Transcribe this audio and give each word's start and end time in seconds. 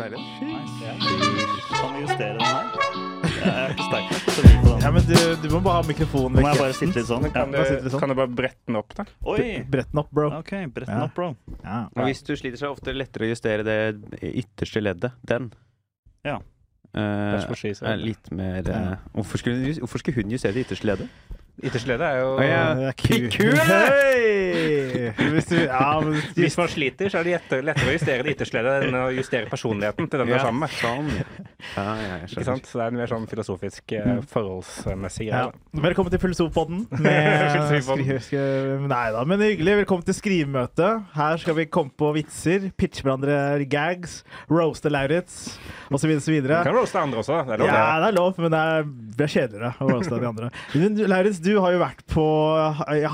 leilighet. 0.00 0.26
Kan 1.70 1.94
vi 1.94 2.02
justere 2.04 2.34
den 2.36 2.44
her? 2.44 3.08
Jeg 3.40 3.52
er 3.56 3.72
ikke 3.72 3.86
sterk 3.86 4.10
nok 4.10 4.24
til 4.26 4.40
å 4.40 4.44
vri 4.44 4.54
på 4.60 4.70
den. 4.70 4.82
Ja, 4.84 4.90
men 4.92 5.06
du, 5.08 5.16
du 5.40 5.46
må 5.54 5.60
bare 5.64 5.80
ha 5.80 5.84
mikrofonen 5.88 6.42
Må 6.44 6.50
jeg 6.50 6.60
bare 6.60 6.74
sitte 6.76 6.98
litt 6.98 7.08
sånn? 7.08 7.26
Kan, 7.32 7.54
ja, 7.56 7.64
du, 7.80 7.88
sånn. 7.88 8.02
kan 8.02 8.12
du 8.12 8.16
bare 8.18 8.32
brette 8.40 8.60
den 8.68 8.78
opp, 8.80 8.92
da? 8.98 9.06
Oi! 9.32 9.46
Brett 9.70 9.90
den 9.92 10.02
opp, 10.02 10.10
bro. 10.16 10.28
OK, 10.40 10.52
brett 10.74 10.92
Ja. 10.92 11.02
opp, 11.06 11.14
bro. 11.16 11.30
Ja. 11.62 11.78
Ja. 11.88 12.04
Hvis 12.08 12.20
du 12.26 12.34
sliter, 12.36 12.60
så 12.60 12.66
er 12.66 12.68
det 12.68 12.76
ofte 12.76 12.96
lettere 12.96 13.28
å 13.28 13.30
justere 13.30 13.64
det 13.66 13.78
ytterste 14.42 14.82
leddet. 14.84 15.16
Den. 15.30 15.50
Ja. 16.26 16.40
Eh, 16.90 17.54
said. 17.54 17.84
er 17.86 18.00
litt 18.02 18.32
mer 18.34 18.66
uh, 18.66 18.94
hvorfor, 19.14 19.38
skulle, 19.38 19.76
hvorfor 19.78 20.02
skulle 20.02 20.24
hun 20.24 20.32
justere 20.34 20.56
det 20.58 20.66
ytterste 20.66 20.88
leddet? 20.90 21.38
Ytterste 21.60 21.90
leddet 21.90 22.06
er 22.06 22.20
jo 22.22 22.28
oh, 22.34 22.44
ja. 22.44 22.92
Hei! 23.68 25.10
Hvis 25.18 25.50
Ja, 25.52 26.00
men 26.00 26.16
Hvis 26.36 26.56
man 26.58 26.70
sliter, 26.72 27.10
så 27.12 27.20
er 27.20 27.28
det 27.28 27.62
lettere, 27.66 27.88
å 27.90 27.94
justere 27.94 28.24
det 28.24 28.34
ytterste 28.36 28.58
leddet 28.58 28.88
enn 28.88 28.96
å 28.96 29.06
justere 29.14 29.50
personligheten 29.50 30.08
til 30.10 30.22
den 30.22 30.30
du 30.30 30.36
er 30.36 30.44
sammen 30.44 30.64
med. 30.64 30.74
Sånn. 30.80 31.10
Ja, 31.76 31.86
ja, 32.00 32.18
Ikke 32.24 32.46
sant? 32.46 32.68
Så 32.68 32.80
det 32.80 32.86
er 32.86 32.94
en 32.94 33.00
mer 33.00 33.10
sånn 33.10 33.26
filosofisk, 33.30 33.96
forholdsmessig 34.32 35.10
forholdsmessig 35.10 35.28
ja. 35.28 35.44
greie. 35.50 35.82
Velkommen 35.84 36.14
til 36.14 36.22
Filosofpodden. 36.22 36.86
Med 37.04 38.88
Nei 38.90 39.04
da, 39.14 39.24
men 39.28 39.44
hyggelig. 39.44 39.76
Velkommen 39.82 40.06
til 40.06 40.16
skrivemøte. 40.16 40.88
Her 41.14 41.40
skal 41.42 41.56
vi 41.58 41.66
komme 41.70 41.92
på 41.98 42.12
vitser, 42.16 42.70
pitche 42.80 43.04
hverandre 43.04 43.66
gags, 43.70 44.20
roaste 44.50 44.92
Lauritz 44.92 45.58
osv. 45.90 46.16
Du 46.20 46.48
kan 46.50 46.74
roaste 46.74 47.00
andre 47.00 47.22
også. 47.22 47.40
Det 47.46 47.56
er 47.56 47.62
lov. 47.62 47.70
Ja, 47.70 47.84
det 48.02 48.10
er 48.10 48.16
lov, 48.16 48.40
men 48.40 48.54
det 48.54 49.26
er 49.26 49.32
kjedeligere 49.34 49.72
å 49.78 49.90
roaste 49.90 50.20
de 50.20 50.30
andre. 50.30 50.50
Lauritz, 50.74 50.96
du, 50.96 51.04
Lauritz, 51.10 51.42
du 51.50 51.56
har 51.62 51.74
jo 51.74 51.80
vært 51.82 52.00
på 52.10 52.24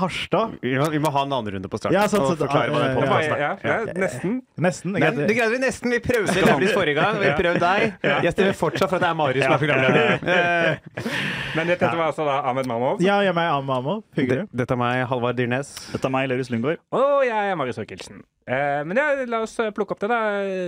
Harstad. 0.01 0.55
Vi 0.61 0.75
må, 0.79 0.87
vi 0.93 0.99
må 1.03 1.11
ha 1.15 1.23
en 1.25 1.33
annen 1.37 1.55
runde 1.57 1.71
på 1.71 1.79
starten. 1.81 1.97
Ja, 1.97 2.05
sånn, 2.11 2.23
og 2.27 2.37
forklare 2.39 2.71
hva 2.73 2.83
den 2.83 2.93
Det 2.93 3.01
podcasten 3.01 3.33
var, 3.33 3.41
er. 3.41 3.65
ja, 3.65 3.77
ja, 3.87 3.97
nesten. 4.03 4.37
Nesten. 4.67 4.95
Nei, 4.97 5.11
det 5.17 5.35
greide 5.37 5.51
vi 5.55 5.61
nesten. 5.63 5.93
Vi 5.95 5.99
prøvde 6.05 6.45
Lauritz 6.45 6.75
forrige 6.77 6.97
gang. 7.01 7.19
Vi 7.23 7.33
prøvde 7.41 7.61
deg. 7.65 7.97
Jeg 8.27 8.35
stemmer 8.37 8.57
fortsatt 8.61 8.91
for 8.93 8.99
at 8.99 9.05
det 9.07 9.11
er 9.11 9.19
Marius 9.19 9.47
som 9.47 9.57
er 9.57 9.61
programleder. 9.65 10.15
Eh, 10.37 11.11
Men 11.57 11.73
dette 11.73 11.89
var 11.91 12.07
altså 12.11 12.25
da 12.27 12.39
Ahmed 12.51 12.69
Mamov. 12.69 13.01
Ja, 13.03 13.19
jeg 13.25 13.33
er 13.33 13.37
meg, 13.37 13.49
Ahmed 13.51 13.71
Mamov. 13.73 14.01
Hyggelig. 14.17 14.47
Dette 14.53 14.77
er 14.77 14.81
meg, 14.81 15.03
Halvard 15.09 15.37
Dyrnes. 15.39 15.73
Dette 15.93 16.05
er 16.09 16.13
meg, 16.13 16.29
Lauritz 16.31 16.51
Lundgaard. 16.53 16.81
Og 16.95 17.23
jeg 17.27 17.53
er 17.53 17.57
Marius 17.59 17.79
Hørkelsen. 17.81 18.21
Eh, 18.47 18.85
men 18.85 18.97
ja, 18.97 19.25
la 19.27 19.41
oss 19.43 19.57
eh, 19.59 19.71
plukke 19.75 19.91
opp 19.91 19.99
det, 19.99 20.07
da. 20.07 20.19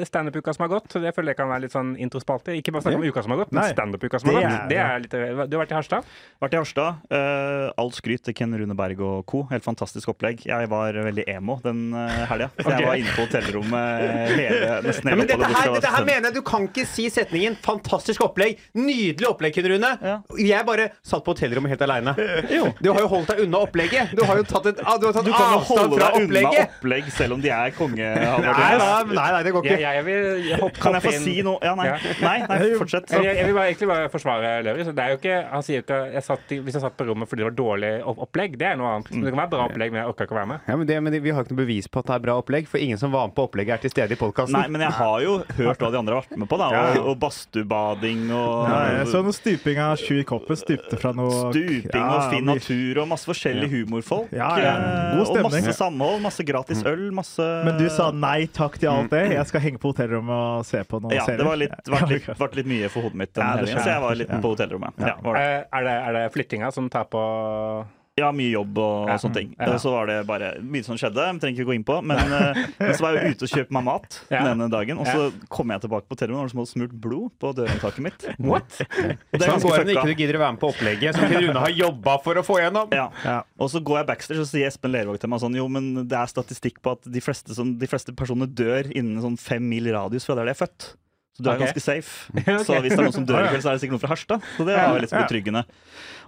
Standup-uka 0.07 0.53
som 0.53 0.65
har 0.65 0.71
gått. 0.73 0.97
Det 0.99 1.13
føler 1.15 1.31
jeg 1.31 1.39
kan 1.39 1.47
være 1.47 1.63
litt 1.63 1.75
sånn 1.75 1.93
introspalte. 2.01 2.51
Ikke 2.59 2.73
bare 2.75 2.83
snakke 2.83 2.99
om 2.99 3.05
uka 3.07 3.23
som 3.23 3.33
har 3.33 3.39
gått, 3.45 3.53
men 3.55 3.69
standup-uka 3.71 4.19
som 4.19 4.31
har 4.33 4.43
gått. 4.43 4.65
Det 4.71 4.79
er 4.83 5.03
litt, 5.05 5.15
eh, 5.15 5.43
du 5.47 5.55
har 5.55 5.63
vært 5.63 5.71
i 5.71 5.77
Harstad? 5.77 6.09
Vært 6.43 6.57
i 6.57 6.59
Harstad. 6.59 7.05
Uh, 7.07 7.71
all 7.79 7.93
skryt 7.95 8.25
til 8.27 8.35
Ken 8.35 8.55
Rune 8.59 8.75
Berg 8.75 8.99
og 9.05 9.23
co. 9.31 9.45
Helt 9.53 9.63
fantastisk 9.63 10.11
opplegg. 10.11 10.43
Jeg 10.49 10.69
var 10.71 10.99
veldig 11.07 11.23
emo 11.31 11.55
den 11.63 11.93
uh, 11.95 12.25
helga. 12.27 12.49
Okay. 12.59 12.73
Jeg 12.75 12.89
var 12.89 12.99
inne 12.99 13.15
på 13.15 13.27
hotellrommet 13.27 14.03
hele, 14.35 14.75
nesten 14.83 15.07
Ja, 15.07 15.15
hele 15.15 15.21
men 15.21 15.31
dette 15.31 15.49
her, 15.53 15.71
dette 15.77 15.93
her 15.95 16.07
mener 16.07 16.29
jeg 16.29 16.37
Du 16.39 16.43
kan 16.45 16.67
ikke 16.67 16.85
si 16.87 17.07
setningen 17.13 17.55
'fantastisk 17.63 18.25
opplegg'. 18.27 18.59
Nydelig 18.75 19.29
opplegg, 19.31 19.55
Ken 19.55 19.69
Rune. 19.71 19.93
Ja. 20.03 20.17
Jeg 20.35 20.67
bare 20.67 20.89
satt 20.99 21.23
på 21.23 21.35
hotellrommet 21.35 21.71
helt 21.75 21.87
aleine. 21.87 22.15
Du 22.83 22.91
har 22.91 23.01
jo 23.05 23.07
holdt 23.11 23.31
deg 23.31 23.43
unna 23.47 23.63
opplegget. 23.63 24.11
Du 24.15 24.23
har 24.27 24.39
jo 24.39 24.45
tatt, 24.47 24.67
et, 24.73 24.83
ah, 24.83 24.99
du 24.99 25.07
har 25.07 25.15
tatt 25.15 25.27
Du 25.27 25.31
kan 25.31 25.55
jo 25.55 25.59
avstand 25.61 25.79
holde 25.79 25.99
fra 25.99 26.11
deg 26.11 26.19
unna 26.19 26.27
opplegget. 26.27 26.77
opplegg 26.79 27.11
selv 27.15 27.37
om 27.37 27.43
de 27.43 27.51
er 27.53 27.68
konge. 27.77 28.07
Nei, 28.09 28.77
nei, 28.79 29.03
nei, 29.13 29.29
nei, 29.35 29.41
det 29.43 29.53
går 29.55 29.65
ikke. 29.65 29.79
jeg 29.83 30.05
vil 30.05 30.49
hoppe 30.61 30.79
Kan 30.81 30.93
jeg 30.97 31.03
få 31.05 31.13
inn- 31.13 31.23
si 31.23 31.35
noe? 31.45 31.59
Ja, 31.63 31.75
nei. 31.75 31.87
Nei, 32.21 32.35
nei 32.49 32.59
fortsett. 32.79 33.09
Jeg, 33.13 33.25
jeg 33.37 33.45
vil 33.49 33.55
bare, 33.57 33.67
egentlig 33.73 33.89
bare 33.91 34.09
forsvare 34.13 34.51
Løry. 34.65 34.85
så 34.87 34.93
Det 34.95 35.03
er 35.05 35.09
jo 35.13 35.17
ikke, 35.21 35.37
han 35.51 35.63
sier 35.65 35.79
jo 35.81 35.83
ikke 35.85 35.99
jeg 36.13 36.23
satt, 36.23 36.47
Hvis 36.49 36.73
jeg 36.79 36.83
satt 36.83 36.97
på 36.99 37.07
rommet 37.09 37.29
fordi 37.29 37.43
det 37.43 37.49
var 37.49 37.57
dårlig 37.59 37.91
opplegg, 38.09 38.57
det 38.59 38.67
er 38.71 38.79
noe 38.79 38.93
annet. 38.95 39.09
Det 39.13 39.31
kan 39.33 39.41
være 39.43 39.53
bra 39.53 39.65
opplegg, 39.69 39.91
men 39.93 40.01
jeg 40.03 40.09
orker 40.13 40.27
ikke 40.29 40.35
å 40.35 40.39
være 40.39 40.51
med. 40.53 40.59
Ja, 40.67 40.75
men, 40.79 40.87
det, 40.89 40.99
men 41.03 41.17
Vi 41.23 41.33
har 41.35 41.43
ikke 41.45 41.55
noe 41.55 41.63
bevis 41.65 41.87
på 41.91 41.99
at 42.03 42.09
det 42.09 42.15
er 42.17 42.23
bra 42.27 42.37
opplegg, 42.41 42.67
for 42.71 42.77
ingen 42.81 42.97
som 43.01 43.11
var 43.11 43.27
med 43.29 43.35
på 43.37 43.45
opplegget, 43.49 43.77
er 43.79 43.83
til 43.85 43.93
stede 43.93 44.15
i 44.15 44.19
podkasten. 44.19 44.55
Nei, 44.57 44.67
men 44.71 44.81
jeg 44.87 44.95
har 44.99 45.17
jo 45.25 45.37
hørt 45.59 45.79
hva 45.83 45.91
de 45.93 45.99
andre 45.99 46.15
har 46.17 46.25
vært 46.25 46.37
med 46.39 46.49
på. 46.49 46.57
da 46.61 46.69
Og, 46.69 47.09
og 47.13 47.19
badstuebading 47.21 48.29
og 48.31 48.69
Ja, 48.69 48.79
jeg 48.99 49.07
så 49.11 49.21
noe 49.25 49.35
stuping 49.35 49.79
av 49.83 49.95
Sjur 50.01 50.23
Koppen. 50.27 50.57
Stupte 50.59 50.99
fra 50.99 51.11
noe 51.15 51.49
Stuping 51.53 51.87
Ja, 51.93 52.07
og 52.17 52.33
fin 52.33 52.45
natur 52.47 53.01
og 53.03 53.09
masse 53.11 53.27
forskjellige 53.29 53.69
humorfolk. 53.73 54.31
Ja, 54.35 54.49
ja. 54.61 54.73
God 55.15 55.27
stemning. 55.29 55.45
Og 55.45 55.55
masse 55.59 55.75
samhold, 55.77 56.21
masse 56.23 56.45
gratis 56.47 56.83
øl, 56.87 57.09
masse 57.15 57.45
Men 57.65 57.77
du 57.77 57.89
sa 57.89 58.09
nei 58.11 58.47
takk 58.47 58.77
til 58.79 58.89
alt 58.91 59.09
det. 59.11 59.23
Jeg 59.33 59.45
skal 59.49 59.61
henge 59.61 59.79
på 59.81 59.91
hotellrommet 59.93 60.35
og 60.59 60.65
se 60.65 60.83
på 60.83 60.99
noen 61.01 61.13
Ja, 61.15 61.25
serier. 61.25 61.37
det 61.43 61.45
var 61.49 61.55
litt, 61.61 61.77
vært 61.87 62.09
litt, 62.09 62.25
vært 62.39 62.55
litt 62.59 62.67
mye 62.71 62.89
for 62.89 63.01
hodet 63.07 63.15
mitt 63.23 63.33
den 63.33 63.43
Ja, 63.45 63.55
helgen, 63.57 63.79
så 63.83 63.85
jeg 63.93 64.01
var 64.01 64.15
litt 64.15 64.29
Ja. 64.29 64.39
på 64.43 64.53
hotellrommet. 64.55 64.93
Ja, 64.99 65.15
var 65.23 65.35
det. 65.35 65.41
Eh, 65.45 65.79
Er 65.79 65.83
det, 65.83 65.95
er 66.07 66.13
det 66.19 66.33
flyttinga 66.33 66.71
som 66.73 66.89
tar 66.89 67.05
på 67.05 67.23
ja, 68.19 68.29
mye 68.35 68.51
jobb 68.51 68.77
og 68.83 69.09
Ja. 69.09 69.15
sånne 69.21 69.37
ting. 69.39 69.55
Ja. 69.59 69.77
Så 69.81 69.91
var 69.93 70.05
det 70.09 70.17
bare 70.27 70.51
mye 70.61 70.83
som 70.85 70.97
skjedde. 70.99 71.25
vi 71.33 71.39
trenger 71.43 71.57
ikke 71.59 71.69
gå 71.69 71.75
inn 71.75 71.83
på. 71.87 71.99
Men, 72.03 72.17
eh, 72.19 72.59
men 72.79 72.93
så 72.95 73.01
var 73.05 73.17
jeg 73.17 73.35
ute 73.35 73.47
og 73.47 73.53
kjøpte 73.55 73.71
meg 73.77 73.83
mat 73.87 74.19
Ja. 74.29 74.43
den 74.43 74.59
ene 74.59 74.69
dagen, 74.69 74.99
og 74.99 75.07
så 75.07 75.31
kom 75.49 75.69
jeg 75.73 75.81
tilbake 75.81 76.05
på 76.09 76.15
hotellrommet, 76.17 76.53
og 76.53 76.53
det 76.53 76.63
å 76.63 76.71
smurt 76.73 76.93
blod 76.99 77.31
på 77.39 77.53
dørhåndtaket 77.55 77.99
mitt. 78.05 78.25
What? 78.39 78.69
Og 78.79 79.39
det 79.39 79.41
er 79.41 79.45
Sånn 79.47 79.59
ganske 79.59 79.69
går 79.69 79.77
det 79.85 79.85
når 79.87 79.95
ikke 79.95 80.05
du 80.11 80.15
gidder 80.23 80.35
å 80.39 80.43
være 80.45 80.53
med 80.53 80.61
på 80.61 80.69
opplegget 80.73 81.15
som 81.15 81.27
Ken 81.29 81.43
Rune 81.47 81.59
har 81.65 81.73
jobba 81.73 82.17
for 82.23 82.35
å 82.35 82.43
få 82.45 82.59
gjennom. 82.61 82.93
Ja. 82.93 83.09
Ja. 83.25 83.41
Og 83.59 83.69
så 83.69 83.81
går 83.83 84.01
jeg 84.03 84.07
backstage 84.07 84.39
og 84.39 84.47
sier 84.51 84.67
Espen 84.67 84.91
Lervåg 84.91 85.19
til 85.19 85.29
meg 85.29 85.39
sånn 85.41 85.55
Jo, 85.55 85.67
men 85.67 86.07
det 86.07 86.17
er 86.17 86.25
statistikk 86.31 86.81
på 86.83 86.91
at 86.97 87.01
de 87.11 87.19
fleste, 87.23 87.55
sånn, 87.55 87.77
de 87.79 87.87
fleste 87.87 88.13
personer 88.15 88.47
dør 88.47 88.91
innen 88.95 89.21
sånn 89.23 89.37
fem 89.39 89.63
mil 89.69 89.85
radius 89.93 90.25
fra 90.25 90.35
der 90.35 90.45
de 90.45 90.51
er 90.51 90.59
født. 90.67 90.93
Så 91.39 91.45
du 91.45 91.47
er 91.47 91.55
okay. 91.55 91.69
ganske 91.69 91.79
safe. 91.79 92.27
okay. 92.35 92.63
Så 92.67 92.75
hvis 92.83 92.91
det 92.91 92.99
er 92.99 93.05
noen 93.05 93.15
som 93.15 93.27
dør 93.29 93.45
i 93.45 93.51
kveld, 93.53 93.63
så 93.63 93.71
er 93.71 93.77
det 93.77 93.83
sikkert 93.85 93.95
noen 93.95 94.03
fra 94.03 94.11
Harstad. 94.11 94.47
Så 94.57 94.65
det 94.67 94.75
var 94.75 94.99
liksom 94.99 95.21
betryggende. 95.23 95.63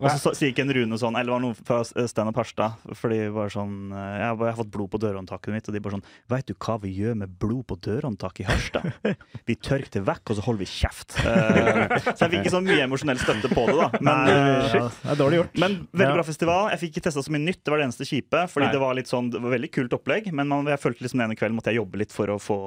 Og 0.01 0.07
så 0.09 0.31
sier 0.31 0.37
sier 0.41 0.55
Ken 0.57 0.71
Rune 0.73 0.97
sånn, 0.97 1.17
eller 1.19 1.29
det 1.29 1.35
var 1.35 1.43
noen 1.43 1.57
fra 1.57 2.07
Standup 2.09 2.39
Harstad, 2.41 2.79
fordi 2.97 3.19
var 3.33 3.51
sånn 3.53 3.91
eh, 3.93 4.15
jeg, 4.21 4.37
har 4.41 4.57
fått 4.57 4.71
blod 4.73 4.89
på 4.93 4.99
dørhåndtaket 5.03 5.53
mitt, 5.53 5.67
og 5.67 5.75
de 5.75 5.81
bare 5.83 5.97
sånn 5.97 6.05
Veit 6.31 6.47
du 6.49 6.55
hva 6.55 6.77
vi 6.81 6.93
gjør 6.95 7.19
med 7.21 7.35
blod 7.41 7.67
på 7.69 7.77
dørhåndtaket 7.85 8.45
i 8.45 8.47
Harstad? 8.49 8.87
Vi 9.47 9.55
tørker 9.57 9.89
det 9.93 10.01
vekk, 10.07 10.31
og 10.31 10.37
så 10.37 10.43
holder 10.45 10.61
vi 10.61 10.67
kjeft. 10.69 11.15
Eh, 11.19 11.95
så 12.03 12.25
jeg 12.25 12.31
fikk 12.31 12.37
ikke 12.41 12.53
så 12.53 12.61
mye 12.63 12.83
emosjonell 12.85 13.19
støtte 13.19 13.49
på 13.51 13.65
det, 13.67 13.75
da. 13.77 13.87
Men, 13.99 14.29
eh, 14.31 14.75
ja, 14.77 14.83
det 14.87 15.11
er 15.13 15.19
dårlig 15.19 15.39
gjort. 15.39 15.57
men 15.63 15.77
veldig 15.89 16.15
bra 16.17 16.25
festival. 16.27 16.69
Jeg 16.73 16.81
fikk 16.83 16.93
ikke 16.95 17.05
testa 17.07 17.23
så 17.25 17.33
mye 17.33 17.43
nytt. 17.43 17.61
Det 17.61 17.73
var 17.73 17.81
det 17.81 17.87
eneste 17.89 18.07
kjipe. 18.07 18.43
Fordi 18.51 18.67
Nei. 18.67 18.73
det 18.75 18.81
var 18.83 18.97
litt 18.97 19.11
sånn, 19.11 19.31
det 19.33 19.41
var 19.43 19.55
veldig 19.55 19.71
kult 19.73 19.95
opplegg, 19.97 20.29
men 20.37 20.49
man, 20.51 20.69
jeg 20.71 20.81
følte 20.81 21.05
liksom 21.05 21.21
den 21.21 21.27
ene 21.27 21.39
kvelden 21.39 21.57
måtte 21.57 21.73
jeg 21.73 21.81
jobbe 21.81 22.01
litt 22.01 22.15
for 22.15 22.31
å 22.31 22.37
få, 22.41 22.59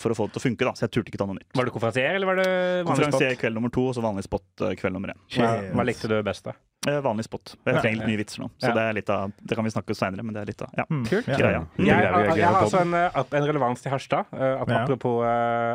for 0.00 0.14
å 0.14 0.18
få 0.18 0.28
det 0.28 0.36
til 0.36 0.42
å 0.42 0.46
funke. 0.46 0.68
da 0.70 0.74
Så 0.78 0.86
jeg 0.86 0.94
turte 0.96 1.12
ikke 1.12 1.22
ta 1.22 1.28
noe 1.28 1.40
nytt. 1.40 1.50
Var 1.66 1.72
du 1.72 1.74
konferansier, 1.74 2.14
eller 2.14 2.28
var 2.30 2.38
det 2.38 2.46
vanlig 2.46 2.86
Konferansier 2.86 3.32
spot? 3.34 3.40
kveld 3.42 3.56
nummer 3.58 3.72
to, 3.74 3.84
og 3.90 3.94
så 3.96 4.02
vanlig 4.04 4.22
spot 4.22 4.62
eh, 4.68 4.74
kveld 4.78 4.94
nummer 4.94 5.10
én. 5.10 5.18
Hva, 5.34 5.48
hva 5.74 5.86
likte 5.88 6.06
du 6.12 6.14
best, 6.22 6.44
da? 6.46 6.54
Eh, 6.86 7.00
Vanlig 7.02 7.24
spot. 7.26 7.56
Jeg 7.66 7.80
trenger 7.82 7.98
litt 7.98 8.06
nye 8.12 8.18
vitser 8.20 8.44
nå, 8.44 8.48
så 8.62 8.68
Ja. 8.70 8.74
det 8.76 8.82
er 8.86 8.92
litt 8.94 9.08
av 9.10 9.32
Det 9.42 9.56
kan 9.58 9.66
vi 9.66 9.72
snakke 9.74 9.90
om 9.90 9.98
seinere, 9.98 10.22
men 10.22 10.36
det 10.36 10.42
er 10.44 10.50
litt 10.52 10.62
av 10.62 10.70
ja. 10.78 10.84
Mm. 10.86 11.00
Kult. 11.10 11.26
Greia. 11.26 11.64
Gøy, 11.74 11.88
jeg, 11.88 12.36
jeg 12.38 12.46
har 12.46 12.60
altså 12.62 12.80
en, 12.84 12.94
eh, 12.94 13.18
en 13.40 13.48
relevans 13.50 13.82
til 13.82 13.90
Harstad. 13.90 14.30
apropos, 14.30 15.24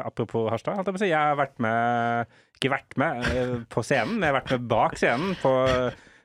apropos 0.06 0.47
Harstad. 0.53 0.78
holdt 0.79 0.88
Jeg, 0.88 0.96
på 0.96 1.02
å 1.02 1.03
si. 1.03 1.09
jeg 1.12 1.19
har 1.19 1.35
vært 1.35 1.59
med 1.59 2.31
Ikke 2.62 2.72
vært 2.78 2.96
med 3.02 3.68
på 3.73 3.84
scenen, 3.84 4.16
men 4.19 4.29
jeg 4.29 4.34
har 4.34 4.40
vært 4.41 4.52
med 4.56 4.68
bak 4.72 4.96
scenen 4.96 5.35
på 5.41 5.52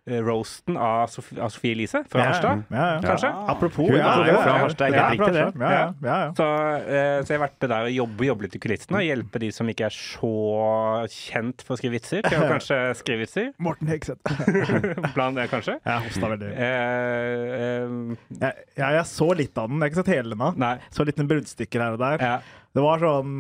roasten 0.07 0.77
av, 0.79 1.09
Sof 1.11 1.33
av 1.35 1.51
Sofie 1.51 1.75
Elise 1.75 2.05
fra 2.07 2.21
Ja, 2.21 2.27
Harstad. 2.31 2.61
Ja, 2.71 2.85
ja. 2.95 3.01
Kanskje? 3.03 3.31
Apropos. 3.51 3.89
Hun 3.91 3.99
ja, 3.99 4.13
er 4.23 4.29
jo 4.31 4.37
fra. 4.43 4.53
Harstad, 4.63 4.95
Ja. 4.95 5.07
Ja, 5.17 5.49
ja, 5.57 5.93
ja, 6.03 6.19
ja. 6.27 6.29
Så, 6.39 6.47
eh, 6.87 7.23
så 7.25 7.33
jeg 7.35 7.41
har 7.41 7.45
vært 7.49 7.67
der 7.67 7.89
og 7.89 7.91
jobbe, 7.97 8.27
jobbe 8.29 8.47
litt 8.47 8.55
i 8.55 8.61
kulissene 8.63 9.01
og 9.01 9.07
hjelpe 9.07 9.43
de 9.43 9.51
som 9.55 9.73
ikke 9.73 9.89
er 9.89 9.97
så 9.97 10.31
kjent 11.11 11.65
for 11.67 11.75
å 11.75 11.81
skrive 11.81 11.97
vitser, 11.99 12.23
til 12.27 12.39
å 12.39 12.47
kanskje 12.55 12.79
skrive 13.01 13.25
vitser. 13.25 13.51
Morten 13.59 13.91
Hegseth. 13.91 14.23
Blant 15.17 15.41
det, 15.41 15.49
kanskje. 15.51 15.79
Jeg 15.83 16.07
hosta 16.07 16.31
veldig. 16.37 16.53
Eh, 16.55 17.59
eh, 17.59 17.91
Jeg, 18.37 18.65
ja, 18.79 18.93
jeg 19.01 19.05
så 19.11 19.31
litt 19.35 19.59
av 19.59 19.69
den. 19.73 19.81
Jeg 19.83 19.89
har 19.89 19.93
ikke 19.95 20.03
sett 20.05 20.15
hele 20.15 20.31
den 20.37 20.47
ennå. 20.47 20.73
Så 20.95 21.07
litt 21.09 21.19
noen 21.19 21.31
bruddstykker 21.35 21.83
her 21.83 21.99
og 21.99 22.03
der. 22.05 22.23
Ja. 22.23 22.39
Det 22.77 22.85
var 22.85 23.03
sånn 23.03 23.37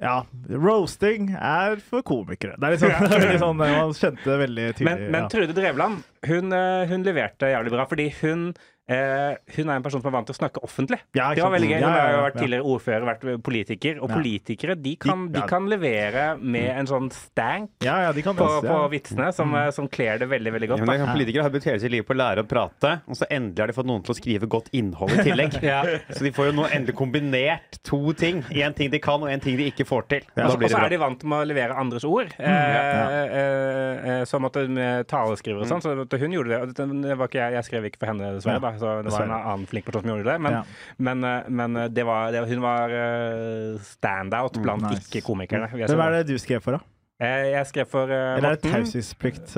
Ja, 0.00 0.24
roasting 0.48 1.30
er 1.36 1.76
for 1.84 2.02
komikere. 2.06 2.56
Det 2.58 2.66
er 2.66 2.74
litt 2.74 2.82
sånn, 2.82 3.10
veldig 3.12 3.40
sånn 3.42 3.58
Man 3.60 3.92
kjente 3.96 4.38
veldig 4.40 4.68
tydelig. 4.72 4.88
Men, 4.88 5.04
men. 5.14 5.28
Trude 5.32 5.56
Drevland, 5.56 6.06
hun, 6.26 6.54
eh, 6.56 6.84
hun 6.90 7.04
leverte 7.06 7.52
jævlig 7.52 7.74
bra, 7.74 7.86
fordi 7.90 8.08
hun 8.22 8.48
Eh, 8.90 9.36
hun 9.56 9.68
er 9.70 9.76
en 9.78 9.82
person 9.84 10.02
som 10.02 10.08
er 10.10 10.16
vant 10.16 10.26
til 10.26 10.34
å 10.34 10.38
snakke 10.40 10.62
offentlig. 10.66 10.98
Ja, 11.14 11.28
det 11.34 11.42
var 11.44 11.52
veldig 11.54 11.68
gøy. 11.70 11.78
Ja, 11.78 11.86
Hun 11.86 11.94
har 11.94 12.12
jo 12.12 12.22
vært 12.24 12.38
tidligere 12.40 12.64
ordfører, 12.66 13.04
vært 13.06 13.42
politiker. 13.46 14.00
Og 14.02 14.10
Ja. 14.10 14.16
politikere 14.16 14.74
de 14.82 14.96
kan, 14.96 15.28
De- 15.30 15.40
de 15.40 15.46
kan 15.46 15.68
levere 15.68 16.36
med 16.40 16.68
en 16.78 16.86
sånn 16.86 17.10
stank 17.12 17.70
Ja, 17.80 18.10
ja, 18.10 18.12
kan 18.12 18.34
på, 18.34 18.60
på 18.60 18.90
vitsene 18.90 19.32
som, 19.32 19.54
eh, 19.54 19.70
som 19.70 19.88
kler 19.88 20.18
det 20.18 20.28
veldig, 20.28 20.52
veldig 20.52 20.68
Ja, 20.68 20.74
godt. 20.76 20.86
men 20.86 20.98
Da. 21.06 21.12
Politikere 21.14 21.42
har 21.42 21.50
brukt 21.50 21.64
hele 21.64 21.78
sitt 21.80 21.90
liv 21.92 22.02
på 22.04 22.14
å 22.14 22.18
lære 22.18 22.42
å 22.42 22.48
prate, 22.48 23.02
og 23.06 23.14
så 23.14 23.24
endelig 23.30 23.58
har 23.58 23.66
de 23.68 23.72
fått 23.72 23.86
noen 23.86 24.02
til 24.02 24.14
å 24.14 24.18
skrive 24.18 24.48
godt 24.48 24.68
innhold 24.72 25.10
i 25.12 25.22
tillegg. 25.30 25.52
Ja. 25.62 25.82
Så 26.10 26.20
de 26.20 26.30
får 26.32 26.50
jo 26.50 26.52
nå 26.52 26.68
endelig 26.70 26.94
kombinert 26.96 27.78
to 27.84 28.12
ting. 28.12 28.42
Én 28.50 28.74
ting 28.74 28.90
de 28.90 28.98
kan, 28.98 29.22
og 29.22 29.28
én 29.28 29.40
ting 29.40 29.56
de 29.56 29.70
ikke 29.70 29.86
får 29.86 30.08
til. 30.08 30.22
Og 30.36 30.50
så- 30.50 30.62
og 30.62 30.70
så 30.70 30.84
er 30.84 30.88
de 30.90 30.96
vant 30.98 31.22
med 31.24 31.38
å 31.38 31.46
levere 31.46 31.76
andres 31.76 32.04
ord. 32.04 32.34
Mm, 32.38 32.46
ja. 32.46 32.92
uh, 33.06 34.20
eh, 34.20 34.24
som 34.24 34.44
at 34.44 34.54
med 34.68 35.06
taleskriver 35.06 35.62
og 35.62 35.68
sånn. 35.68 35.80
Så 35.82 36.18
hun 36.18 36.32
gjorde 36.32 36.48
det. 36.48 36.60
Og 36.62 36.74
det 36.74 37.02
det 37.02 37.16
var 37.18 37.28
ikke 37.28 37.40
jeg, 37.40 37.52
jeg 37.54 37.64
skrev 37.64 37.84
ikke 37.90 37.98
for 38.00 38.06
henne, 38.06 38.34
dessverre. 38.36 38.71
Ja, 38.72 38.78
så 38.80 38.94
det 39.04 39.12
var 39.12 39.26
en 39.28 39.34
annen 39.36 39.66
flink 39.70 39.84
person 39.88 40.02
som 40.02 40.10
gjorde 40.14 40.24
det. 40.32 40.38
Men, 40.40 40.52
Ja. 40.58 40.62
men, 40.98 41.24
eh, 41.24 41.48
men 41.48 41.76
eh, 41.76 41.88
det 41.92 42.04
var, 42.08 42.32
det, 42.32 42.46
hun 42.48 42.60
var 42.64 42.88
eh, 42.90 43.78
standout 43.84 44.56
blant 44.62 44.82
Mm, 44.82 44.90
nice. 44.96 45.06
ikke-komikerne. 45.12 45.68
Hvem 45.70 46.00
er 46.08 46.18
det 46.22 46.26
du 46.32 46.38
skrev 46.40 46.60
for, 46.64 46.78
da? 46.78 46.84
Jeg 47.22 47.66
skrev 47.68 47.86
for 47.86 48.08
Morten 48.10 48.38
Eller 48.40 48.48
er 48.50 48.56
det 48.56 48.70
taushetsplikt? 48.72 49.52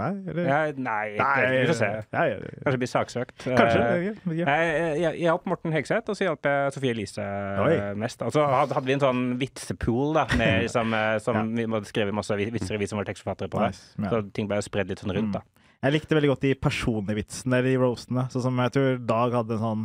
Nei? 0.00 0.08
Eller? 0.26 0.48
Ja, 0.48 0.72
nei, 0.74 1.04
vi 1.14 1.66
får 1.68 1.76
se. 1.78 1.90
Ja, 2.10 2.22
ja, 2.26 2.38
ja. 2.40 2.54
Kanskje 2.64 2.80
blir 2.82 2.90
saksøkt. 2.90 3.36
Kanskje. 3.44 3.78
ja, 3.78 3.92
jeg. 4.02 4.16
Jeg, 4.40 4.98
jeg, 5.04 5.20
hjalp 5.22 5.46
Morten 5.46 5.70
Hegseth, 5.76 6.10
og 6.10 6.16
så 6.18 6.26
hjalp 6.26 6.42
jeg 6.50 6.72
Sofie 6.74 6.90
Elise 6.96 7.22
Oi. 7.62 7.76
mest. 7.94 8.22
Og 8.26 8.32
så 8.34 8.42
had- 8.50 8.74
hadde 8.74 8.86
vi 8.90 8.96
en 8.96 9.04
sånn 9.04 9.22
vitsepool 9.38 10.14
da, 10.18 10.26
med, 10.36 10.66
som, 10.74 10.90
eh, 10.98 11.18
som 11.22 11.54
vi 11.54 11.68
måtte 11.70 11.86
skrive 11.92 12.10
masse 12.16 12.34
vitser 12.34 12.74
i, 12.74 12.78
vi 12.82 12.86
som 12.90 12.98
var 12.98 13.06
tekstforfattere 13.06 13.52
på. 13.54 13.62
Nice, 13.68 13.86
ja. 14.02 14.10
Så 14.10 14.24
ting 14.34 14.48
ble 14.50 14.58
spredd 14.66 14.90
litt 14.90 14.98
sånn 15.04 15.14
rundt, 15.14 15.38
da. 15.38 15.44
Jeg 15.84 15.94
likte 15.94 16.16
veldig 16.16 16.30
godt 16.32 16.46
de 16.46 16.54
personlige 16.58 17.18
vitsene 17.20 17.58
eller 17.58 17.68
de 17.70 17.80
roastene. 17.82 18.26
Sånn 18.32 18.46
som 18.48 18.62
jeg 18.64 18.74
tror 18.76 19.02
Dag 19.08 19.36
hadde 19.40 19.58
en 19.58 19.64
sånn 19.64 19.82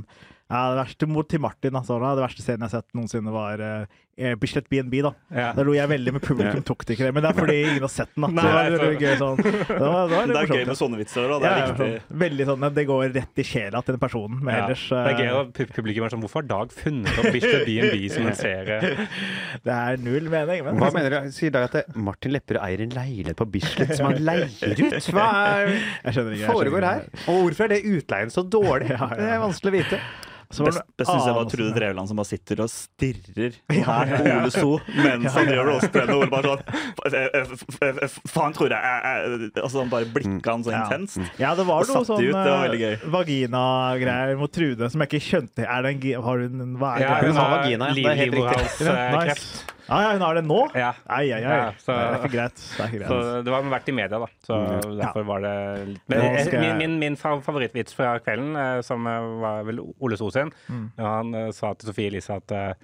ja, 0.51 0.61
Det 0.71 0.79
verste 0.81 1.07
mot 1.07 1.27
til 1.31 1.43
Martin, 1.43 1.75
altså, 1.79 1.97
det 2.01 2.25
verste 2.25 2.43
scenen 2.43 2.65
jeg 2.65 2.73
har 2.73 2.81
sett 2.81 2.97
noensinne, 2.97 3.31
var 3.31 3.61
uh, 3.63 3.99
Bislett 4.41 4.67
BNB. 4.71 4.95
da. 5.05 5.11
Ja. 5.35 5.47
Da 5.57 5.63
lo 5.67 5.73
jeg 5.75 5.89
veldig, 5.91 6.13
med 6.17 6.23
publikum 6.25 6.63
tok 6.67 6.85
det 6.87 6.95
ikke 6.97 7.07
det. 7.07 7.13
Men 7.17 7.25
det 7.25 7.29
er 7.31 7.37
fordi 7.39 7.57
ingen 7.71 7.85
har 7.85 7.91
sett 7.93 8.11
den. 8.15 8.25
da. 8.25 8.29
Nei, 8.41 8.63
det 8.73 8.79
var 8.81 8.95
gøy 9.05 9.15
sånn. 9.21 9.41
Det, 9.41 9.51
var, 9.79 10.07
det, 10.11 10.15
var 10.15 10.27
Det 10.31 10.39
er 10.41 10.53
gøy 10.55 10.65
med 10.71 10.79
sånne 10.79 10.99
vitser. 11.01 11.27
Da. 11.31 11.39
det 11.43 11.49
er 11.51 11.57
ja, 11.61 11.65
viktig. 11.71 11.89
sånn. 12.01 12.19
Veldig 12.25 12.47
sånn, 12.51 12.65
Det 12.77 12.85
går 12.91 13.03
rett 13.17 13.41
i 13.43 13.45
sjela 13.51 13.81
til 13.85 13.97
den 13.97 14.03
personen. 14.05 14.39
Men 14.45 14.53
Ja. 14.55 14.63
ellers 14.67 14.85
Det 14.91 15.01
er 15.01 15.19
gøy 15.21 15.29
eh, 15.31 15.39
at 15.41 15.73
publikum 15.75 16.05
er 16.07 16.13
sånn 16.15 16.23
Hvorfor 16.25 16.41
har 16.43 16.49
Dag 16.51 16.75
funnet 16.75 17.21
opp 17.21 17.29
Bislett 17.35 17.65
B&B 17.69 18.09
som 18.13 18.27
en 18.31 18.37
serie? 18.39 18.79
Det 19.67 19.75
er 19.77 20.01
null 20.05 20.29
mening. 20.31 20.63
Men 20.67 20.79
Hva 20.81 20.91
mener 20.95 21.17
du? 21.17 21.31
Sier 21.35 21.53
Dag 21.55 21.69
at 21.69 21.95
Martin 21.95 22.33
Lepperød 22.35 22.61
eier 22.65 22.85
en 22.85 22.95
leilighet 22.97 23.39
på 23.39 23.47
Bislett 23.57 23.95
som 23.97 24.09
han 24.11 24.19
leier 24.23 24.49
ut? 24.49 25.11
Hva 25.11 25.27
er, 25.57 25.71
jeg 26.05 26.15
skjønner 26.17 26.35
ikke. 26.37 26.43
jeg 26.45 26.55
foregår 26.61 26.87
her? 26.87 27.05
Og 27.31 27.41
hvorfor 27.45 27.67
er 27.67 27.73
det 27.75 27.81
utleien 27.89 28.31
så 28.33 28.43
dårlig? 28.45 28.91
Ja, 28.91 29.07
ja, 29.11 29.15
Det 29.21 29.29
er 29.35 29.41
vanskelig 29.41 29.71
å 29.71 29.75
vite. 29.79 29.99
Så 30.51 30.63
var 30.65 30.71
Best, 30.71 30.83
det 30.87 30.97
best 31.01 31.11
synes 31.11 31.25
jeg 31.25 31.35
var 31.35 31.45
Trude. 31.51 31.73
Drevland 31.75 32.07
som 32.11 32.17
bare 32.21 32.29
sitter 32.31 32.61
og 32.65 32.69
stirrer 32.69 33.53
her 33.87 34.11
på 34.11 34.23
Ole 34.35 34.51
So 34.51 34.71
mens 34.95 35.33
han 35.33 35.47
driver 35.47 35.71
og 35.71 35.81
henne. 35.81 36.15
og 36.15 36.21
Ole 36.21 36.29
bare 36.31 36.51
sånn 36.51 36.63
"Eh, 37.11 37.27
eh, 37.33 37.41
f- 37.41 37.65
f- 37.81 38.01
f- 38.07 38.19
Faen, 38.31 38.53
Trude. 38.53 38.75
jeg 38.75 39.49
eh," 39.55 39.61
Altså, 39.63 39.79
han 39.81 39.89
bare 39.89 40.05
blikka 40.11 40.51
han 40.51 40.63
så 40.63 40.71
intenst. 40.75 41.17
Ja, 41.39 41.55
det 41.55 41.65
var 41.67 41.85
noe 41.87 42.05
sånn 42.05 42.21
det 42.21 42.85
eh, 42.91 43.05
vagina-greier 43.11 44.37
mot 44.39 44.51
Trude 44.51 44.89
som 44.91 45.01
jeg 45.01 45.09
ikke 45.11 45.23
skjønte. 45.25 45.65
Er 45.67 45.81
det 45.87 45.93
en, 45.95 46.23
har 46.23 46.37
hun 46.45 46.61
en 46.67 46.77
hva 46.81 46.95
er 46.97 47.05
Ja, 47.05 47.19
hun 47.25 47.35
har 47.35 47.53
vagina. 47.57 47.91
Det 47.93 48.05
er 48.05 48.15
helt 48.25 48.35
riktig. 48.35 48.79
Livmorhalskreft. 48.81 49.17
nice. 49.27 49.65
Ja, 49.91 49.97
ja, 50.05 50.11
hun 50.15 50.21
har 50.23 50.37
det 50.39 50.43
nå? 50.47 50.59
Ja. 50.79 50.93
Ai, 51.11 51.25
ai, 51.35 51.41
ai. 51.43 51.55
Ja, 51.59 51.71
så- 51.83 51.91
det 51.91 52.05
er 52.07 52.21
ikke 52.21 52.31
greit. 52.37 52.55
Det 52.55 52.79
er 52.79 52.93
ikke 52.95 53.07
Så 53.09 53.17
greit. 53.19 53.43
det 53.45 53.51
var 53.51 53.65
vært 53.73 53.89
i 53.91 53.95
media, 53.97 54.19
da. 54.23 54.29
Så 54.47 54.59
derfor 55.01 55.25
var 55.27 55.41
det 55.43 55.55
litt 55.89 56.01
Men 56.13 56.21
eh, 56.29 56.43
skal 56.45 56.63
min, 56.63 56.77
min, 56.79 56.95
min 57.03 57.15
favorittvits 57.19 57.93
fra 57.97 58.13
kvelden, 58.23 58.55
eh, 58.55 58.81
som 58.87 59.05
eh, 59.11 59.19
var 59.43 59.63
vel 59.67 59.81
Ole 59.99 60.17
So 60.17 60.29
sin, 60.31 60.51
Mm. 60.71 60.91
han 60.97 61.51
sa 61.53 61.73
til 61.73 61.91
Sofie 61.91 62.07
Elise 62.07 62.31
at 62.39 62.77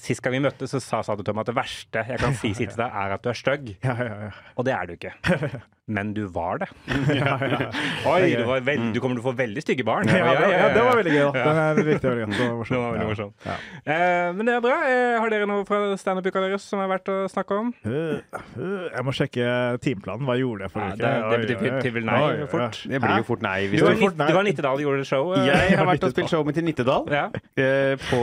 sist 0.00 0.22
gang 0.24 0.32
vi 0.32 0.40
møttes, 0.40 0.72
så 0.74 0.80
sa, 0.80 1.02
sa 1.02 1.14
du 1.14 1.22
til 1.22 1.34
meg 1.36 1.42
at 1.46 1.54
det 1.54 1.56
verste 1.56 2.02
jeg 2.08 2.18
kan 2.18 2.34
si, 2.34 2.52
si 2.54 2.66
til 2.66 2.76
deg, 2.80 2.90
er 2.90 3.12
at 3.14 3.22
du 3.22 3.28
er 3.30 3.34
stygg. 3.38 3.76
Ja, 3.84 3.94
ja, 3.94 4.14
ja. 4.26 4.30
Og 4.56 4.64
det 4.64 4.74
er 4.74 4.86
du 4.86 4.96
ikke. 4.96 5.12
Men 5.90 6.12
du 6.14 6.22
var 6.30 6.60
det. 6.62 6.68
ja, 7.18 7.34
ja. 7.50 7.68
Oi, 8.12 8.30
du, 8.38 8.44
var 8.46 8.62
veld, 8.66 8.92
du 8.94 9.00
kommer 9.02 9.18
til 9.18 9.24
å 9.24 9.28
få 9.30 9.34
veldig 9.40 9.62
stygge 9.64 9.84
barn. 9.88 10.06
Ja, 10.10 10.32
det, 10.38 10.50
ja, 10.54 10.68
det 10.76 10.84
var 10.86 10.98
veldig 11.00 11.14
gøy. 11.16 11.22
da. 11.24 11.40
Ja. 11.40 11.46
Den 11.50 11.60
er 11.62 11.80
riktig 11.90 12.10
veldig 12.10 12.22
gøy. 12.22 12.36
Det 12.36 12.48
var 12.50 12.70
Det 12.70 12.80
var 12.80 12.92
veldig 12.94 13.08
morsomt. 13.10 13.34
morsomt. 13.34 13.48
Ja. 13.50 13.94
Eh, 13.96 14.28
men 14.38 14.46
det 14.50 14.54
er 14.54 14.62
bra. 14.64 14.76
Eh, 14.86 15.16
har 15.24 15.32
dere 15.34 15.48
noe 15.50 15.64
fra 15.68 15.80
standup-uka 16.00 16.44
deres 16.46 16.66
som 16.70 16.82
er 16.84 16.90
verdt 16.92 17.10
å 17.10 17.16
snakke 17.32 17.58
om? 17.64 17.72
Jeg 17.84 19.04
må 19.06 19.14
sjekke 19.16 19.48
timeplanen. 19.84 20.26
Hva 20.28 20.36
gjorde 20.38 20.66
jeg 20.66 20.70
Ja, 20.70 20.74
forrige 20.76 21.40
det, 21.40 21.48
det 21.50 21.58
betyr 21.64 21.94
vel 21.98 22.06
nei 22.08 22.20
fort. 22.50 22.80
Det 22.86 23.00
blir 23.02 23.16
jo 23.22 23.26
fort 23.32 23.44
nei. 23.44 23.56
Du 23.72 23.76
var, 23.84 23.94
du... 23.98 24.02
Fort 24.04 24.18
nei. 24.20 24.28
du 24.30 24.36
var 24.38 24.46
Nittedal 24.46 24.78
og 24.78 24.84
gjorde 24.86 25.06
show. 25.08 25.32
Jeg 25.40 25.76
har 25.80 25.88
vært 25.88 26.06
og 26.06 26.14
spilt 26.14 26.30
showet 26.32 26.50
mitt 26.50 26.60
i 26.62 26.66
Nittedal, 26.66 27.06
Ja. 27.10 27.26
eh, 27.60 27.94
på 28.06 28.20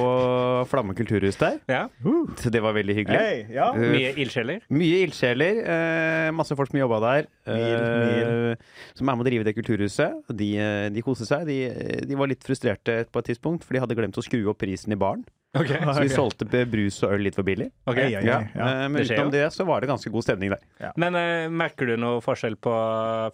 Flamme 0.71 0.95
kulturhus 0.97 1.37
der. 1.41 1.59
ja. 1.71 1.83
Så 2.37 2.49
det 2.53 2.61
var 2.63 2.73
veldig 2.77 2.95
hyggelig. 3.01 3.49
Mye 3.77 4.11
ildsjeler. 4.23 4.61
Mye 4.73 5.01
ildsjeler. 5.07 5.59
Eh, 5.67 6.31
masse 6.35 6.55
folk 6.57 6.69
som 6.71 6.79
jobba 6.79 6.99
der. 7.03 7.27
Mil, 7.57 8.51
Eh, 8.51 8.55
som 8.97 9.09
er 9.09 9.15
med 9.17 9.25
å 9.25 9.29
drive 9.29 9.43
det 9.47 9.55
kulturhuset. 9.57 10.21
De, 10.33 10.51
eh, 10.57 10.89
de 10.93 11.01
koste 11.05 11.25
seg. 11.27 11.45
De, 11.49 11.57
de 12.07 12.15
var 12.15 12.27
litt 12.31 12.43
frustrerte 12.45 13.03
på 13.11 13.19
et 13.23 13.31
tidspunkt, 13.33 13.63
for 13.65 13.73
de 13.77 13.79
hadde 13.83 13.97
glemt 13.97 14.17
å 14.17 14.23
skru 14.25 14.43
opp 14.51 14.59
prisen 14.63 14.93
i 14.93 14.99
baren. 14.99 15.25
Så 15.57 16.03
de 16.03 16.09
solgte 16.11 16.45
brus 16.69 16.99
og 17.05 17.13
øl 17.15 17.23
litt 17.25 17.37
for 17.37 17.45
billig. 17.47 17.69
Okay. 17.87 18.11
Ja, 18.11 18.19
Ja. 18.21 18.39
ja. 18.53 18.67
Eh, 18.83 18.87
men 18.89 18.99
Det 19.01 19.07
utenom 19.09 19.31
det 19.31 19.45
så 19.55 19.65
var 19.65 19.81
det 19.81 19.89
ganske 19.89 20.11
god 20.11 20.23
stemning 20.25 20.51
der. 20.53 20.91
Men 20.99 21.15
uh, 21.15 21.47
merker 21.49 21.87
du 21.87 21.95
noe 21.97 22.21
forskjell 22.21 22.57
på 22.61 22.73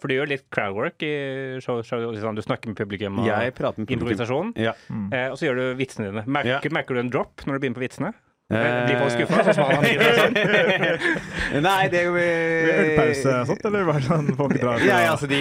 For 0.00 0.08
du 0.08 0.14
gjør 0.14 0.30
litt 0.30 0.46
crowdwork 0.54 1.02
i 1.02 1.60
show. 1.60 1.82
show 1.82 2.00
liksom, 2.14 2.36
du 2.38 2.42
snakker 2.42 2.68
med 2.70 2.76
publikum 2.78 3.18
og 3.18 3.28
improvisasjon. 3.28 4.54
Ja. 4.56 4.72
Uh, 4.88 5.32
og 5.32 5.38
så 5.40 5.48
gjør 5.50 5.60
du 5.60 5.64
vitsene 5.80 6.10
dine. 6.12 6.24
Merker, 6.26 6.70
Ja. 6.70 6.74
merker 6.74 6.94
du 6.94 7.00
en 7.00 7.10
drop 7.10 7.44
når 7.44 7.58
du 7.58 7.60
begynner 7.64 7.80
på 7.80 7.86
vitsene? 7.88 8.14
Eh, 8.52 8.84
Blir 8.84 8.98
folk 9.00 9.12
skuffa? 9.14 9.44
så 9.46 9.52
svarer 9.56 9.78
han 9.78 9.84
sier, 9.88 10.18
sånn? 10.18 11.62
Nei, 11.64 11.86
det 11.88 12.02
Ølpause 12.12 13.36
og 13.38 13.46
sånt, 13.48 13.62
eller 13.70 13.86
bare 13.88 14.02
sånn 14.04 14.26
folk 14.36 14.52
drar 14.60 14.82
Ja, 14.84 14.98
ja, 15.00 15.14
altså, 15.14 15.30
de, 15.30 15.38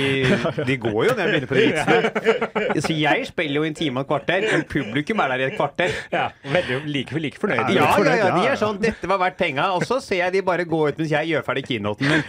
de 0.69 0.77
går 0.79 1.09
jo 1.09 1.15
når 1.17 1.19
jeg 1.19 1.33
begynner 1.33 1.49
på 1.49 1.57
de 1.57 1.65
vitsene. 1.67 2.77
Så 2.85 2.95
jeg 2.95 3.25
spiller 3.27 3.59
jo 3.59 3.65
en 3.67 3.75
time 3.75 3.99
og 3.99 4.05
et 4.05 4.11
kvarter, 4.13 4.47
men 4.53 4.63
publikum 4.71 5.19
er 5.25 5.33
der 5.33 5.43
i 5.43 5.47
et 5.49 5.57
kvarter. 5.59 5.97
Ja, 6.15 6.29
veldig 6.53 6.79
like, 6.95 7.19
like 7.25 7.43
fornøyd. 7.43 7.73
Ja, 7.75 7.89
Ja, 8.03 8.15
ja, 8.21 8.29
de 8.37 8.47
er 8.53 8.55
sånn 8.63 8.79
'Dette 8.79 9.09
var 9.11 9.19
verdt 9.25 9.37
penga', 9.41 9.67
og 9.75 9.83
så 9.83 9.99
ser 9.99 10.21
jeg 10.23 10.37
de 10.37 10.45
bare 10.47 10.63
gå 10.63 10.79
ut 10.87 11.03
mens 11.03 11.11
jeg 11.11 11.33
gjør 11.33 11.43
ferdig 11.43 11.65
keynoten 11.67 12.07
min. 12.07 12.23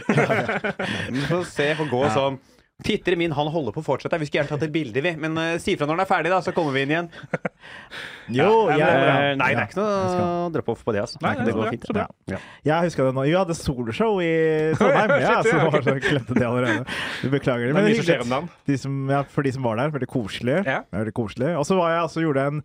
Så 1.30 1.44
ser 1.54 1.70
jeg 1.70 1.78
folk 1.78 1.94
gå 1.94 2.02
sånn. 2.18 2.40
Titter 2.82 3.14
min, 3.16 3.30
han 3.32 3.46
holder 3.54 3.70
på 3.70 3.78
å 3.84 3.86
fortsette. 3.86 4.18
Vi 4.18 4.26
skulle 4.26 4.42
gjerne 4.42 4.50
tatt 4.50 4.64
et 4.66 4.72
bilde, 4.74 4.98
vi. 5.04 5.12
Men 5.22 5.38
uh, 5.38 5.52
si 5.62 5.76
fra 5.78 5.86
når 5.86 5.94
den 5.94 6.02
er 6.02 6.08
ferdig, 6.10 6.32
da, 6.32 6.40
så 6.42 6.50
kommer 6.56 6.74
vi 6.74 6.82
inn 6.82 6.94
igjen. 6.96 7.10
Jo, 8.34 8.70
Ja, 8.72 8.76
jeg, 8.78 8.86
men 8.88 9.02
bra. 9.04 9.14
Eh, 9.14 9.34
nei, 9.36 9.48
det 9.52 9.60
er 9.60 9.68
ikke 9.68 9.78
noe 9.82 10.48
drop-off 10.54 10.82
på 10.86 10.92
det. 10.96 11.02
Altså. 11.04 11.18
Nei, 11.20 11.32
det 11.36 11.44
det 11.44 11.54
går 11.56 11.70
fint. 11.74 11.84
bra. 11.92 12.04
Ja. 12.30 12.38
jeg 12.64 12.88
huska 12.88 13.04
det 13.04 13.12
nå. 13.16 13.24
Vi 13.28 13.34
hadde 13.36 13.56
soloshow 13.58 14.20
i 14.24 14.30
Trondheim. 14.78 15.12
Ja, 15.24 15.34
så 15.44 15.58
var 15.60 15.84
så 15.84 15.94
glemte 16.00 16.36
det 16.36 16.46
allerede. 16.46 16.84
Vi 17.22 17.30
beklager 17.32 17.68
det. 17.68 17.74
Det 17.74 18.14
er 18.16 18.24
Men 18.24 18.46
mye. 18.48 18.56
De 18.68 18.78
som, 18.80 18.96
ja, 19.12 19.20
for 19.28 19.44
de 19.46 19.52
som 19.54 19.66
var 19.68 19.76
der. 19.80 19.92
Veldig 19.94 20.08
koselig. 20.10 20.56
Ja. 20.64 20.78
Veldig 20.94 21.14
koselig. 21.16 21.52
Og 21.60 21.66
så 21.68 21.76
var 21.78 21.92
jeg 21.94 22.06
også 22.08 22.24
gjorde 22.24 22.44
jeg 22.46 22.54
en 22.54 22.62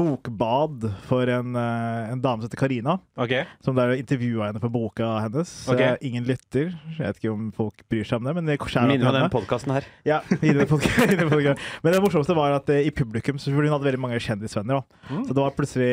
bokbad 0.00 0.88
for 1.08 1.32
en, 1.36 1.56
eh, 1.60 2.12
en 2.14 2.24
dame 2.24 2.40
som 2.42 2.48
heter 2.48 2.62
Karina. 2.64 2.96
Ok. 3.20 3.36
Som 3.64 3.76
der 3.78 3.94
intervjua 3.98 4.48
henne 4.50 4.64
for 4.64 4.72
boka 4.72 5.12
hennes. 5.26 5.52
Ok. 5.68 5.84
Eh, 5.84 5.96
Ingen 6.08 6.24
lytter. 6.28 6.72
Jeg 6.96 7.04
vet 7.04 7.20
ikke 7.20 7.34
om 7.36 7.50
folk 7.56 7.84
bryr 7.92 8.08
seg 8.08 8.22
om 8.22 8.28
det, 8.30 8.36
men 8.40 8.48
det 8.48 8.56
er 8.56 8.80
henne. 8.80 9.28
Podkasten 9.52 9.74
her. 9.74 9.84
Ja, 10.08 10.20
i 10.40 10.48
denne 10.52 10.66
podcasten. 10.66 11.56
Men 11.82 11.92
det 11.94 12.00
morsomste 12.02 12.36
var 12.36 12.54
at 12.56 12.70
eh, 12.72 12.86
i 12.88 12.90
publikum 12.94 13.38
så 13.40 13.52
Hun 13.52 13.68
hadde 13.68 13.84
veldig 13.84 14.00
mange 14.00 14.20
kjendisvenner. 14.22 14.82
Mm. 15.10 15.26
Så 15.28 15.34
det 15.36 15.42
var 15.42 15.54
plutselig 15.56 15.90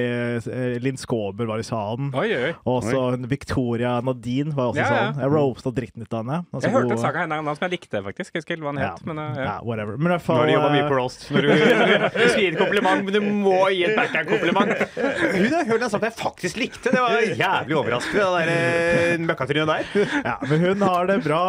eh, 0.47 0.77
Linn 0.83 0.99
Skåber 0.99 1.49
var 1.49 1.59
i 1.59 1.65
salen. 1.67 2.11
Oi, 2.15 2.27
oi. 2.35 2.53
Og 2.69 2.83
så 2.87 3.01
Victoria 3.29 3.97
Nadine 4.05 4.55
var 4.55 4.71
også 4.71 4.79
i 4.79 4.83
Ja, 4.83 4.87
ja. 4.87 5.01
salen. 5.09 5.23
Jeg 5.23 5.33
roasta 5.35 5.73
dritten 5.75 6.05
ut 6.05 6.13
av 6.13 6.23
henne. 6.23 6.39
Altså, 6.53 6.69
Jeg 6.69 6.75
hørte 6.77 6.95
en 6.95 7.03
sak 7.03 7.19
av 7.19 7.25
henne 7.25 7.55
som 7.59 7.67
jeg 7.67 7.75
likte, 7.75 8.03
faktisk. 8.07 8.33
Jeg 8.33 8.43
husker 8.43 8.55
ikke 8.57 8.65
hva 8.65 8.73
han 8.73 8.81
ja, 8.83 8.91
het. 8.93 9.05
Men, 9.09 9.21
eh, 9.25 9.41
ja, 9.41 9.47
ja. 9.49 9.57
whatever. 9.67 9.99
Men 9.99 10.11
i 10.11 10.15
hvert 10.15 10.25
fall 10.29 10.41
Når 10.43 10.51
du 10.51 10.55
jobber 10.55 10.75
mye 10.77 10.87
på 10.87 10.99
roast. 10.99 11.27
Når 11.35 11.47
du, 11.47 11.53
du 12.19 12.25
skal 12.29 12.43
gi 12.45 12.49
et 12.53 12.59
kompliment, 12.61 13.05
men 13.09 13.17
du 13.17 13.21
må 13.43 13.59
gi 13.75 13.83
et 13.89 13.99
backhand-kompliment. 13.99 14.73
Hun 14.95 15.57
har 15.57 15.69
hørt 15.73 15.87
en 15.89 15.93
sak 15.95 16.07
jeg 16.07 16.17
faktisk 16.19 16.61
likte. 16.61 16.93
Det 16.95 17.03
var 17.03 17.19
jævlig 17.43 17.79
overraskende, 17.79 18.29
det 18.39 18.55
der 18.55 19.27
møkkatrynet 19.27 19.69
der. 19.69 20.07
ja, 20.23 20.35
Men 20.47 20.63
hun 20.63 20.87
har 20.87 21.09
det 21.09 21.19
bra. 21.25 21.43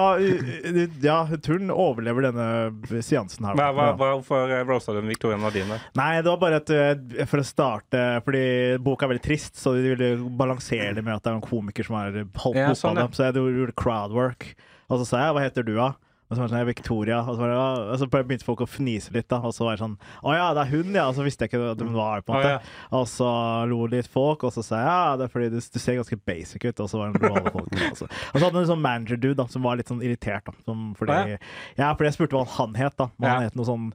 Ja, 1.04 1.22
turen 1.44 1.60
hun 1.60 1.76
overlever 2.00 2.26
denne 2.30 3.02
seansen 3.04 3.46
her. 3.46 3.58
Hva, 3.58 3.70
hva, 3.76 3.86
hva, 3.98 4.10
hvorfor 4.18 4.54
roasta 4.68 4.94
du 4.96 5.02
Victoria 5.08 5.38
Nadine? 5.40 5.78
Nei, 5.98 6.10
det 6.20 6.30
var 6.30 6.40
bare 6.42 6.60
at 6.62 6.72
eh, 6.74 7.24
for 7.30 7.42
å 7.42 7.46
starte 7.46 8.02
Fordi 8.26 8.44
boka 8.82 9.06
er 9.06 9.14
veldig 9.14 9.24
trist, 9.24 9.58
så 9.60 9.74
de 9.76 9.94
ville 9.94 10.10
balansere 10.40 10.94
det 10.96 11.04
med 11.04 11.16
at 11.16 11.24
det 11.24 11.32
er 11.32 11.38
en 11.38 11.44
komiker 11.44 11.86
som 11.86 11.98
har 12.00 12.16
holdt 12.16 12.58
Ja, 12.58 12.70
ja, 12.70 12.74
opp 12.74 12.84
av 12.90 13.00
dem. 13.02 13.16
Så 13.16 13.28
jeg 13.28 13.44
gjorde 13.60 13.76
crowdwork. 13.78 14.52
Og 14.90 15.02
så 15.02 15.06
sa 15.06 15.24
jeg 15.24 15.34
'hva 15.36 15.44
heter 15.44 15.66
du', 15.66 15.76
da? 15.76 15.92
Og 16.30 16.36
så 16.36 16.44
var 16.44 16.46
det 16.46 16.54
sånn, 16.54 16.68
Victoria. 16.68 17.18
Og 17.24 17.34
så, 17.34 17.42
var 17.42 17.50
det, 17.50 17.58
og 17.90 17.98
så 17.98 18.06
begynte 18.12 18.46
folk 18.46 18.62
å 18.62 18.68
fnise 18.70 19.10
litt, 19.14 19.26
da. 19.32 19.40
Og 19.42 19.54
så 19.56 19.66
var 19.66 19.74
det 19.74 19.82
sånn 19.82 19.96
'Å 19.98 20.34
ja, 20.36 20.46
det 20.54 20.62
er 20.62 20.70
hun, 20.70 20.94
ja.' 20.94 21.08
Og 21.10 21.16
så 21.16 21.26
visste 21.26 21.44
jeg 21.44 21.50
ikke 21.50 21.62
hvem 21.62 21.90
hun 21.90 21.98
var, 21.98 22.22
på 22.22 22.30
en 22.30 22.38
måte. 22.38 22.52
Oh, 22.54 22.62
ja. 22.62 22.98
Og 23.00 23.06
så 23.10 23.30
lo 23.66 23.80
litt 23.90 24.06
folk, 24.06 24.44
og 24.46 24.54
så 24.54 24.62
sa 24.62 24.78
jeg 24.78 24.86
'ja, 24.86 25.16
det 25.18 25.24
er 25.26 25.32
fordi 25.34 25.48
du, 25.50 25.58
du 25.58 25.78
ser 25.82 25.98
ganske 25.98 26.20
basic 26.22 26.62
ut'. 26.62 26.80
Og 26.80 26.88
så 26.88 26.98
var 26.98 27.10
det 27.10 27.22
noen 27.22 27.50
folk. 27.50 27.74
Og 27.90 27.96
så, 27.98 28.06
og 28.06 28.36
så 28.38 28.44
hadde 28.44 28.54
du 28.54 28.62
en 28.62 28.72
sånn 28.74 28.86
manager-dude 28.86 29.48
som 29.50 29.66
var 29.66 29.76
litt 29.76 29.90
sånn 29.90 30.04
irritert, 30.06 30.46
da. 30.46 30.54
Som, 30.64 30.94
fordi, 30.94 31.18
oh, 31.34 31.48
ja. 31.76 31.90
fordi 31.94 32.12
jeg 32.12 32.18
spurte 32.20 32.38
hva 32.38 32.46
han 32.60 32.78
het, 32.78 32.94
da. 32.96 33.10
Og 33.10 33.26
han 33.26 33.48
het 33.48 33.58
noe 33.58 33.66
sånn 33.66 33.90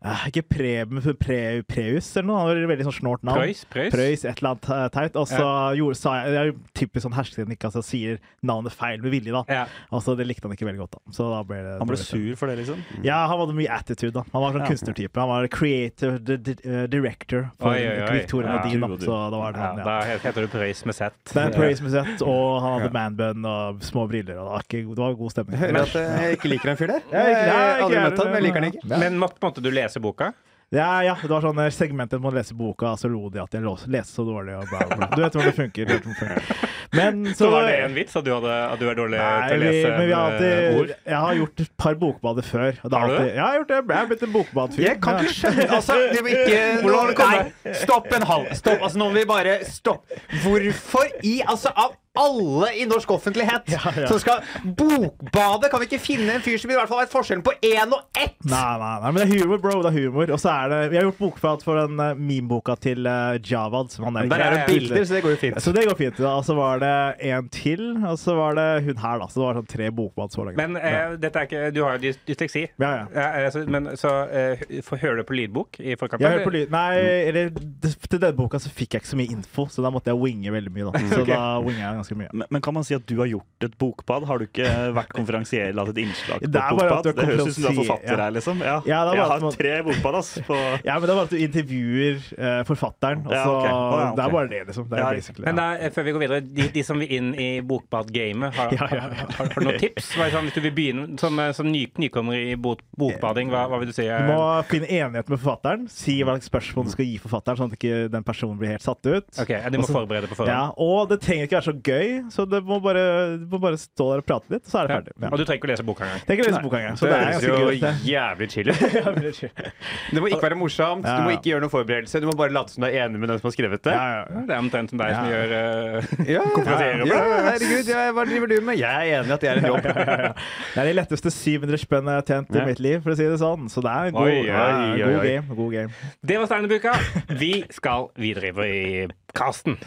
ikke 0.00 0.42
pre, 0.48 0.68
men 0.88 1.02
pre, 1.20 1.38
Preus 1.68 2.06
eller 2.16 2.26
noe. 2.30 2.38
Han 2.40 2.48
var 2.48 2.70
veldig 2.70 2.86
sånn 2.88 2.96
snålt 3.02 3.24
navn. 3.26 3.42
Preus, 3.42 3.64
Preus. 3.68 3.90
Preus, 3.92 4.22
et 4.24 4.38
eller 4.40 4.54
annet 4.54 4.68
eh, 4.72 4.84
teit. 4.94 5.16
Og 5.20 5.26
så 5.28 5.40
ja. 5.76 5.88
sa 5.98 6.14
jeg 6.24 6.32
Det 6.32 6.44
jo 6.48 6.54
typisk 6.80 7.04
sånn 7.04 7.16
hersketeknikk 7.18 7.66
altså 7.68 7.82
jeg 7.82 7.88
sier 7.90 8.20
navnet 8.48 8.72
feil 8.72 9.02
med 9.04 9.12
vilje, 9.12 9.34
da. 9.34 9.42
Ja. 9.52 9.66
Og 9.92 10.00
så 10.04 10.14
Det 10.16 10.24
likte 10.24 10.48
han 10.48 10.54
ikke 10.56 10.68
veldig 10.70 10.80
godt, 10.80 10.96
da. 10.96 11.14
Så 11.18 11.26
da 11.28 11.42
ble 11.44 11.58
det 11.66 11.74
Han 11.82 11.90
ble 11.90 11.98
dårlig. 12.00 12.08
sur 12.08 12.38
for 12.40 12.48
det, 12.48 12.56
liksom. 12.62 12.80
Ja, 13.04 13.18
han 13.28 13.42
hadde 13.42 13.56
mye 13.58 13.74
attitude, 13.76 14.12
da. 14.16 14.24
Han 14.32 14.44
var 14.46 14.56
sånn 14.56 14.64
Ja. 14.64 14.70
kunstnertype. 14.72 15.20
Han 15.20 15.28
var 15.34 15.48
creator, 15.52 16.16
di 16.18 16.36
di 16.48 16.56
eh, 16.64 16.86
director 16.86 17.50
for 17.60 17.74
Oi, 17.74 17.84
oi, 17.84 18.00
oi. 18.00 18.18
Victoria 18.20 18.48
Ja. 18.48 18.56
Nadine, 18.56 18.80
da. 18.88 19.04
Så 19.04 19.18
da 19.30 19.36
var 19.42 19.52
det 19.52 19.60
Ja, 19.60 19.66
han, 19.66 19.78
ja. 19.78 19.84
da 19.84 20.18
heter 20.24 20.40
du 20.40 20.48
Preus 20.48 20.84
med 20.86 20.94
Z. 20.94 21.12
Det 21.34 21.36
er 21.44 21.52
Preus 21.52 21.80
med 21.84 21.90
Musette, 21.90 22.24
og 22.32 22.62
han 22.64 22.80
hadde 22.80 22.92
manbun 22.96 23.44
og 23.44 23.84
små 23.84 24.08
briller. 24.08 24.40
Og 24.40 24.48
det, 24.48 24.52
var 24.56 24.64
ikke, 24.64 24.82
det 24.96 25.04
var 25.04 25.14
god 25.20 25.30
stemning. 25.36 25.58
Hører 25.60 25.82
at 25.82 25.94
eh, 26.00 26.24
jeg 26.24 26.38
ikke 26.40 26.48
liker 26.54 26.70
en 26.72 26.76
fyr 26.80 26.86
der. 26.94 27.04
Jeg, 27.12 27.28
jeg, 27.28 27.46
Jeg 27.50 27.52
har 27.52 27.84
aldri 27.84 28.00
møtt 28.06 28.18
ham, 28.18 28.26
men 28.30 28.34
jeg 28.40 28.46
liker 28.48 28.60
han 28.64 28.68
ikke. 28.72 28.98
Men 29.04 29.20
måtte 29.20 29.60
du 29.60 29.70
lese 29.70 29.89
boka? 29.98 30.30
Ja, 30.70 31.02
ja, 31.02 31.16
det 31.18 31.26
var 31.26 31.42
sånn 31.42 31.56
segmentet 31.58 31.74
segmentet 31.74 32.20
må 32.22 32.30
lese 32.30 32.54
boka, 32.54 32.92
så 32.94 33.08
lo 33.10 33.26
de 33.34 33.40
at 33.42 33.54
jeg 33.56 33.64
leste 33.90 34.14
så 34.14 34.22
dårlig 34.22 34.54
og 34.54 34.68
bla, 34.70 34.84
bla, 34.86 34.98
bla. 35.00 35.08
Du 35.16 35.24
vet 35.24 35.34
hvordan 35.34 35.48
det 35.50 35.56
funker. 35.56 35.88
Du 35.88 35.96
vet 35.96 36.04
hvordan 36.06 36.36
det 36.36 36.44
funker. 36.46 36.76
Men 36.94 37.24
så, 37.34 37.34
Så 37.40 37.48
var 37.50 37.66
det 37.66 37.72
en 37.88 37.96
vits 37.96 38.14
at 38.20 38.24
du, 38.26 38.30
hadde, 38.30 38.58
at 38.68 38.78
du 38.78 38.84
er 38.86 39.00
dårlig 39.00 39.18
Nei, 39.18 39.48
til 39.50 39.56
å 39.56 39.64
lese 39.64 39.90
men 39.96 40.06
vi 40.06 40.14
har 40.14 40.20
eh, 40.20 40.36
alltid 40.36 40.78
ord? 40.78 40.92
Jeg 41.10 41.22
har 41.24 41.40
gjort 41.40 41.64
et 41.64 41.72
par 41.84 41.98
bokbader 42.04 42.46
før. 42.46 42.78
Og 42.84 42.86
det 42.86 43.00
Har 43.00 43.10
du 43.10 43.14
alltid? 43.16 43.26
Ja, 43.26 43.34
jeg 43.34 43.46
har 43.48 43.58
gjort 43.58 43.72
det. 43.72 43.80
Jeg 43.80 43.98
er 43.98 44.12
blitt 44.12 44.22
en 44.28 44.32
bokbadfyr. 44.36 44.84
Jeg 44.86 45.00
kan 45.02 45.18
ikke 45.24 45.36
skjønne 45.40 45.66
Altså, 45.80 45.98
det 46.14 46.22
må 46.22 46.32
ikke 46.36 46.62
Hvordan 46.84 47.00
har 47.00 47.10
det 47.10 47.18
kommet? 47.18 47.52
Nei, 47.66 47.74
stopp 47.82 48.14
en 48.20 48.28
halv. 48.30 48.54
Stopp. 48.62 48.78
Altså, 48.78 49.02
nå 49.02 49.10
må 49.10 49.18
vi 49.18 49.26
bare 49.32 49.56
stoppe. 49.66 50.22
Hvorfor 50.44 51.10
i 51.26 51.34
Altså, 51.50 51.74
av 51.74 51.98
alle 52.18 52.72
i 52.74 52.86
norsk 52.90 53.10
offentlighet 53.14 53.70
Ja, 53.70 53.92
ja. 53.96 54.06
som 54.10 54.18
skal 54.18 54.42
bokbade, 54.64 55.68
kan 55.70 55.80
vi 55.80 55.86
ikke 55.86 56.00
finne 56.02 56.34
en 56.34 56.42
fyr 56.42 56.58
som 56.58 56.72
i 56.72 56.74
hvert 56.74 56.90
fall 56.90 57.04
vet 57.04 57.12
forskjellen 57.12 57.42
på 57.46 57.54
én 57.62 57.94
og 57.94 58.18
ett? 58.18 58.34
Nei, 58.50 58.72
nei, 58.80 58.94
nei, 59.04 59.12
men 59.12 59.20
det 59.20 59.26
er 59.28 59.44
humor, 59.44 59.60
bro. 59.62 59.76
Det 59.84 59.92
er 59.92 60.06
humor. 60.08 60.32
Og 60.34 60.40
så 60.40 60.50
er 60.52 60.72
det 60.72 60.78
Vi 60.90 60.98
har 60.98 61.06
gjort 61.06 61.20
bokprat 61.20 61.64
for 61.64 61.78
den 61.78 62.00
uh, 62.00 62.18
meme-boka 62.18 62.74
til 62.82 63.06
uh, 63.06 63.36
Javad. 63.38 63.92
Som 63.94 64.08
han 64.08 64.18
der, 64.18 64.30
Der 64.32 64.44
er 64.44 64.56
det 64.56 64.64
bilder, 64.66 65.04
så 65.04 65.14
det 65.14 65.22
går 65.22 65.34
jo 65.36 65.40
fint. 65.44 65.60
Så 65.62 65.74
det 65.76 65.84
går 65.86 65.98
fint. 65.98 66.18
da. 66.18 66.32
Og 66.40 66.44
så 66.48 66.56
var 66.58 66.80
det 66.82 66.94
en 67.30 67.48
til, 67.52 67.84
og 68.02 68.18
så 68.18 68.34
var 68.38 68.58
det 68.58 68.66
hun 68.88 68.96
her, 69.04 69.22
da. 69.22 69.28
Så 69.30 69.40
det 69.40 69.46
var 69.46 69.60
sånn 69.60 69.70
tre 69.70 69.90
bokbad 70.00 70.34
så 70.34 70.46
lenge. 70.48 70.58
Men 70.58 70.80
eh, 70.80 71.14
dette 71.20 71.44
er 71.44 71.48
ikke 71.48 71.62
Du 71.76 71.82
har 71.84 71.98
jo 71.98 72.04
dys 72.08 72.20
dysleksi. 72.26 72.66
Ja, 72.80 72.90
ja. 72.90 73.06
Ja, 73.14 73.28
eh, 73.44 73.50
så, 73.54 73.64
men 73.70 73.92
så 74.00 74.14
uh, 74.26 74.64
for, 74.86 75.00
Hører 75.00 75.22
du 75.22 75.28
på 75.28 75.38
lydbok 75.38 75.80
i 75.80 75.94
forkant? 76.00 76.24
Jeg 76.24 76.34
hører 76.34 76.48
på 76.48 76.54
lyd 76.54 76.74
Nei, 76.74 76.98
eller 77.30 77.54
til 77.54 78.18
denne 78.18 78.34
boka 78.36 78.60
så 78.62 78.72
fikk 78.72 78.96
jeg 78.96 79.04
ikke 79.04 79.12
så 79.12 79.20
mye 79.20 79.36
info, 79.36 79.66
så 79.70 79.84
da 79.84 79.92
måtte 79.92 80.12
jeg 80.12 80.20
winge 80.20 80.52
veldig 80.52 80.74
mye. 80.74 80.88
da 80.90 81.04
Så 81.14 81.22
okay. 81.22 81.34
da 81.36 81.44
winger 81.64 81.84
jeg 81.84 81.99
ganske 82.00 82.16
mye. 82.18 82.30
Men, 82.32 82.46
men 82.50 82.64
kan 82.64 82.74
man 82.76 82.86
si 82.86 82.96
at 82.96 83.04
du 83.08 83.16
har 83.20 83.28
gjort 83.30 83.66
et 83.68 83.76
bokbad? 83.80 84.26
Har 84.28 84.40
du 84.40 84.46
ikke 84.46 84.66
vært 84.96 85.12
konferansier 85.16 85.70
eller 85.70 85.86
hatt 85.86 85.94
et 85.96 86.02
innslag 86.04 86.40
på 86.42 86.50
Det 86.50 86.60
et 86.60 86.64
er 86.64 86.78
bare 86.80 86.98
at 86.98 87.04
bokbad? 87.04 87.04
du 87.04 87.20
Det 87.20 87.28
høres 87.30 87.46
ut 87.46 87.54
som 87.54 87.62
du 87.62 87.68
er 87.70 87.78
forfatter 87.80 88.14
ja. 88.16 88.20
her, 88.24 88.34
liksom. 88.36 88.64
Ja. 88.64 88.76
Ja, 88.88 89.00
det 89.04 89.12
er 89.12 89.20
bare 89.20 89.20
jeg 89.20 89.30
har 89.30 89.44
man- 89.46 89.56
tre 89.60 89.74
bokbad, 89.90 90.18
ass. 90.20 90.32
På 90.46 90.58
Ja, 90.88 90.98
men 90.98 91.06
det 91.06 91.14
er 91.14 91.18
bare 91.20 91.28
at 91.28 91.34
du 91.34 91.40
intervjuer 91.46 92.20
uh, 92.40 92.62
forfatteren. 92.68 93.24
Og 93.26 93.34
Ja, 93.34 93.44
så, 93.44 93.54
ok. 93.56 93.64
Å, 93.64 93.70
ja, 93.70 93.80
okay. 93.90 94.16
Det 94.16 94.24
er 94.24 94.34
bare 94.36 94.48
det, 94.54 94.60
liksom. 94.70 94.88
Det 94.90 94.98
er 94.98 95.04
Ja, 95.04 95.10
basically, 95.20 95.46
Men 95.46 95.60
da, 95.60 95.66
eh, 95.76 95.90
før 95.94 96.06
vi 96.08 96.14
går 96.16 96.24
videre, 96.24 96.40
de, 96.40 96.68
de 96.74 96.82
som 96.86 97.00
vil 97.00 97.14
inn 97.18 97.30
i 97.34 97.48
bokbadgamet, 97.60 98.54
har, 98.58 98.72
Ja, 98.80 98.88
ja, 98.90 99.00
har, 99.04 99.16
ja. 99.18 99.26
har, 99.38 99.52
du 99.54 99.66
noen 99.66 99.80
tips? 99.82 100.12
Hva 100.16 100.30
sånn, 100.32 100.48
hvis 100.48 100.56
du 100.56 100.62
vil 100.64 100.74
begynne 100.76 101.18
som, 101.20 101.38
eh, 101.42 101.52
som 101.56 101.68
ny, 101.70 101.84
nykommer 102.00 102.38
i 102.38 102.54
bok, 102.60 102.82
bokbading, 103.00 103.50
hva, 103.52 103.66
hva 103.70 103.80
vil 103.82 103.90
du 103.90 103.94
si? 103.96 104.06
Du 104.06 104.30
må 104.30 104.40
finne 104.70 104.88
enighet 104.90 105.28
med 105.30 105.38
forfatteren. 105.40 105.86
Si 105.92 106.18
hva 106.22 106.36
slags 106.36 106.48
spørsmål 106.50 106.88
du 106.88 106.92
skal 106.94 107.08
gi 107.08 107.16
forfatteren, 107.22 107.58
sånn 107.60 107.72
at 107.72 107.76
ikke 107.78 108.00
den 108.12 108.24
personen 108.26 108.58
blir 108.60 108.72
helt 108.74 108.84
satt 108.84 109.04
ut. 109.06 109.26
Ok, 109.40 109.50
de 109.50 109.80
må 109.80 109.84
Også, 109.86 109.94
forberede 109.96 110.30
på 110.30 110.38
forhånd. 110.38 110.52
Ja, 110.54 110.70
og 110.80 111.10
det 111.10 111.20
trenger 111.24 111.48
ikke 111.48 111.58
være 111.58 111.68
så 111.68 111.74
gøy, 111.76 111.89
så 112.34 112.44
du 112.48 112.56
må 112.66 112.76
bare, 112.84 113.02
du 113.40 113.46
må 113.50 113.58
bare 113.62 113.78
stå 113.80 114.06
der 114.12 114.22
og 114.22 114.26
prate 114.28 114.54
litt, 114.54 114.64
så 114.70 114.80
er 114.82 114.88
det 114.90 114.96
ferdig. 114.96 115.14
Ja. 115.20 115.30
Og 115.30 115.38
du 115.40 115.44
trenger 115.44 115.60
ikke 115.60 115.68
å 115.68 115.72
lese 115.72 115.86
boka 115.88 116.04
engang. 116.06 116.22
Trenger 116.26 116.42
ikke 116.42 116.50
lese 116.50 116.62
boka 116.64 116.80
engang. 116.80 116.96
Så 117.00 117.06
det 117.10 117.16
er 117.16 117.24
høres 117.26 117.46
jo 117.46 117.56
gøy. 117.60 118.04
jævlig 118.10 118.48
chill 118.54 118.70
ut. 118.70 118.80
Det- 119.20 119.50
Det 120.14 120.20
må 120.24 120.26
ikke 120.30 120.42
være 120.42 120.56
morsomt, 120.58 121.04
du 121.06 121.22
må 121.26 121.30
ikke 121.36 121.50
gjøre 121.52 121.62
noen 121.64 121.72
forberedelse. 121.72 122.20
Du 122.22 122.26
må 122.28 122.34
bare 122.38 122.52
late 122.54 122.74
som 122.74 122.82
du 122.84 122.88
er 122.88 122.96
enig 123.04 123.20
med 123.22 123.30
den 123.30 123.38
som 123.40 123.46
har 123.50 123.54
skrevet 123.54 123.82
det. 123.86 123.94
Ja, 123.94 124.06
ja, 124.10 124.22
ja. 124.30 124.42
Det 124.48 124.54
er 124.56 124.60
omtrent 124.62 124.90
som 124.92 125.00
deg 125.00 125.14
som 125.14 125.28
Ja. 125.28 125.32
gjør 125.36 125.54
eh, 125.56 126.26
Ja, 126.30 126.42
ja, 127.10 127.20
herregud, 127.50 127.90
ja, 127.90 128.04
hva 128.16 128.24
driver 128.28 128.50
du 128.50 128.56
med? 128.66 128.80
Jeg 128.80 129.10
er 129.14 129.20
enig 129.20 129.30
i 129.30 129.34
at 129.36 129.44
det 129.44 129.50
er 129.52 129.60
en 129.62 129.68
jobb. 129.70 129.86
Det 129.86 130.82
er 130.82 130.90
de 130.90 130.94
letteste 130.98 131.32
700 131.34 131.80
spenn 131.84 132.10
jeg 132.10 132.20
har 132.20 132.26
tjent 132.32 132.58
i 132.60 132.66
mitt 132.66 132.82
liv, 132.84 133.00
for 133.04 133.14
å 133.14 133.18
si 133.18 133.26
det 133.30 133.38
sånn. 133.42 133.68
Så 133.72 133.82
det 133.84 133.92
er 133.94 134.10
en 134.10 134.18
god, 134.18 134.28
Oi, 134.28 134.36
oi, 134.50 134.52
oi, 134.52 135.14
god 135.14 135.24
game. 135.30 135.56
God 135.60 135.72
game. 135.78 136.12
Det 136.32 136.38
var 136.42 136.50
Steinerbuka. 136.50 136.94
Vi 137.40 137.52
skal 137.74 138.08
videre 138.20 138.66
i 138.68 139.08
casten. 139.36 139.78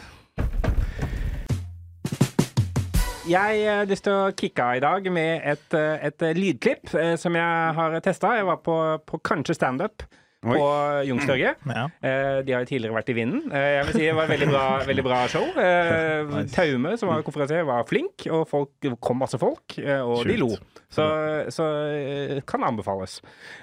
Jeg 3.24 3.62
eh, 3.63 3.77
har 3.80 3.86
lyst 3.88 4.03
til 4.03 4.18
å 4.20 4.32
kicke 4.36 4.63
av 4.65 4.75
i 4.75 4.82
dag 4.84 5.06
med 5.15 5.46
et, 5.48 5.75
eh, 5.80 6.01
et 6.10 6.24
lydklipp 6.36 6.92
eh, 7.00 7.13
som 7.15 7.38
jeg 7.39 7.75
har 7.77 7.96
testa. 8.03 8.34
Jeg 8.36 8.50
var 8.50 8.60
på, 8.65 8.75
på 9.08 9.20
kanskje 9.24 9.56
standup 9.56 10.03
på 10.43 10.67
Youngstorget. 11.07 11.55
Ja. 11.65 11.85
Eh, 12.03 12.41
de 12.43 12.53
har 12.53 12.62
jo 12.65 12.69
tidligere 12.69 12.97
vært 13.00 13.09
i 13.09 13.15
vinden. 13.17 13.45
Eh, 13.51 13.69
jeg 13.79 13.85
vil 13.88 13.93
si 13.97 14.05
Det 14.05 14.15
var 14.15 14.23
et 14.27 14.33
veldig 14.35 14.50
bra, 14.51 14.65
veldig 14.91 15.03
bra 15.07 15.21
show. 15.31 15.47
Eh, 15.57 16.23
Nice. 16.33 16.53
Taume, 16.55 16.97
som 17.00 17.09
var 17.09 17.23
konferansier, 17.25 17.65
var 17.67 17.83
flink, 17.89 18.27
og 18.29 18.45
folk, 18.51 18.69
det 18.83 18.93
kom 19.01 19.19
masse 19.23 19.39
folk, 19.41 19.77
eh, 19.79 20.01
og 20.03 20.23
de 20.27 20.38
lo. 20.38 20.51
Så, 20.93 21.05
så 21.50 21.65
kan 22.45 22.62
anbefales. 22.67 23.15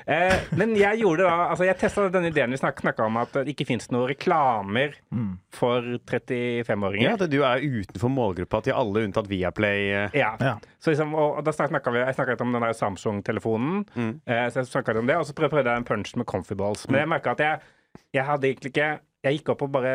Eh, 0.07 0.35
men 0.59 0.73
jeg 0.75 0.99
gjorde 1.05 1.29
da 1.29 1.37
Altså, 1.51 1.65
jeg 1.69 1.79
testa 1.79 2.09
denne 2.11 2.33
ideen 2.33 2.51
vi 2.51 2.59
snakka 2.59 3.05
om, 3.07 3.17
at 3.23 3.33
det 3.39 3.53
ikke 3.55 3.69
fins 3.69 3.87
noen 3.93 4.09
reklamer 4.11 4.97
Mm. 5.15 5.39
for 5.55 5.83
35-åringer. 6.07 7.15
at 7.21 7.31
du 7.31 7.41
er 7.47 7.63
utenfor 7.63 8.11
målgruppa 8.13 8.63
til 8.67 8.73
alle 8.77 9.05
unntatt 9.07 9.29
Viaplay. 9.31 9.91
eh. 9.93 10.11
Ja. 10.15 10.33
Ja. 10.41 10.57
Så 10.81 10.95
liksom, 10.95 11.13
og, 11.15 11.37
og 11.39 11.45
da 11.45 11.53
snakket 11.53 11.93
vi, 11.93 12.01
Jeg 12.01 12.17
snakket 12.17 12.41
om 12.41 12.55
den 12.57 12.65
der 12.65 12.73
Samsung-telefonen. 12.77 13.85
Mm. 13.95 14.15
Eh, 14.25 14.47
så 14.49 14.63
jeg 14.63 14.71
snakket 14.71 14.97
om 14.97 15.07
det, 15.11 15.19
Og 15.21 15.29
så 15.29 15.37
prøvde 15.37 15.63
jeg 15.63 15.77
en 15.77 15.85
punch 15.85 16.17
med 16.17 16.27
Comfy 16.27 16.57
Balls. 16.57 16.89
Men 16.89 17.03
jeg 17.03 17.13
merka 17.13 17.37
at 17.37 17.45
jeg, 17.45 17.61
jeg 18.17 18.25
hadde 18.25 18.49
egentlig 18.49 18.73
ikke 18.75 18.91
jeg 19.21 19.37
gikk 19.37 19.51
opp 19.53 19.67
og 19.67 19.73
bare 19.75 19.95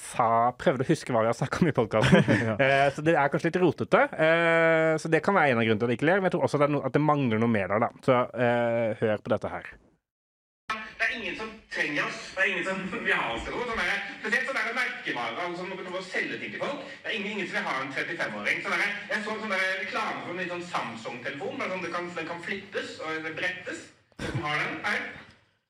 sa, 0.00 0.26
prøvde 0.56 0.86
å 0.86 0.88
huske 0.88 1.12
hva 1.12 1.20
vi 1.20 1.28
har 1.28 1.36
snakka 1.36 1.60
om 1.60 1.68
i 1.68 1.74
podkasten. 1.76 2.30
eh, 2.64 2.86
så 2.96 3.04
det 3.04 3.12
er 3.12 3.32
kanskje 3.32 3.50
litt 3.50 3.58
rotete. 3.60 4.06
Eh, 4.16 4.92
så 5.00 5.10
det 5.12 5.20
kan 5.24 5.36
være 5.36 5.52
en 5.52 5.60
av 5.60 5.66
grunnene 5.68 5.82
til 5.82 5.90
at 5.90 5.92
jeg 5.92 6.00
ikke 6.00 6.08
ler. 6.08 6.22
Men 6.22 6.30
jeg 6.30 6.36
tror 6.36 6.46
også 6.48 6.60
det 6.62 6.68
er 6.70 6.72
no, 6.72 6.80
at 6.88 6.96
det 6.96 7.02
mangler 7.04 7.42
noe 7.42 7.52
mer 7.52 7.74
der. 7.74 7.84
da. 7.84 7.90
Så 8.06 8.22
eh, 8.32 8.94
hør 9.02 9.20
på 9.20 9.34
dette 9.34 9.52
her. 9.52 9.68
Det 10.72 11.10
er 11.10 11.16
ingen 11.18 11.36
som 11.36 11.52
trenger 11.74 12.06
oss. 12.08 12.20
Det 12.34 12.42
er 12.42 12.50
ingen 12.52 12.64
som 12.68 13.04
vil 13.06 13.14
ha 13.14 13.26
oss 13.34 13.44
til 13.44 13.54
noe. 13.54 13.66
Sånn 13.68 13.82
er, 13.82 14.06
spesielt 14.20 14.48
sånn 14.48 14.60
er 14.60 14.68
det 14.68 14.76
merkevarer. 14.78 15.42
Altså, 15.44 15.60
som 15.60 15.74
prøver 15.74 16.00
å 16.00 16.06
selge 16.06 16.40
ting 16.40 16.54
til 16.54 16.62
folk. 16.62 16.86
Det 17.02 17.10
er 17.10 17.18
ingen, 17.18 17.30
ingen 17.34 17.50
som 17.50 17.58
vil 17.58 17.68
ha 17.68 17.76
en 17.82 17.92
35-åring. 17.98 18.64
Sånn 18.64 18.80
jeg 18.84 19.20
så 19.26 19.34
en 19.34 19.44
sånn 19.44 19.58
reklame 19.82 20.24
for 20.24 20.42
en 20.44 20.50
sånn 20.54 20.66
Samsung-telefon. 20.72 21.62
Sånn, 21.62 21.86
den, 21.86 22.10
den 22.18 22.32
kan 22.32 22.42
flippes 22.48 22.98
og 23.04 23.30
brettes. 23.38 23.86
Hvem 24.22 24.44
har 24.46 24.60
den? 24.62 24.76
Nei? 24.84 24.98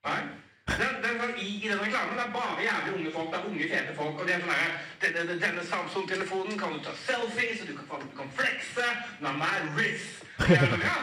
Nei? 0.09 0.23
Den, 0.65 0.95
den, 1.05 1.19
den, 1.21 1.33
i, 1.37 1.49
I 1.65 1.69
den 1.69 1.81
reklamen 1.81 2.17
det 2.17 2.23
er 2.25 2.31
bare 2.33 2.63
jævlig 2.65 2.95
unge 2.99 3.11
folk. 3.13 3.31
Det 3.33 3.39
er 3.39 3.49
unge, 3.51 3.69
fete 3.69 3.97
folk. 3.97 4.21
Og 4.21 4.29
det 4.29 4.37
er 4.37 4.45
sånn 4.45 4.55
der, 4.55 4.77
denne, 5.05 5.39
denne, 5.43 5.65
Samsung-telefonen 5.69 6.61
kan 6.61 6.73
du 6.73 6.81
ta 6.85 6.95
selfies, 7.05 7.65
og 7.65 7.69
du 7.69 7.75
kan, 7.81 8.05
du 8.05 8.17
kan 8.17 8.33
flexe. 8.39 8.87
Den. 9.21 9.43
Er 9.45 10.69
sånn, 10.73 10.85
ja. 10.85 10.99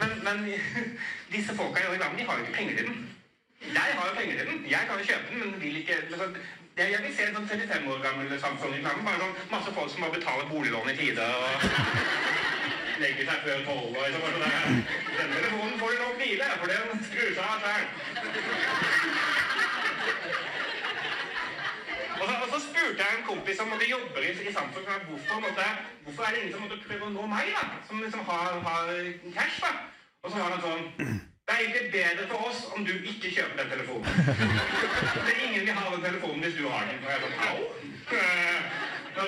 Men, 0.00 0.18
men 0.24 0.44
disse 1.34 1.56
folka 1.56 1.80
i 1.80 1.92
reklamen, 1.94 2.20
de 2.20 2.28
har 2.28 2.40
jo 2.40 2.44
ikke 2.44 2.58
penger 2.58 2.80
til 2.80 2.90
den. 2.92 3.06
Jeg 3.74 3.90
har 3.98 4.08
jo 4.08 4.14
penger 4.14 4.36
til 4.38 4.46
den. 4.46 4.58
Jeg 4.70 4.82
kan 4.88 4.98
jo 4.98 5.04
kjøpe 5.10 5.26
den, 5.30 5.38
men 5.38 5.60
vil 5.60 5.76
ikke 5.76 5.96
liksom, 6.10 6.36
jeg, 6.76 6.92
jeg 6.92 7.00
vil 7.04 7.14
se 7.16 7.26
en 7.26 7.36
sånn 7.36 7.48
35 7.48 7.92
år 7.92 8.00
gammel 8.04 8.32
Samsung-reklame. 8.44 9.04
Bare 9.08 9.20
sånn 9.22 9.36
masse 9.54 9.70
folk 9.78 9.90
som 9.92 10.02
må 10.04 10.08
betale 10.14 10.48
boliglån 10.50 10.92
i 10.92 10.96
tide 10.98 11.26
og 11.40 11.66
legger 13.02 13.30
seg 13.30 13.38
før 13.46 13.62
tolv. 13.68 13.90
og 13.92 14.02
liksom 14.04 14.22
bare 14.24 14.34
sånn 14.34 14.44
der, 14.46 14.58
Den 15.18 15.32
telefonen 15.36 15.78
får 15.82 15.94
du 15.94 16.02
nok 16.02 16.16
hvile, 16.22 16.50
for 16.62 16.74
den 16.74 17.04
skrur 17.08 17.30
seg 17.38 17.44
av 17.46 17.58
sjøl. 17.64 17.84
Og 22.16 22.26
og 22.32 22.48
så 22.52 22.58
spurte 22.64 23.04
jeg 23.04 23.18
en 23.18 23.26
kompis 23.26 23.58
som 23.60 23.68
måtte 23.70 23.88
jobber 23.90 24.24
i, 24.24 24.34
i 24.48 24.52
Samsung 24.58 24.84
hvorfor, 25.08 25.40
måtte, 25.44 25.66
hvorfor 26.04 26.22
er 26.24 26.30
det 26.34 26.42
ingen 26.42 26.54
som 26.54 26.62
måtte 26.64 26.82
prøve 26.84 27.08
å 27.08 27.14
nå 27.16 27.24
meg, 27.32 27.50
da? 27.56 27.64
Som 27.88 28.04
liksom 28.04 28.22
har, 28.28 28.60
har 28.68 28.92
cash, 29.36 29.58
da. 29.64 29.72
Og 30.22 30.30
så 30.32 30.36
var 30.40 30.54
han 30.54 30.62
sånn 30.64 31.18
Det 31.46 31.54
er 31.54 31.60
egentlig 31.64 31.92
bedre 31.92 32.24
for 32.30 32.38
oss 32.48 32.60
om 32.74 32.84
du 32.86 32.92
ikke 33.10 33.28
kjøper 33.34 33.56
den 33.60 33.68
telefonen. 33.70 34.08
Det 35.26 35.32
er 35.34 35.44
ingen 35.46 35.60
vil 35.66 35.76
ha 35.78 35.92
den 35.94 36.02
telefonen 36.06 36.40
hvis 36.44 36.56
du 36.58 36.64
har 36.68 36.82
den. 36.88 36.98
Og 37.04 37.10
jeg 37.12 37.20
sånn, 37.22 37.36
au. 37.48 37.58
For 38.06 39.26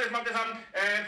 liksom 0.00 0.56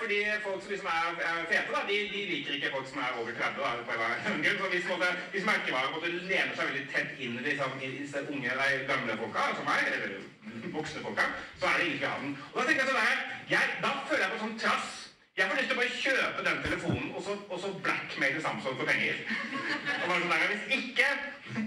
fordi 0.01 0.19
folk 0.43 0.61
som 0.63 0.71
liksom 0.73 0.91
er, 0.93 1.41
fete, 1.51 1.73
da, 1.73 1.81
de, 1.89 1.97
de 2.13 2.27
liker 2.33 2.59
ikke 2.59 2.75
folk 2.77 2.87
som 2.91 3.01
er 3.07 3.17
over 3.23 3.33
30. 3.41 3.57
Da, 3.63 3.73
på 3.89 4.35
en 4.35 4.45
grunn. 4.45 4.61
Så 4.61 4.71
hvis, 4.75 4.87
måtte, 4.93 5.11
hvis 5.33 5.49
merkevarer 5.49 5.97
måtte 5.97 6.13
lene 6.13 6.53
seg 6.53 6.71
veldig 6.71 6.87
tett 6.93 7.25
inn 7.25 7.41
liksom, 7.49 7.81
i 7.81 7.91
disse 7.97 8.27
unge, 8.29 8.53
eller 8.53 8.87
gamle 8.93 9.19
folka, 9.25 9.49
som 9.57 9.69
meg, 9.73 9.91
eller 9.97 10.71
voksne 10.77 11.07
folka, 11.09 11.29
så 11.57 11.73
er 11.73 11.81
det 11.81 11.89
ingen 11.89 11.99
som 11.99 12.07
vil 12.07 12.13
ha 12.13 12.23
den. 12.27 12.39
Og 12.53 12.61
da 12.61 12.69
tenker 12.69 12.85
jeg 12.85 12.93
sånn 12.93 13.05
her, 13.09 13.29
jeg, 13.57 13.77
da 13.81 13.97
føler 14.13 14.27
jeg 14.27 14.37
på 14.37 14.45
sånn 14.45 14.59
trass. 14.67 15.08
Jeg 15.39 15.47
får 15.49 15.57
lyst 15.59 15.69
til 15.71 15.77
å 15.77 15.81
bare 15.81 15.99
kjøpe 16.03 16.45
den 16.47 16.57
telefonen 16.65 17.11
og 17.15 17.21
så, 17.23 17.35
og 17.47 17.61
så 17.63 17.69
blackmaile 17.85 18.41
Samsung 18.43 18.75
for 18.81 18.89
penger. 18.89 19.21
Og 20.01 20.09
bare 20.11 20.25
sånn 20.25 20.51
Hvis 20.51 20.65
ikke 20.79 21.11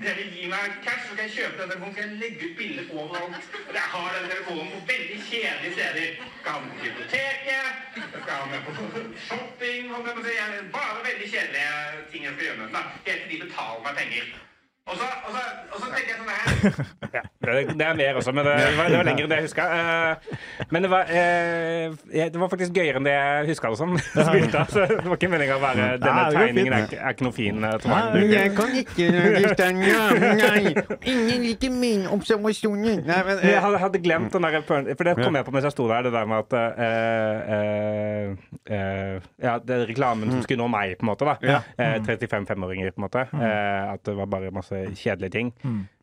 dere 0.02 0.26
gir 0.34 0.52
meg 0.52 0.76
cash, 0.84 1.06
så 1.06 1.14
skal 1.14 1.24
jeg 1.30 1.36
kjøpe 1.38 1.62
den 1.62 1.72
telefonen. 1.72 1.94
Så 1.94 2.02
skal 2.02 2.10
jeg 2.10 2.20
legge 2.20 2.50
ut 2.50 2.60
bilder 2.60 2.92
overalt. 2.98 3.48
Og 3.62 3.74
jeg 3.80 3.88
har 3.94 4.12
den 4.18 4.30
telefonen 4.34 4.76
på 4.76 4.84
veldig 4.92 5.18
kjedelige 5.30 5.74
steder. 5.78 6.20
Skal 6.42 6.52
ha 6.52 6.60
den 6.60 6.70
på 6.76 6.84
biblioteket, 6.84 7.98
skal 8.20 8.36
ha 8.36 8.44
den 8.52 8.68
på 8.68 8.78
shopping 9.30 9.92
holdt 9.96 10.12
jeg 10.12 10.20
på 10.20 10.26
å 10.26 10.30
si. 10.30 10.38
Bare 10.78 11.10
veldig 11.10 11.34
kjedelige 11.34 12.06
ting 12.12 12.28
jeg 12.28 12.36
skal 12.38 12.48
gjøre 12.50 12.62
med 12.62 12.66
den. 12.68 12.80
da. 12.80 12.88
Helt 13.08 13.28
til 13.28 13.38
de 13.38 13.44
betaler 13.48 13.86
meg 13.88 14.02
penger. 14.04 14.34
Og 14.90 14.96
så, 14.98 15.06
og, 15.06 15.32
så, 15.36 15.42
og 15.72 15.78
så 15.84 15.88
tenker 15.94 16.10
jeg 16.10 16.18
sånn 16.18 16.30
her 16.32 16.40
ja, 17.16 17.22
det, 17.46 17.76
det 17.78 17.86
er 17.86 17.96
mer 17.98 18.18
også, 18.20 18.32
men 18.36 18.46
det, 18.46 18.54
var, 18.78 18.88
det 18.92 18.98
var 19.00 19.06
lenger 19.08 19.26
enn 19.26 19.32
det 19.32 19.38
jeg 19.40 19.46
huska. 19.48 19.66
men 20.74 20.86
det 20.86 20.90
var, 20.92 21.12
eh, 21.14 21.96
det 22.34 22.40
var 22.42 22.50
faktisk 22.52 22.74
gøyere 22.76 23.00
enn 23.00 23.06
det 23.08 23.14
jeg 23.14 23.48
huska 23.52 23.72
det 23.74 23.80
som. 23.80 23.94
Spilte, 24.02 24.64
så 24.74 24.84
det 24.90 25.06
var 25.06 25.16
ikke 25.18 25.30
meninga 25.32 25.58
å 25.58 25.62
være 25.64 25.88
Denne 26.02 26.26
tegningen 26.36 26.76
er, 26.78 26.88
er 26.98 27.16
ikke 27.16 27.26
noe 27.28 27.36
fin. 27.38 27.62
eh, 27.66 27.88
Nei, 27.92 28.24
Jeg 28.34 28.54
kan 28.58 28.76
ikke 28.82 29.08
Nei. 30.42 30.74
Ingen 31.14 31.46
liker 31.48 31.74
min 31.74 32.06
observasjoner. 32.14 33.02
Nei, 33.06 33.22
men 33.26 33.32
Men 33.32 33.46
jeg 33.48 33.56
eh, 33.58 33.62
hadde, 33.66 33.82
hadde 33.86 34.02
glemt 34.06 34.34
den 34.38 34.48
der 34.50 34.60
For 34.68 35.08
det 35.08 35.16
kom 35.22 35.40
jeg 35.40 35.48
på 35.48 35.56
mens 35.56 35.70
jeg 35.70 35.76
sto 35.78 35.88
der, 35.92 36.08
det 36.10 36.14
der 36.18 36.30
med 36.30 36.38
at 36.42 36.58
uh, 36.58 37.42
uh, 37.56 38.26
uh, 38.70 39.30
Ja, 39.42 39.56
det 39.62 39.78
er 39.78 39.86
reklamen 39.90 40.34
som 40.36 40.42
skulle 40.46 40.62
nå 40.62 40.70
meg, 40.74 40.98
på 41.00 41.06
en 41.08 41.12
måte. 41.14 41.26
da 41.30 41.38
Ja. 41.42 41.62
eh, 41.78 41.98
35-5-åringer, 42.06 42.94
på 42.96 43.02
en 43.02 43.08
måte. 43.08 43.26
Eh, 43.34 43.94
at 43.96 44.06
det 44.06 44.14
var 44.18 44.30
bare 44.32 44.52
masse 44.54 44.71
kjedelige 44.98 45.32
ting. 45.32 45.54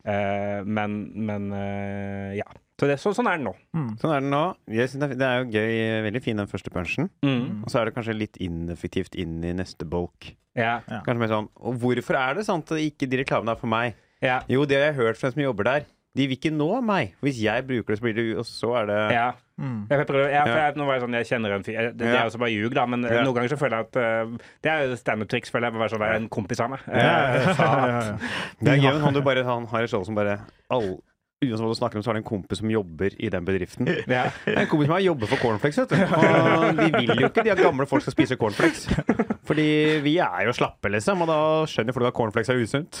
Eh, 0.05 0.63
men 0.65 1.11
men 1.15 1.51
eh, 1.53 2.37
ja. 2.39 2.47
Så 2.79 2.87
det, 2.87 2.95
så, 3.01 3.11
sånn 3.11 3.27
er 3.27 3.35
det 3.37 3.43
nå. 3.43 3.51
Sånn 3.99 4.13
er 4.15 4.21
det 4.23 4.29
nå. 4.31 4.43
Jeg 4.71 4.87
synes 4.87 5.01
det 5.01 5.09
er- 5.11 5.19
det 5.19 5.27
er 5.27 5.39
jo 5.43 5.49
gøy. 5.51 6.03
Veldig 6.07 6.21
fin 6.23 6.37
den 6.39 6.47
første 6.47 6.71
punchen. 6.71 7.09
Mm. 7.25 7.63
Og 7.65 7.69
så 7.73 7.81
er 7.81 7.85
det 7.89 7.95
kanskje 7.97 8.15
litt 8.15 8.37
ineffektivt 8.39 9.15
inn 9.19 9.43
i 9.43 9.51
neste 9.53 9.83
bolk. 9.85 10.29
Ja. 10.55 10.79
Kanskje 10.87 11.19
mer 11.19 11.27
sånn 11.31 11.49
Og 11.61 11.75
hvorfor 11.79 12.15
er 12.17 12.33
det 12.39 12.45
sant 12.47 12.71
at 12.71 12.79
ikke 12.79 13.07
de 13.09 13.17
reklamene 13.23 13.51
er 13.51 13.59
for 13.59 13.67
meg? 13.67 13.95
Ja. 14.21 14.41
Jo, 14.49 14.63
det 14.65 14.77
har 14.79 14.87
jeg 14.93 14.95
hørt 14.95 15.17
fra 15.19 15.27
en 15.27 15.33
som 15.35 15.43
jobber 15.43 15.63
der. 15.67 15.85
De 16.15 16.25
vil 16.27 16.37
ikke 16.39 16.51
nå 16.55 16.81
meg. 16.83 17.13
Hvis 17.21 17.37
jeg 17.43 17.67
bruker 17.67 17.93
det, 17.93 17.99
så 17.99 18.03
blir 18.07 18.15
det 18.15 18.37
Og 18.39 18.45
så 18.47 18.71
er 18.81 18.85
det 18.87 18.97
ja. 19.13 19.27
Mm. 19.59 19.79
Jeg, 19.91 20.05
prøver, 20.07 20.29
jeg, 20.31 20.43
for 20.47 20.59
jeg, 20.61 20.75
nå 20.79 20.85
var 20.87 20.93
jeg 20.95 21.01
sånn, 21.03 21.15
jeg 21.19 21.27
kjenner 21.27 21.55
en 21.57 21.65
fyr 21.67 21.79
Det, 21.81 21.89
det 21.99 22.07
er 22.07 22.13
Ja. 22.15 22.23
jo 22.29 22.31
så 22.31 22.39
bare 22.39 22.53
ljug, 22.53 22.73
da, 22.77 22.85
men 22.87 23.03
eh, 23.03 23.11
Ja. 23.17 23.25
noen 23.27 23.35
ganger 23.35 23.51
så 23.51 23.57
føler 23.59 23.75
jeg 23.81 23.89
at 23.89 23.99
uh, 23.99 24.37
Det 24.63 24.71
er 24.71 24.95
standup-triks, 25.01 25.51
føler 25.51 25.67
jeg. 25.67 25.79
Bare 25.81 25.89
sånn, 25.91 25.99
det 26.05 26.09
er 26.13 26.19
en 26.21 26.29
kompis 26.31 26.61
av 26.63 26.69
meg. 26.71 26.79
Ja, 26.87 27.03
ja, 27.03 27.19
Eh, 27.35 27.51
ja, 27.59 27.75
ja. 27.91 28.17
Det 28.63 28.71
er 28.71 28.79
gøy, 28.79 28.93
men 28.93 29.01
han, 29.03 29.13
du 29.13 29.21
bare, 29.21 29.43
han 29.43 29.67
har 29.67 29.83
et 29.83 29.91
show 29.91 30.03
som 30.07 30.15
bare 30.15 30.39
all, 30.71 30.97
Uansett 31.39 31.63
hva 31.63 31.69
du 31.71 31.77
snakker 31.79 31.95
om, 31.95 32.03
så 32.03 32.09
har 32.11 32.17
det 32.17 32.23
en 32.25 32.27
kompis 32.27 32.59
som 32.59 32.67
jobber 32.67 33.13
i 33.15 33.29
den 33.31 33.45
bedriften. 33.47 33.87
Ja. 34.11 34.25
en 34.43 34.67
kompis 34.67 34.89
som 34.89 34.95
har 34.97 35.03
jobber 35.05 35.29
for 35.31 35.39
Cornflakes, 35.39 35.77
vet 35.79 35.93
du. 35.93 36.01
Og 36.19 36.81
de 36.81 36.87
vil 36.97 37.21
jo 37.23 37.29
ikke 37.29 37.45
de 37.47 37.53
at 37.53 37.61
gamle 37.63 37.85
folk 37.87 38.03
skal 38.03 38.11
spise 38.17 38.35
cornflakes. 38.35 38.89
Fordi 39.47 39.67
vi 40.03 40.17
er 40.19 40.49
jo 40.49 40.55
slappe, 40.57 40.91
liksom, 40.91 41.23
og 41.23 41.31
da 41.31 41.37
skjønner 41.71 41.95
folk 41.95 42.09
at 42.11 42.17
cornflakes 42.19 42.51
er 42.51 42.59
usunt. 42.59 42.99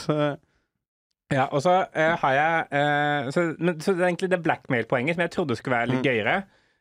Ja, 1.31 1.45
og 1.53 1.61
så 1.61 1.73
uh, 1.85 2.15
har 2.23 2.33
jeg 2.33 2.69
uh, 2.73 3.29
så, 3.33 3.43
men, 3.59 3.75
så 3.81 3.93
det 3.93 4.01
er 4.01 4.07
egentlig 4.09 4.31
det 4.31 4.41
blackmail-poenget 4.45 5.15
som 5.17 5.21
jeg 5.21 5.31
trodde 5.35 5.55
skulle 5.59 5.77
være 5.77 5.91
litt 5.91 5.99
Mm. 6.01 6.07
gøyere. 6.09 6.37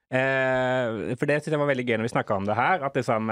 Uh, 0.09 1.17
for 1.21 1.29
det 1.29 1.43
synes 1.43 1.53
jeg 1.53 1.61
var 1.61 1.69
veldig 1.69 1.85
gøy 1.89 1.99
når 2.01 2.07
vi 2.09 2.13
snakka 2.15 2.37
om 2.39 2.47
det 2.49 2.57
her. 2.57 2.85
At, 2.87 2.95
liksom, 2.97 3.29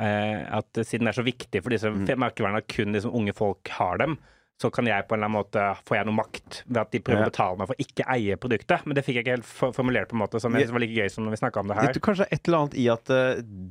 at 0.00 0.80
siden 0.86 1.06
det 1.08 1.12
er 1.14 1.16
så 1.20 1.24
viktig 1.26 1.62
for 1.64 1.72
disse 1.72 1.88
Mm. 1.90 2.04
merkevernene 2.20 2.60
at 2.62 2.68
kun 2.68 2.92
liksom, 2.92 3.14
unge 3.16 3.32
folk 3.36 3.68
har 3.78 3.96
dem, 3.98 4.18
så 4.60 4.68
kan 4.70 4.84
jeg 4.86 5.06
på 5.08 5.14
en 5.16 5.22
eller 5.22 5.30
annen 5.30 5.38
måte 5.40 5.64
får 5.88 5.96
jeg 5.96 6.06
noe 6.10 6.18
makt 6.18 6.58
ved 6.68 6.80
at 6.82 6.90
de 6.92 7.00
prøver 7.00 7.22
Ja. 7.24 7.26
å 7.26 7.30
betale 7.32 7.56
meg 7.58 7.66
for 7.70 7.80
ikke 7.80 8.04
eie 8.12 8.36
produktet. 8.36 8.84
Men 8.86 8.94
det 8.94 9.04
fikk 9.06 9.16
jeg 9.16 9.24
ikke 9.24 9.36
helt 9.38 9.74
formulert 9.76 10.08
på 10.12 10.16
en 10.18 10.22
måte 10.26 10.40
som 10.40 10.52
jeg 10.52 10.66
synes 10.68 10.72
var 10.76 10.84
like 10.84 10.96
gøy 11.00 11.08
som 11.10 11.24
når 11.24 11.30
vi 11.32 11.40
snakka 11.40 11.60
om 11.64 11.68
det 11.72 11.76
her. 11.80 11.86
Vet 11.88 11.96
du 11.96 12.00
kanskje 12.04 12.28
et 12.30 12.44
eller 12.48 12.58
annet 12.58 12.76
i 12.76 12.88
at 12.92 13.14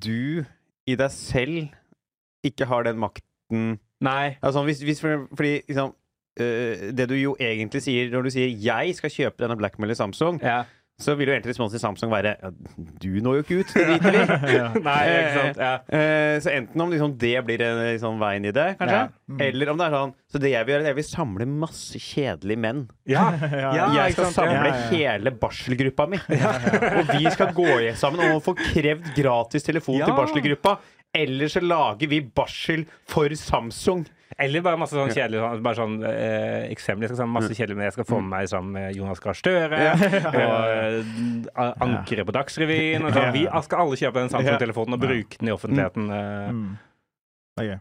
du 0.01 0.45
i 0.89 0.95
deg 0.97 1.11
selv 1.13 1.69
ikke 2.49 2.65
har 2.65 2.83
den 2.89 2.97
makten 2.97 3.77
Nei. 4.01 4.37
Altså, 4.41 4.63
hvis, 4.63 4.79
hvis 4.81 5.01
for, 5.03 5.27
fordi 5.35 5.61
liksom, 5.67 5.93
Det 6.39 7.07
du 7.09 7.15
jo 7.19 7.35
egentlig 7.39 7.81
sier 7.85 8.09
når 8.11 8.23
du 8.23 8.29
sier 8.33 8.49
'jeg 8.49 8.95
skal 8.95 9.09
kjøpe 9.09 9.37
denne 9.45 9.57
Blackmail 9.59 9.91
i 9.91 9.95
Samsung', 9.95 10.39
Ja. 10.43 10.63
så 10.99 11.15
vil 11.15 11.27
jo 11.29 11.33
egentlig 11.33 11.53
responsen 11.55 11.79
til 11.79 11.85
Samsung 11.87 12.11
være 12.11 12.35
ja, 12.43 12.49
'du 12.99 13.21
når 13.23 13.35
jo 13.39 13.43
ikke 13.43 13.59
ut', 13.63 13.73
det 13.73 13.87
driter 13.87 14.11
vi 14.11 14.51
i. 14.59 14.83
Nei, 14.83 15.03
ikke 15.07 15.53
sant. 15.55 15.83
Eh, 15.93 16.39
så 16.43 16.49
enten 16.57 16.81
om 16.81 16.89
liksom, 16.91 17.17
det 17.17 17.45
blir 17.45 17.61
en 17.61 17.77
liksom, 17.93 18.19
veien 18.19 18.45
i 18.45 18.51
det, 18.51 18.77
kanskje, 18.79 18.91
Ja. 18.97 19.07
Mm. 19.29 19.41
eller 19.41 19.69
om 19.71 19.77
det 19.77 19.85
er 19.87 19.91
sånn 19.95 20.13
Så 20.31 20.39
det 20.39 20.51
jeg 20.51 20.65
vil 20.65 20.73
gjøre, 20.75 20.83
er 20.83 20.87
jeg 20.87 20.95
vil 20.95 21.03
samle 21.03 21.45
masse 21.47 21.97
kjedelige 21.97 22.57
menn. 22.59 22.89
Ja. 23.07 23.31
Ja, 23.41 23.73
Ja, 23.73 24.03
jeg 24.05 24.11
skal 24.13 24.25
samle 24.25 24.53
ja, 24.53 24.75
ja. 24.75 24.89
hele 24.91 25.31
barselgruppa 25.31 26.05
mi. 26.07 26.17
Og 26.17 27.07
vi 27.17 27.29
skal 27.31 27.53
gå 27.53 27.95
sammen 27.95 28.19
og 28.35 28.43
få 28.43 28.53
krevd 28.55 29.15
gratis 29.15 29.63
telefon 29.63 29.97
Ja. 29.99 30.05
til 30.05 30.13
barselgruppa. 30.13 30.77
Eller 31.17 31.49
så 31.49 31.61
lager 31.63 32.07
vi 32.07 32.21
barsel 32.21 32.83
for 33.09 33.33
Samsung. 33.37 34.05
Eller 34.39 34.61
bare 34.63 34.77
masse 34.79 34.93
sånn 34.95 35.09
kjedelig 35.11 35.39
sånn, 35.41 35.63
bare 35.65 35.75
sånn 35.79 35.95
eh, 36.05 36.67
eksempel. 36.69 37.03
Jeg 37.03 37.09
skal 37.11 37.19
sånn 37.23 37.31
masse 37.33 37.55
kjedelig, 37.57 37.75
men 37.79 37.87
jeg 37.89 37.95
skal 37.97 38.05
få 38.07 38.19
med 38.21 38.29
meg 38.35 38.51
sammen 38.51 38.75
med 38.77 38.95
Jonas 38.95 39.19
Gahr 39.23 39.35
Støre 39.35 39.79
og 39.89 41.49
ankeret 41.57 41.81
ankere 41.83 42.25
på 42.29 42.35
Dagsrevyen. 42.37 43.07
Og 43.09 43.17
sånn. 43.17 43.33
Vi 43.35 43.43
skal 43.65 43.83
alle 43.83 43.99
kjøpe 43.99 44.21
den 44.21 44.31
Samsung-telefonen 44.35 44.95
og 44.99 45.03
bruke 45.03 45.41
den 45.41 45.49
i 45.49 45.55
offentligheten. 45.55 46.09
eh. 46.13 46.51
Mm. 46.53 46.77
Gøy. 47.59 47.73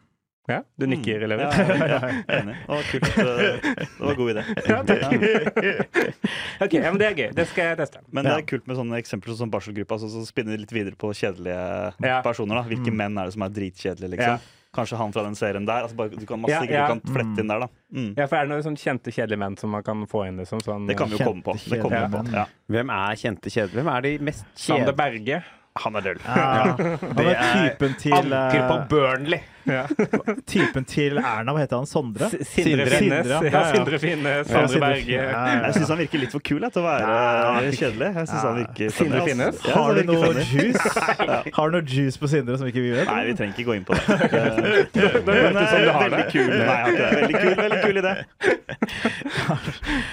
Ja, 0.49 0.63
du 0.81 0.87
nikker, 0.89 1.27
Levi. 1.29 1.43
Ja, 1.45 1.51
ja, 1.93 1.99
enig. 2.39 2.55
Det 2.57 2.69
var 2.73 2.87
kult. 2.89 3.09
Det 3.19 4.01
var 4.01 4.13
en 4.13 4.17
god 4.17 4.31
idé. 4.33 4.45
Ja, 4.69 6.65
OK, 6.65 6.73
ja, 6.75 6.91
men 6.91 6.99
det 7.01 7.07
er 7.11 7.17
gøy. 7.19 7.29
Det 7.37 7.45
skal 7.51 7.71
jeg 7.73 7.79
teste. 7.83 8.01
Men 8.15 8.25
det 8.27 8.33
er 8.35 8.45
kult 8.49 8.67
med 8.69 8.79
sånne 8.79 8.99
eksempler 9.03 9.37
som 9.39 9.51
barselgruppa, 9.53 9.99
så, 10.01 10.09
så 10.13 10.23
spinner 10.29 10.59
litt 10.61 10.73
videre 10.75 10.97
på 10.99 11.11
kjedelige 11.15 11.59
Ja. 12.05 12.21
personer. 12.25 12.63
da 12.63 12.63
Hvilke 12.69 12.89
Mm. 12.91 12.97
menn 12.97 13.19
er 13.21 13.25
det 13.29 13.35
som 13.37 13.43
er 13.45 13.53
dritkjedelige, 13.53 14.11
liksom? 14.17 14.39
Ja. 14.39 14.55
Kanskje 14.75 14.97
han 15.01 15.13
fra 15.13 15.23
den 15.25 15.35
serien 15.35 15.65
der. 15.67 15.85
Altså 15.87 15.97
bare, 15.97 16.11
du 16.17 16.27
kan 16.29 16.41
masse 16.41 16.53
Ja, 16.53 16.63
ja. 16.65 16.87
du 16.87 17.01
kan 17.01 17.15
flette 17.15 17.41
inn 17.45 17.49
der, 17.49 17.61
da. 17.61 17.69
Mm. 17.93 18.11
Ja, 18.17 18.27
for 18.27 18.37
er 18.37 18.47
det 18.47 18.53
noen 18.53 18.65
sånn 18.67 18.77
kjente, 18.77 19.13
kjedelige 19.13 19.39
menn 19.45 19.57
som 19.59 19.71
man 19.71 19.83
kan 19.83 20.07
få 20.07 20.27
inn? 20.29 20.37
Liksom, 20.41 20.61
sånn, 20.65 20.87
Det 20.89 20.97
kan 20.97 21.09
vi 21.09 21.17
jo 21.17 21.25
komme 21.25 21.43
på. 21.43 21.55
Det 21.69 21.81
kommer 21.83 22.01
ja. 22.05 22.09
På. 22.09 22.25
Ja. 22.33 22.45
Hvem 22.69 22.91
er 22.91 23.17
kjente 23.17 23.49
kjedelige? 23.53 23.81
Hvem 23.83 23.93
er 23.97 24.01
de 24.09 24.19
mest 24.19 24.45
Sander 24.55 24.93
kjedelige? 24.93 24.97
Berge. 24.97 25.43
Han 25.79 25.95
er 25.95 26.01
døll. 26.01 26.19
Ja. 26.27 26.75
Han 26.75 27.19
er 27.29 27.69
typen 27.79 27.93
til 28.03 28.13
Anker 28.35 28.65
på 28.69 28.77
eh, 28.77 28.87
Burnley. 28.91 29.41
Ja. 29.69 29.85
Typen 30.53 30.85
til 30.89 31.19
Erna, 31.21 31.53
hva 31.55 31.61
heter 31.63 31.77
han? 31.83 31.87
Sondre? 31.91 32.29
S- 32.33 32.49
Sindre 32.55 32.87
Sindre. 32.89 32.99
Finnes. 32.99 33.27
Sindre, 33.29 33.51
ja. 33.53 33.63
Sindre 33.75 33.99
Finnes. 34.03 34.49
Sindre- 34.49 34.81
Berge. 34.83 35.19
Jeg 35.19 35.75
syns 35.77 35.89
han 35.93 35.99
virker 36.03 36.19
litt 36.23 36.33
for 36.33 36.41
kul 36.49 36.61
til 36.69 36.83
å 36.83 36.85
være 36.87 37.03
Ja. 37.09 37.73
kjedelig. 37.79 38.09
Jeg 38.15 38.27
synes 38.31 38.45
han 38.49 38.57
virker 38.63 38.95
Sindre 38.99 39.21
Finnes? 39.29 39.61
Ja, 39.69 39.75
Har 39.79 39.95
du 39.95 40.03
noe 40.09 40.45
juice? 40.49 40.87
Har 41.59 41.71
du 41.71 41.77
noe 41.79 41.85
juice 41.87 42.17
på 42.23 42.31
Sindre 42.33 42.59
som 42.61 42.67
ikke 42.71 42.83
vi 42.85 42.93
vet? 42.97 43.07
Nei, 43.11 43.25
vi 43.29 43.35
trenger 43.39 43.55
ikke 43.59 43.69
gå 43.69 43.77
inn 43.79 43.87
på 43.89 43.93
det. 43.99 44.05
Eh, 44.09 44.59
Men 45.29 45.59
det 45.59 45.67
du 45.85 45.91
har 45.93 46.09
veldig 46.09 46.27
kul. 46.33 46.53
Nei. 46.55 46.83
Veldig 47.19 47.43
kul, 47.43 47.55
veldig 47.63 47.81
kul 47.85 47.97
idé. 48.03 48.15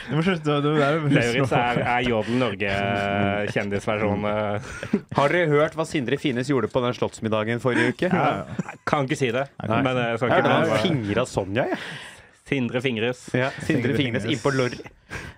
Du 0.10 0.16
må 0.18 0.24
slutte 0.26 0.50
å- 0.58 0.62
det 0.66 0.72
er 0.82 1.00
Lauritz 1.16 1.52
er, 1.56 1.80
er 1.86 2.02
Jodel 2.08 2.40
Norge-kjendisversjon. 2.42 4.26
eh. 4.30 4.70
Har 5.16 5.30
dere 5.34 5.48
hørt 5.52 5.76
hva 5.78 5.86
Sindre 5.88 6.18
Finnes 6.22 6.50
gjorde 6.52 6.70
på 6.72 6.82
den 6.84 6.94
slottsmiddagen 6.98 7.62
forrige 7.64 7.94
uke? 7.96 8.10
Ja, 8.12 8.46
Kan 8.86 9.06
ikke 9.08 9.18
si 9.20 9.32
det. 9.32 9.45
Nei. 9.68 9.80
Men 9.86 10.00
jeg 10.02 10.20
skal 10.22 10.34
ikke 10.34 10.52
han 10.52 10.68
prøve. 10.68 10.82
fingra 10.86 11.26
Sonja, 11.30 11.68
jeg. 11.72 11.80
Sindre 12.46 12.82
Fingres. 12.82 13.24
Ja, 13.34 13.50
Sindre 13.58 13.66
Sindre 13.72 13.96
Fingres 13.98 14.28
innpå 14.30 14.52
Lorry. 14.54 14.82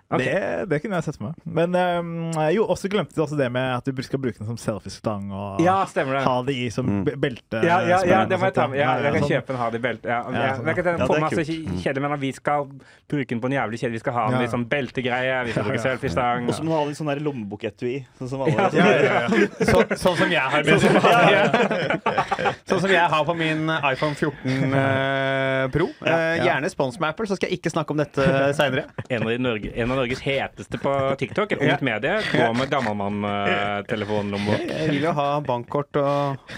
Ok. 0.10 0.22
Det, 0.24 0.70
det 0.72 0.78
kunne 0.80 0.96
jeg 0.96 1.04
sett 1.04 1.18
for 1.20 1.26
meg. 1.28 1.36
Men 1.44 1.74
um, 1.76 2.32
jo, 2.56 2.64
også 2.72 2.88
glemte 2.88 3.12
du 3.18 3.22
også 3.26 3.36
det 3.36 3.50
med 3.52 3.74
at 3.76 3.84
du 3.92 3.98
skal 4.08 4.22
bruke 4.24 4.40
den 4.40 4.48
som 4.48 4.56
selfiestang 4.56 5.26
og 5.36 5.60
Ja, 5.60 5.82
stemmer 5.86 6.16
det. 6.16 6.22
ha 6.24 6.36
det 6.48 6.56
i 6.56 6.70
som 6.72 6.86
Mm. 6.88 7.02
belte. 7.20 7.60
Ja, 7.68 7.82
ja, 7.84 7.98
ja, 8.08 8.22
det 8.26 8.38
må 8.40 8.48
jeg 8.48 8.56
ta 8.56 8.68
med. 8.72 8.80
Ja, 8.80 8.94
jeg 9.04 9.12
kan 9.18 9.24
sånn. 9.26 9.32
kjøpe 9.34 9.50
en 9.52 9.60
ha 9.60 9.68
det 9.74 9.82
i 9.82 9.84
belte. 9.84 10.08
Ja, 10.08 10.20
Ja, 10.32 10.32
ja, 10.32 10.54
sånn, 10.56 10.66
jeg 10.72 10.76
jeg 10.78 10.86
ja. 10.86 10.92
få 10.94 10.98
Ja, 10.98 11.08
det 11.08 11.18
er 11.18 11.26
masse 11.26 11.44
kult. 11.44 11.84
kjedelig, 11.84 12.02
men 12.08 12.20
vi 12.22 12.32
skal 12.32 12.64
bruke 13.12 13.28
den 13.36 13.42
på 13.44 13.50
en 13.52 13.56
jævlig 13.58 13.80
kjedelig. 13.82 13.92
Vi 14.00 14.04
skal 14.06 14.14
ha 14.14 14.24
den 14.32 14.40
Ja. 14.40 14.46
i 14.48 14.52
sånn 14.56 14.66
beltegreie, 14.72 15.44
vi 15.46 15.52
skal 15.52 15.64
bruke 15.68 15.76
Ja, 15.76 15.84
ja. 15.84 15.90
selfiestang. 15.92 16.48
Og 16.48 16.54
så 16.56 16.64
må 16.64 16.72
du 16.72 16.76
ha 16.78 16.84
litt 16.88 16.98
sånn 17.02 17.12
der 17.12 17.20
lommeboketui. 17.28 18.06
Sånn 18.20 18.30
som 18.32 18.42
alle 18.48 18.56
Ja, 18.56 18.70
Ja, 18.72 18.88
ja, 18.88 19.28
ja. 19.28 19.28
Så, 19.68 19.84
sånn 20.00 20.16
som 20.24 20.32
jeg 20.32 20.40
har 20.40 20.64
min. 20.64 20.80
Sånn 22.68 22.80
som 22.84 22.90
jeg 22.92 23.10
har 23.12 23.24
på 23.28 23.36
min 23.38 23.68
iPhone 23.92 24.16
14 24.16 24.74
uh, 24.74 25.68
Pro. 25.74 25.88
Uh, 26.00 26.38
gjerne 26.44 26.70
spons 26.72 27.00
med 27.00 27.10
Apple, 27.12 27.28
så 27.28 27.36
skal 27.38 27.50
jeg 27.52 27.60
ikke 27.60 27.72
snakke 27.74 27.92
om 27.96 27.98
dette 28.02 28.28
seinere. 28.58 28.88
En 29.10 29.24
av, 29.24 29.30
de 29.32 29.38
Norge, 29.40 29.72
en 29.76 29.92
av 29.92 29.97
Norges 29.98 30.22
heteste 30.26 30.80
på 30.82 30.94
TikTok, 31.20 31.52
et 31.58 31.62
ungt 31.68 31.84
medie, 31.86 32.16
gå 32.32 32.48
med 32.58 32.70
gammelmann-telefonlommebok. 32.72 34.66
Jeg 34.70 34.90
vil 34.94 35.06
jo 35.08 35.14
ha 35.18 35.28
bankkort 35.46 35.98
og 36.02 36.52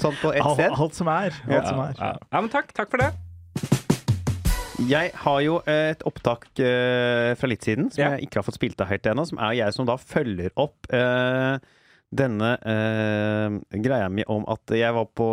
sånt 0.00 0.20
på 0.22 0.32
ett 0.34 0.46
sted. 0.56 0.70
alt 0.74 0.94
som 0.98 1.10
er. 1.12 1.34
Alt 1.48 1.68
som 1.68 1.82
er. 1.84 1.94
Ja. 2.00 2.12
ja, 2.30 2.40
men 2.40 2.50
takk. 2.52 2.72
Takk 2.76 2.90
for 2.92 3.02
det. 3.04 3.10
Jeg 4.88 5.10
har 5.26 5.40
jo 5.44 5.58
et 5.68 6.00
opptak 6.08 6.46
eh, 6.64 7.34
fra 7.36 7.48
litt 7.50 7.66
siden 7.66 7.90
som 7.92 8.00
Ja. 8.00 8.10
jeg 8.16 8.28
ikke 8.30 8.40
har 8.40 8.46
fått 8.46 8.56
spilt 8.56 8.80
av 8.80 8.88
helt 8.88 9.04
ennå, 9.10 9.26
som 9.28 9.36
er 9.44 9.52
jeg 9.58 9.74
som 9.76 9.84
da 9.88 9.98
følger 10.00 10.54
opp 10.56 10.88
eh, 10.96 11.58
denne 12.10 12.48
eh, 12.64 13.58
greia 13.76 14.08
mi 14.10 14.24
om 14.26 14.46
at 14.50 14.72
jeg 14.74 14.96
var 14.96 15.04
på? 15.14 15.26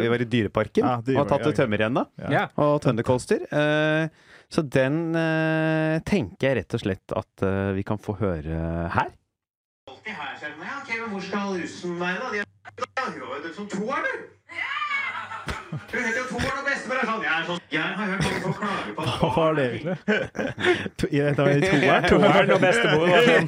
Vi 0.00 0.06
var 0.14 0.22
i 0.22 0.28
Dyreparken 0.36 0.86
Ja, 0.86 0.94
og 1.02 1.18
har 1.18 1.26
tatt 1.34 1.48
ja, 1.48 1.50
ok. 1.50 1.58
tømmerrenna 1.58 2.06
Ja. 2.22 2.30
Ja. 2.36 2.44
og 2.62 2.78
Thundercoaster. 2.86 3.42
Eh, 3.50 4.06
så 4.50 4.64
den 4.66 5.14
eh, 5.14 6.00
tenker 6.06 6.48
jeg 6.48 6.56
rett 6.58 6.74
og 6.74 6.82
slett 6.82 7.14
at 7.14 7.44
eh, 7.46 7.70
vi 7.76 7.84
kan 7.86 8.00
få 8.02 8.16
høre 8.18 8.90
her. 8.90 9.12
alltid 9.90 10.12
her, 10.16 10.34
skjønner 10.40 10.66
Ja, 10.66 10.76
Ok, 10.82 10.90
men 11.00 11.10
hvor 11.14 11.22
skal 11.22 11.54
russen 11.60 12.00
være, 12.00 12.18
da? 12.18 12.30
De 12.34 12.84
er 13.04 13.18
jo 13.18 13.42
det 13.44 13.54
som 13.54 13.68
er 13.70 14.06
du. 14.06 14.14
Du 15.90 15.96
heter 15.98 16.18
jo 16.20 16.24
Toren, 16.30 16.58
og 16.60 16.64
bestemor 16.68 16.96
er 17.00 17.06
sånn. 17.08 17.22
Jeg, 17.24 17.32
er 17.34 17.44
sånn. 17.48 17.60
jeg 17.70 17.82
har 17.82 18.06
hørt 18.10 18.24
folk 18.44 18.56
klage 18.60 18.90
på 18.94 19.02
Hva 19.20 19.28
var 19.36 19.52
det 19.58 19.64
egentlig? 19.70 19.96
Det 21.00 21.20
var 21.38 21.56
toeren? 21.70 22.04
Toeren 22.10 22.50
og 22.54 22.60
bestemor 22.62 23.04
var 23.10 23.22
sånn. 23.26 23.46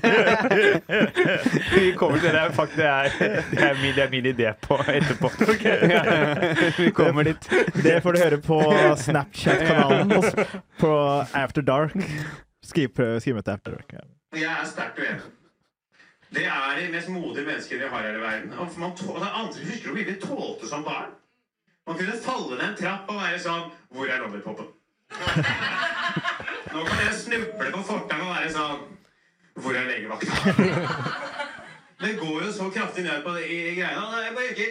Vi 1.77 1.85
kommer 2.01 2.19
til 2.25 2.33
det. 2.37 2.43
Faktisk, 2.57 2.79
det, 2.81 2.89
er, 2.89 3.09
det, 3.53 3.61
er 3.69 3.75
min, 3.83 3.95
det 3.97 4.03
er 4.07 4.11
min 4.17 4.27
idé 4.33 4.49
på 4.67 4.79
etterpå. 4.83 5.31
vi 6.83 6.91
kommer 6.97 7.23
dit. 7.31 7.49
Det 7.85 7.95
får 8.05 8.13
du 8.13 8.23
høre 8.25 8.41
på 8.49 8.59
Snapchat-kanalen 9.05 10.11
på- 10.17 10.47
på 10.83 10.93
After 11.45 11.63
Dark. 11.63 11.95
Skriv, 12.67 12.89
skriv 13.23 13.39
etter 13.39 13.53
After 13.59 13.71
Dark. 13.79 13.95
Jeg 14.35 14.49
er 14.51 14.67
sterkt 14.67 14.99
uenig. 14.99 15.23
Det 16.33 16.47
er 16.49 16.79
de 16.81 16.87
mest 16.95 17.09
modige 17.13 17.45
menneskene 17.45 17.83
vi 17.85 17.89
har 17.93 18.07
her 18.09 18.15
i 18.17 18.21
verden. 18.23 18.53
Og 18.59 18.79
man 18.81 18.95
tål, 18.97 19.19
det 19.21 19.27
er 19.29 19.35
andre 19.43 19.67
husker 19.69 19.89
du 19.91 19.95
hvor 19.99 20.07
vi 20.09 20.15
tålte 20.23 20.69
som 20.71 20.85
barn? 20.87 21.11
Man 21.87 21.99
kunne 21.99 22.19
falle 22.25 22.57
ned 22.57 22.69
en 22.69 22.77
trapp 22.79 23.11
og 23.11 23.19
være 23.19 23.39
sånn 23.43 23.71
Hvor 23.91 24.07
er 24.07 24.23
lollipopen? 24.23 24.69
Nå 26.73 26.85
kan 26.87 27.01
jeg 27.03 27.17
snuble 27.19 27.71
på 27.75 27.83
fortauet 27.89 28.23
og 28.23 28.35
være 28.37 28.53
sånn 28.55 28.85
Hvor 29.59 29.77
er 29.77 29.89
legevakta? 29.91 30.33
Det 32.03 32.17
går 32.19 32.39
jo 32.47 32.53
så 32.53 32.69
kraftig 32.75 33.05
ned 33.07 33.23
på 33.23 33.35
det 33.37 33.45
i 33.47 33.59
greiene. 33.77 34.03
og 34.03 34.23
Jeg 34.25 34.33
bare 34.35 34.47
husker, 34.49 34.71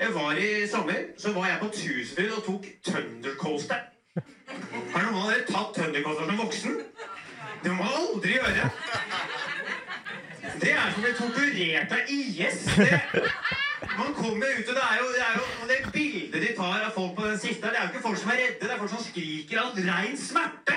jeg 0.00 0.14
var 0.14 0.38
i 0.40 0.66
sommer, 0.68 1.00
så 1.18 1.32
var 1.32 1.48
jeg 1.50 1.58
på 1.60 1.68
Tusenfryd 1.74 2.30
og 2.38 2.44
tok 2.46 2.68
Thundercoaster. 2.86 3.82
Har 4.94 5.02
noen 5.04 5.18
av 5.18 5.26
dere 5.28 5.44
tatt 5.50 5.74
Thundercoaster 5.76 6.30
som 6.30 6.40
voksen? 6.40 6.78
Det 7.64 7.74
må 7.74 7.82
man 7.82 7.98
aldri 7.98 8.38
gjøre. 8.38 8.70
Det 10.62 10.72
er 10.72 10.88
som 10.94 11.02
å 11.02 11.04
bli 11.04 11.12
torturert 11.18 11.92
av 11.98 12.14
IS. 12.16 12.64
Det, 12.80 13.02
man 13.98 14.14
kommer 14.14 14.46
ut, 14.58 14.68
og 14.68 14.74
det 14.78 14.84
er 14.90 14.96
jo 15.00 15.06
det, 15.16 15.22
er 15.28 15.34
jo, 15.38 15.44
og 15.62 15.68
det 15.70 15.78
bildet 15.92 16.42
de 16.42 16.50
tar 16.56 16.82
av 16.86 16.92
folk 16.94 17.14
på 17.16 17.26
den 17.26 17.38
siste, 17.38 17.66
det 17.66 17.78
er 17.78 17.86
jo 17.86 17.92
ikke 17.92 18.06
folk 18.08 18.18
som 18.22 18.32
er 18.32 18.40
redde, 18.42 18.66
det 18.66 18.74
er 18.74 18.82
folk 18.82 18.92
som 18.94 19.04
skriker 19.04 19.62
av 19.62 19.78
rein 19.90 20.18
smerte. 20.20 20.76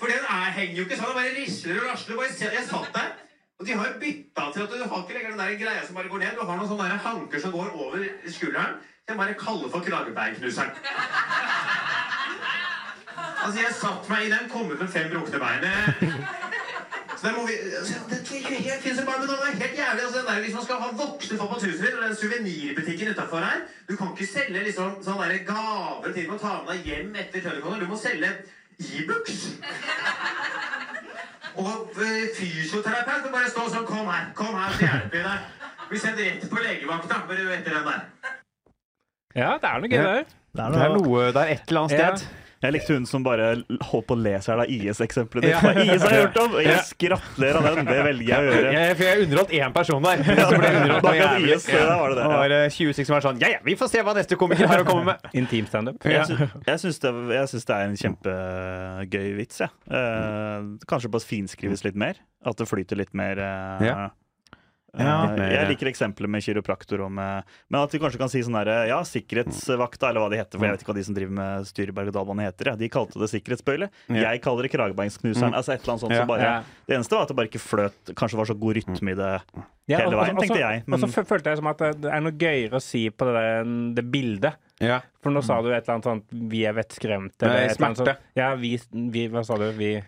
For 0.00 0.06
den 0.12 0.24
er, 0.36 0.46
henger 0.58 0.78
jo 0.80 0.86
ikke 0.86 0.98
sånn, 1.00 1.12
det 1.12 1.18
bare 1.20 1.34
risler 1.36 1.82
og 1.82 1.90
rasler. 1.90 2.22
Jeg 2.56 2.64
satt 2.70 2.96
der, 2.96 3.10
og 3.58 3.66
de 3.66 3.76
har 3.78 3.90
jo 3.90 4.00
bytta 4.04 4.48
til 4.54 4.64
at 4.64 4.72
du 4.72 4.78
har 4.82 5.02
ikke 5.02 5.18
lenger 5.18 5.34
den 5.34 5.42
der 5.44 5.58
greia 5.64 5.84
som 5.86 5.98
bare 5.98 6.10
går 6.14 6.24
ned. 6.24 6.32
Du 6.38 6.46
har 6.48 6.56
noen 6.58 6.72
sånne 6.72 7.02
hanker 7.04 7.44
som 7.44 7.54
går 7.54 7.76
over 7.76 8.08
skulderen. 8.26 8.80
som 8.80 9.12
Jeg 9.12 9.18
bare 9.18 9.38
kaller 9.38 9.68
for 9.70 9.84
kragebeinknuseren. 9.86 10.72
Altså, 13.42 13.58
jeg 13.58 13.74
satt 13.74 14.08
meg 14.08 14.26
i 14.26 14.30
den, 14.30 14.50
kom 14.50 14.70
ut 14.70 14.80
med 14.80 14.88
fem 14.88 15.10
brukne 15.10 15.38
bein. 15.42 15.64
Det- 17.22 17.32
må 17.36 17.42
vi, 17.46 17.54
altså, 17.78 17.94
det, 18.10 18.18
det, 18.28 18.40
det 18.66 18.78
finnes 18.82 19.04
men 19.06 19.28
det 19.28 19.36
er 19.38 19.58
helt 19.62 19.78
jævlig. 19.78 20.02
Altså, 20.04 20.18
den 20.18 20.26
der, 20.30 20.40
hvis 20.44 20.54
man 20.54 20.64
skal 20.66 20.80
ha 20.84 20.88
voksne 21.02 21.38
folk 21.38 21.50
på 21.52 21.58
tusen 21.64 21.84
litt, 21.84 21.94
og 21.98 22.02
den 22.08 22.16
suvenirbutikken 22.22 23.12
utenfor 23.14 23.38
her, 23.46 23.60
du 23.88 23.96
kan 23.96 24.10
ikke 24.12 24.26
selge 24.32 24.64
liksom, 24.68 24.96
sånne 25.06 25.28
der 25.30 25.44
gaver 25.52 26.12
til 26.16 26.34
å 26.34 26.38
ta 26.42 26.52
med 26.62 26.72
deg 26.72 26.90
hjem 26.90 27.14
etter 27.22 27.44
Tønnekollen. 27.46 27.80
Du 27.84 27.86
må 27.92 28.00
selge 28.02 28.32
e-books. 28.82 29.38
Og 31.62 31.72
eh, 32.00 32.28
fysioterapeut 32.36 33.26
må 33.26 33.32
bare 33.38 33.50
stå 33.52 33.66
sånn, 33.70 33.86
kom 33.88 34.06
her, 34.08 34.30
kom 34.36 34.54
her, 34.56 34.72
så 34.76 34.86
hjelper 34.88 35.16
vi 35.18 35.24
deg. 35.26 35.50
Vi 35.92 35.98
sender 36.00 36.28
rett 36.30 36.46
på 36.50 36.62
legevakta, 36.64 37.18
bare 37.28 37.48
etter 37.58 37.74
den 37.76 37.90
der. 37.90 38.06
Ja, 39.36 39.50
det 39.60 39.68
er 39.68 39.82
noe 39.82 39.90
gøy 39.92 40.06
der. 40.06 40.22
Det 40.52 40.70
Det 40.72 40.84
er 40.84 40.94
noe 40.96 41.26
Det 41.32 41.42
er 41.42 41.52
et 41.56 41.68
eller 41.68 41.86
annet 41.86 41.98
Ja. 42.00 42.41
Jeg 42.62 42.74
likte 42.76 42.94
hun 42.94 43.06
som 43.10 43.24
bare 43.26 43.46
holdt 43.90 44.06
på 44.06 44.14
å 44.14 44.20
le 44.22 44.36
seg 44.44 44.60
av 44.62 44.70
IS-eksempelet 44.70 45.48
ditt. 45.48 45.50
Ja. 45.50 45.72
IS 45.82 46.04
har 46.06 46.12
jeg 46.14 46.26
hørt 46.28 46.36
om! 46.44 46.52
Jeg 46.62 46.84
skrattler 46.86 47.58
av 47.58 47.64
den. 47.66 47.88
Det 47.88 47.96
velger 48.06 48.28
jeg 48.28 48.38
å 48.38 48.52
gjøre. 48.52 48.72
Jeg, 48.76 48.96
for 49.00 49.08
jeg 49.08 49.24
underholdt 49.26 49.54
én 49.58 49.74
person 49.74 50.06
der. 50.06 50.22
Så 50.22 50.50
ble 50.52 50.70
jeg 50.70 50.78
underholdt 50.84 51.18
jævlig. 51.18 51.56
IS, 51.56 51.66
der 51.72 51.90
var 51.90 52.14
det 52.14 52.16
det, 52.20 52.22
Det 52.22 52.30
ja. 52.30 52.38
var 52.44 52.76
26 52.76 53.10
som 53.10 53.16
var 53.16 53.26
sånn 53.26 53.42
Ja, 53.42 53.50
ja, 53.56 53.60
vi 53.66 53.74
får 53.80 53.90
se 53.96 54.04
hva 54.06 54.14
neste 54.16 54.38
komiker 54.38 54.70
har 54.70 54.84
å 54.84 54.86
komme 54.88 55.04
med. 55.10 55.26
Intim 55.42 55.66
standup. 55.66 56.06
Ja. 56.06 56.22
Jeg, 56.22 56.78
sy 56.78 56.86
syns 56.86 57.02
det, 57.02 57.12
det 57.34 57.76
er 57.76 57.84
en 57.90 57.98
kjempegøy 58.04 59.28
vits, 59.42 59.62
jeg. 59.64 59.74
Eh, 59.90 60.70
kanskje 60.88 61.10
bare 61.12 61.26
finskrives 61.26 61.82
litt 61.86 61.98
mer. 61.98 62.22
At 62.46 62.58
det 62.58 62.66
flyter 62.70 62.98
litt 63.02 63.12
mer. 63.18 63.38
eh, 63.42 63.86
Ja. 63.90 63.98
Eh, 65.00 65.36
mer, 65.36 65.52
jeg 65.52 65.68
liker 65.70 65.88
eksempler 65.88 66.28
med 66.28 66.42
kiropraktor 66.44 67.00
og 67.06 67.10
med 67.12 67.44
Men 67.70 67.80
at 67.82 67.90
vi 67.94 67.98
kanskje 67.98 68.18
kan 68.18 68.28
si 68.28 68.42
sånn 68.44 68.58
herre 68.58 68.88
Ja, 68.88 69.00
sikkerhetsvakta, 69.02 70.10
eller 70.10 70.20
hva 70.20 70.30
de 70.30 70.36
heter. 70.36 70.58
For 70.58 70.66
jeg 70.66 70.72
vet 70.76 70.82
ikke 70.84 70.92
hva 70.92 70.98
de 71.00 71.04
som 71.04 71.14
driver 71.16 71.32
med 71.38 71.66
styr 71.66 71.88
i 71.88 71.96
berg-og-dal-bane 71.96 72.44
heter. 72.46 72.72
Ja. 72.72 72.76
De 72.76 72.88
kalte 72.92 73.18
det 73.22 73.30
sikkerhetsbøyle. 73.32 73.88
Ja. 74.08 74.30
Jeg 74.32 74.42
kaller 74.42 74.62
det 74.68 74.72
kragebeinsknuseren. 74.74 75.54
Altså 75.56 75.72
et 75.74 75.80
eller 75.82 75.94
annet 75.96 76.04
sånt 76.06 76.12
Ja. 76.12 76.18
som 76.20 76.28
bare 76.28 76.42
Ja. 76.42 76.62
Det 76.86 76.96
eneste 76.98 77.16
var 77.16 77.22
at 77.22 77.28
det 77.28 77.36
bare 77.36 77.48
ikke 77.48 77.62
fløt. 77.62 78.14
Kanskje 78.14 78.36
var 78.36 78.44
så 78.46 78.58
god 78.58 78.76
rytme 78.76 79.10
i 79.10 79.14
det. 79.14 79.32
Ja, 79.88 79.98
hele 79.98 80.14
veien, 80.16 80.36
tenkte 80.38 80.58
jeg, 80.60 80.82
men- 80.86 81.02
Og 81.02 81.10
så 81.10 81.24
følte 81.26 81.44
jeg 81.50 81.56
som 81.56 81.66
at 81.66 81.78
det 81.78 82.04
er 82.12 82.20
noe 82.20 82.30
gøyere 82.32 82.76
å 82.78 82.80
si 82.82 83.10
på 83.10 83.26
det, 83.26 83.94
det 83.96 84.04
bildet. 84.12 84.54
Ja. 84.80 85.00
For 85.22 85.30
nå 85.30 85.42
sa 85.42 85.60
du 85.62 85.68
et 85.72 85.82
eller 85.88 85.94
annet 85.94 86.04
sånt 86.04 86.24
'vi 86.32 86.64
er 86.66 86.72
vettskremte'. 86.74 87.42
eller 87.42 87.54
Nei, 87.54 87.64
et 87.64 87.76
eller 87.76 87.86
annet 87.86 87.96
smerte. 87.98 88.06
sånt. 88.06 88.18
Ja, 88.36 88.54
vi, 88.54 88.78
vi 88.92 89.28
Hva 89.28 89.44
sa 89.44 89.56
du? 89.56 89.72
Vi 89.72 90.02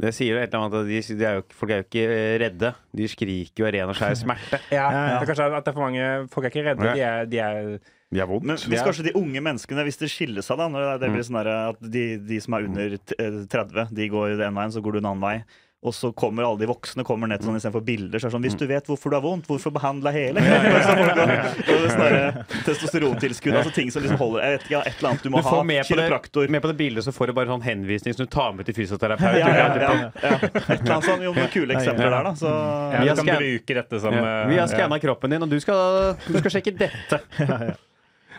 Det 0.00 0.12
sier 0.16 0.34
jo 0.34 0.40
et 0.40 0.48
eller 0.48 0.64
annet 0.64 0.76
at 0.80 0.88
de, 0.88 1.16
de 1.20 1.26
er 1.28 1.38
jo, 1.38 1.46
Folk 1.56 1.72
er 1.74 1.80
jo 1.82 1.86
ikke 1.86 2.04
eh, 2.08 2.34
redde. 2.40 2.72
De 2.96 3.08
skriker 3.10 3.62
jo 3.62 3.68
av 3.68 3.72
ren 3.76 3.92
og 3.92 3.98
skjær 3.98 4.18
smerte. 4.18 4.60
Ja, 4.78 4.84
Ja, 4.88 4.90
ja. 4.90 5.16
Det 5.20 5.22
er 5.26 5.30
kanskje 5.32 5.48
at 5.50 5.64
det 5.66 5.72
er 5.72 5.76
for 5.76 5.86
mange 5.86 6.10
Folk 6.32 6.46
er 6.46 6.54
ikke 6.54 6.66
redde. 6.70 6.90
Ja. 6.90 6.94
De 6.94 7.04
er, 7.06 7.30
de 7.30 7.42
er 7.44 7.72
De 8.10 8.26
vondt. 8.26 8.46
Men 8.48 8.58
hvis 8.72 8.84
kanskje 8.86 9.06
de 9.10 9.16
unge 9.20 9.42
menneskene, 9.44 9.84
hvis 9.86 10.00
det 10.00 10.10
skiller 10.10 10.46
seg, 10.46 10.58
da 10.58 10.68
når 10.72 10.86
det, 10.86 10.94
det 11.04 11.10
blir 11.14 11.26
sånn 11.28 11.40
at 11.44 11.82
de, 11.96 12.04
de 12.26 12.40
som 12.42 12.56
er 12.56 12.70
under 12.70 12.96
eh, 12.96 13.40
30, 13.52 13.92
de 13.94 14.08
går 14.16 14.38
den 14.40 14.56
veien, 14.56 14.72
så 14.74 14.82
går 14.82 14.96
du 14.96 15.02
en 15.02 15.10
annen 15.12 15.26
vei. 15.26 15.36
Og 15.82 15.94
så 15.96 16.10
kommer 16.12 16.44
alle 16.44 16.60
de 16.60 16.66
voksne 16.68 17.00
kommer 17.08 17.30
ned 17.30 17.40
sånn 17.40 17.54
istedenfor 17.56 17.80
bilder. 17.86 18.20
Så 18.20 18.26
er 18.26 18.28
det 18.28 18.34
sånn, 18.34 18.42
Hvis 18.44 18.56
du 18.60 18.66
vet 18.68 18.84
hvorfor 18.90 19.08
du 19.08 19.16
har 19.16 19.22
vondt, 19.24 19.46
hvorfor 19.48 19.72
behandle 19.72 20.10
hele 20.12 20.42
folk 20.44 20.82
sånn 21.94 22.02
der 22.04 22.44
Testosterontilskudd, 22.66 23.56
altså 23.56 23.72
ting 23.72 23.88
som 23.90 24.04
liksom 24.04 24.20
holder 24.20 24.44
Jeg 24.44 24.58
vet 24.58 24.66
ikke, 24.68 24.82
et 24.90 24.98
eller 25.00 25.08
annet 25.14 25.24
du 25.24 25.30
må 25.32 25.40
Du 25.40 25.48
får 25.48 25.56
ha. 25.56 25.62
med 25.70 25.80
på, 25.80 25.88
Kiropraktor. 25.94 26.44
det, 26.44 26.52
med 26.52 26.62
på 26.66 26.68
det 26.68 26.76
bildet, 26.82 27.04
så 27.08 27.14
får 27.16 27.32
du 27.32 27.36
bare 27.40 27.48
sånn 27.54 27.64
henvisning 27.64 28.12
som 28.18 28.26
du 28.28 28.30
tar 28.36 28.52
med 28.58 28.68
til 28.68 28.76
fysioterapeut. 28.76 29.40
Ja, 29.40 29.48
ja, 29.48 29.56
ja, 29.56 29.90
ja. 30.20 30.36
Et 30.36 30.70
eller 30.70 30.94
annet 30.98 31.08
sånn, 31.08 31.24
jo, 31.24 31.32
noen 31.40 31.48
kule 31.56 31.76
eksempler 31.80 32.12
der, 32.12 32.28
da. 32.28 32.34
Så, 32.36 32.52
ja, 32.52 33.00
Vi 33.00 33.08
Du 33.08 33.24
kan 33.24 33.40
bruke 33.40 33.78
dette 33.80 34.00
som 34.04 34.12
Ja. 34.20 34.24
eh, 34.42 34.48
Vi 34.52 34.58
har 34.60 34.68
skanna 34.68 35.00
kroppen 35.00 35.30
din, 35.32 35.42
og 35.42 35.48
du 35.48 35.58
skal, 35.64 36.12
du 36.28 36.36
skal 36.44 36.58
sjekke 36.60 36.76
dette. 36.76 37.22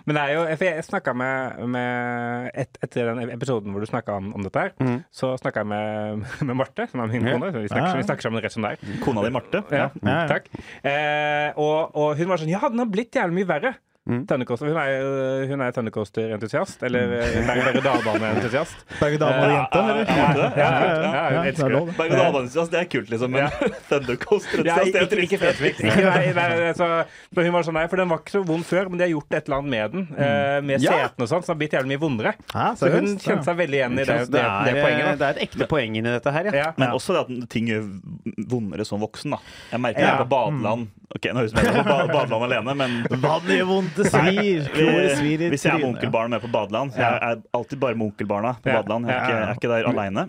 Men 0.06 0.18
det 0.18 0.24
er 0.24 0.34
jo 0.36 0.46
For 0.58 0.68
jeg 0.68 0.86
snakka 0.88 1.14
med, 1.18 1.62
med 1.76 2.52
et, 2.64 2.80
Etter 2.84 3.12
den 3.12 3.34
episoden 3.34 3.74
hvor 3.74 3.84
du 3.84 3.90
snakka 3.90 4.18
om, 4.22 4.32
om 4.38 4.46
dette 4.46 4.66
her, 4.66 4.74
mm. 4.80 4.98
så 5.14 5.34
snakka 5.42 5.64
jeg 5.64 5.72
med, 5.72 6.26
med 6.48 6.60
Marte, 6.64 6.88
som 6.92 7.04
er 7.04 7.12
min 7.12 7.28
kone. 7.28 7.52
Vi 7.56 7.70
snakker, 7.70 7.92
ja. 7.92 8.02
vi 8.02 8.08
snakker 8.10 8.28
sammen 8.28 8.44
rett 8.44 8.56
som 8.56 8.66
det 8.66 8.74
er. 8.76 8.98
kona 9.06 9.26
di, 9.26 9.34
Marte. 9.34 9.64
Ja, 9.70 9.88
Ja, 10.02 10.02
ja. 10.02 10.20
takk. 10.30 10.52
Eh, 10.86 11.62
og, 11.62 11.96
og 11.98 12.20
hun 12.20 12.30
var 12.32 12.42
sånn 12.42 12.52
Ja, 12.52 12.62
den 12.70 12.82
har 12.84 12.92
blitt 12.92 13.16
jævlig 13.18 13.42
mye 13.42 13.50
verre. 13.50 13.74
Mm. 14.10 14.26
Hun 14.26 14.78
er, 14.82 14.88
jo- 14.98 15.46
hun 15.52 15.62
er 15.62 15.72
Thundercoaster-entusiast. 15.76 16.82
Eller 16.84 17.12
eh, 17.20 17.36
berg-og-dal-bane-entusiast. 17.46 18.80
Berg-og-dal-bane-jente, 19.02 19.78
eller? 19.78 20.02
Er 20.58 21.46
det. 21.46 21.70
lov. 21.70 21.92
Berg-og-dal-bane-entusiast, 22.00 22.72
det 22.74 22.80
er 22.82 22.88
kult, 22.90 23.12
liksom. 23.14 23.32
Men 23.36 23.44
Ja. 23.46 23.50
Thundercoaster-entusiast, 23.92 24.94
det 24.96 25.02
er 25.04 25.12
trist. 25.12 25.84
Ikke, 25.86 26.16
altså, 26.72 26.88
for 27.34 27.46
hun 27.46 27.54
var 27.56 27.68
sånn, 27.68 27.78
nei, 27.78 27.86
for 27.92 28.02
den 28.02 28.10
var 28.12 28.24
ikke 28.24 28.36
så 28.40 28.42
vond 28.50 28.66
før, 28.68 28.90
men 28.90 28.98
de 29.02 29.06
har 29.06 29.14
gjort 29.14 29.38
et 29.38 29.46
eller 29.52 29.60
annet 29.62 29.72
med 29.76 29.96
den. 29.96 30.08
eh, 30.18 30.58
med 30.72 30.82
setene 30.84 31.28
og 31.28 31.32
sånn, 31.32 31.46
som 31.46 31.54
har 31.54 31.60
blitt 31.62 31.78
jævlig 31.78 31.94
mye 31.94 32.02
vondere. 32.02 32.34
Så 32.82 32.90
hun 32.92 33.12
kjente 33.22 33.46
seg 33.48 33.60
veldig 33.62 33.80
igjen 33.82 33.94
i 33.94 34.02
det, 34.02 34.18
det, 34.18 34.32
det, 34.34 34.46
det, 34.66 34.76
poenget. 34.82 35.12
Det 35.22 35.30
er 35.30 35.38
et 35.38 35.44
ekte 35.48 35.70
poeng 35.72 36.00
inni 36.02 36.10
dette 36.18 36.34
her, 36.36 36.50
ja. 36.50 36.58
Ja. 36.62 36.68
Men 36.82 36.98
også 36.98 37.16
det 37.16 37.22
at 37.28 37.50
ting 37.54 37.70
gjør 37.70 37.86
vondere 38.52 38.86
som 38.88 39.02
voksen. 39.02 39.38
da 39.38 39.40
Jeg 39.72 39.82
merker 39.86 40.02
det 40.10 40.18
på 40.26 40.30
badeland. 40.34 40.90
Ok, 41.12 41.26
nå 41.28 41.42
høres 41.42 41.52
det 41.52 41.60
ut 41.60 41.68
som 41.68 41.76
jeg 41.76 41.84
er 41.84 42.08
på 42.08 42.14
badeland 42.16 42.46
alene, 42.48 42.74
men 42.80 43.22
Vann 43.22 43.50
gjør 43.52 43.68
vondt, 43.68 43.91
det 43.98 44.08
svir. 44.12 44.70
Kloret 44.72 45.18
svir 45.20 45.46
i 45.48 45.52
hvis 45.52 45.66
jeg 45.68 45.74
er 45.76 45.82
med 45.82 45.90
onkelbarna 45.92 46.12
onkelbarn 46.12 46.30
med 46.30 46.42
på 46.42 46.52
badeland 46.52 46.92
Jeg 46.96 47.20
er 47.22 47.42
alltid 47.58 47.80
bare 47.80 47.96
med 47.96 48.08
onkelbarna 48.12 48.54
på 48.62 48.70
badeland. 48.70 49.08
Jeg 49.08 49.16
er 49.16 49.22
ikke, 49.22 49.36
jeg 49.36 49.50
er 49.50 49.56
ikke 49.56 49.72
der 49.72 49.90
aleine. 49.92 50.26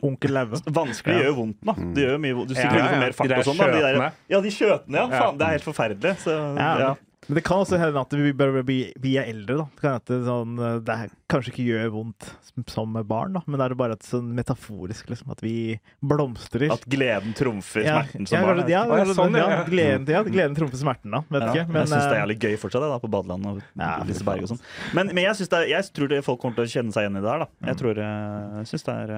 Vanskelig 0.73 1.17
gjør 1.19 1.31
jo 1.31 1.39
vondt, 1.39 1.63
da. 1.63 1.77
Det 1.79 2.07
gjør 2.07 2.21
mye 2.23 2.37
vondt. 2.39 2.53
Du 2.53 2.57
sikkert 2.57 2.79
ja, 2.79 2.85
ja, 2.85 2.93
ja. 2.93 3.01
mer 3.05 3.17
fart 3.17 3.37
og 3.39 3.49
sånn. 3.49 3.63
De 3.63 3.83
der, 3.87 4.03
ja, 4.33 4.43
de 4.43 4.53
skjøtene, 4.53 4.99
ja. 4.99 5.07
Faen, 5.13 5.41
det 5.41 5.49
er 5.49 5.57
helt 5.59 5.67
forferdelig. 5.67 6.15
Så, 6.23 6.37
ja. 6.59 6.93
Men 7.29 7.39
det 7.39 7.45
kan 7.47 7.61
også 7.63 7.79
hende 7.79 8.01
at 8.01 8.15
vi 8.19 8.33
bare 8.35 8.65
blir 8.67 8.93
vi 9.03 9.13
er 9.21 9.29
eldre. 9.31 9.57
da. 9.61 9.65
Det 9.77 9.81
kan 9.85 9.93
hende 9.95 10.09
det, 10.11 10.19
sånn, 10.27 10.57
det 10.87 10.95
er, 10.97 11.13
kanskje 11.31 11.53
ikke 11.53 11.67
gjør 11.69 11.93
vondt 11.95 12.31
som- 12.49 12.65
som 12.69 12.93
barn, 13.09 13.33
da, 13.33 13.43
men 13.47 13.59
det 13.61 13.67
er 13.71 13.75
bare 13.79 13.93
et 13.97 14.03
sånn 14.03 14.33
metaforisk 14.35 15.07
liksom, 15.09 15.31
at 15.31 15.41
vi 15.41 15.79
blomstrer. 16.03 16.73
At 16.75 16.85
gleden 16.91 17.33
trumfer 17.39 17.87
ja, 17.87 18.03
smerten 18.03 18.27
som 18.29 18.39
ja, 18.39 18.43
barn. 18.45 18.69
ja, 18.69 18.83
ja, 18.87 19.05
sånn, 19.15 19.37
ja. 19.39 19.65
gleden, 19.65 20.07
ja, 20.11 20.23
gleden 20.27 20.57
trumfer 20.59 20.77
smerten, 20.83 21.11
da. 21.15 21.23
Vet 21.31 21.47
ikke. 21.53 21.67
Men, 21.69 21.83
jeg 21.83 21.89
syns 21.89 22.03
det 22.03 22.11
er 22.11 22.17
eh, 22.17 22.23
jævlig 22.25 22.39
gøy 22.43 22.57
fortsatt, 22.59 22.89
da, 22.91 22.99
på 22.99 23.13
badeland 23.13 23.47
og 23.47 23.63
Liseberg 24.09 24.43
og 24.43 24.53
sånn. 24.55 24.61
Men, 24.93 25.07
men 25.15 25.25
jeg, 25.25 25.49
det 25.49 25.63
jeg 25.71 25.93
tror 25.95 26.09
det 26.13 26.25
folk 26.27 26.41
kommer 26.43 26.59
til 26.59 26.67
å 26.67 26.73
kjenne 26.75 26.93
seg 26.93 27.07
igjen 27.07 27.21
i 27.21 27.25
det 27.25 27.31
her, 27.33 27.47
da. 27.47 27.49
Mm. 27.63 27.71
Jeg 27.71 27.81
tror 27.83 28.03
eh, 28.03 28.59
Jeg 28.63 28.73
syns 28.75 28.89
det 28.91 28.99
er 29.07 29.15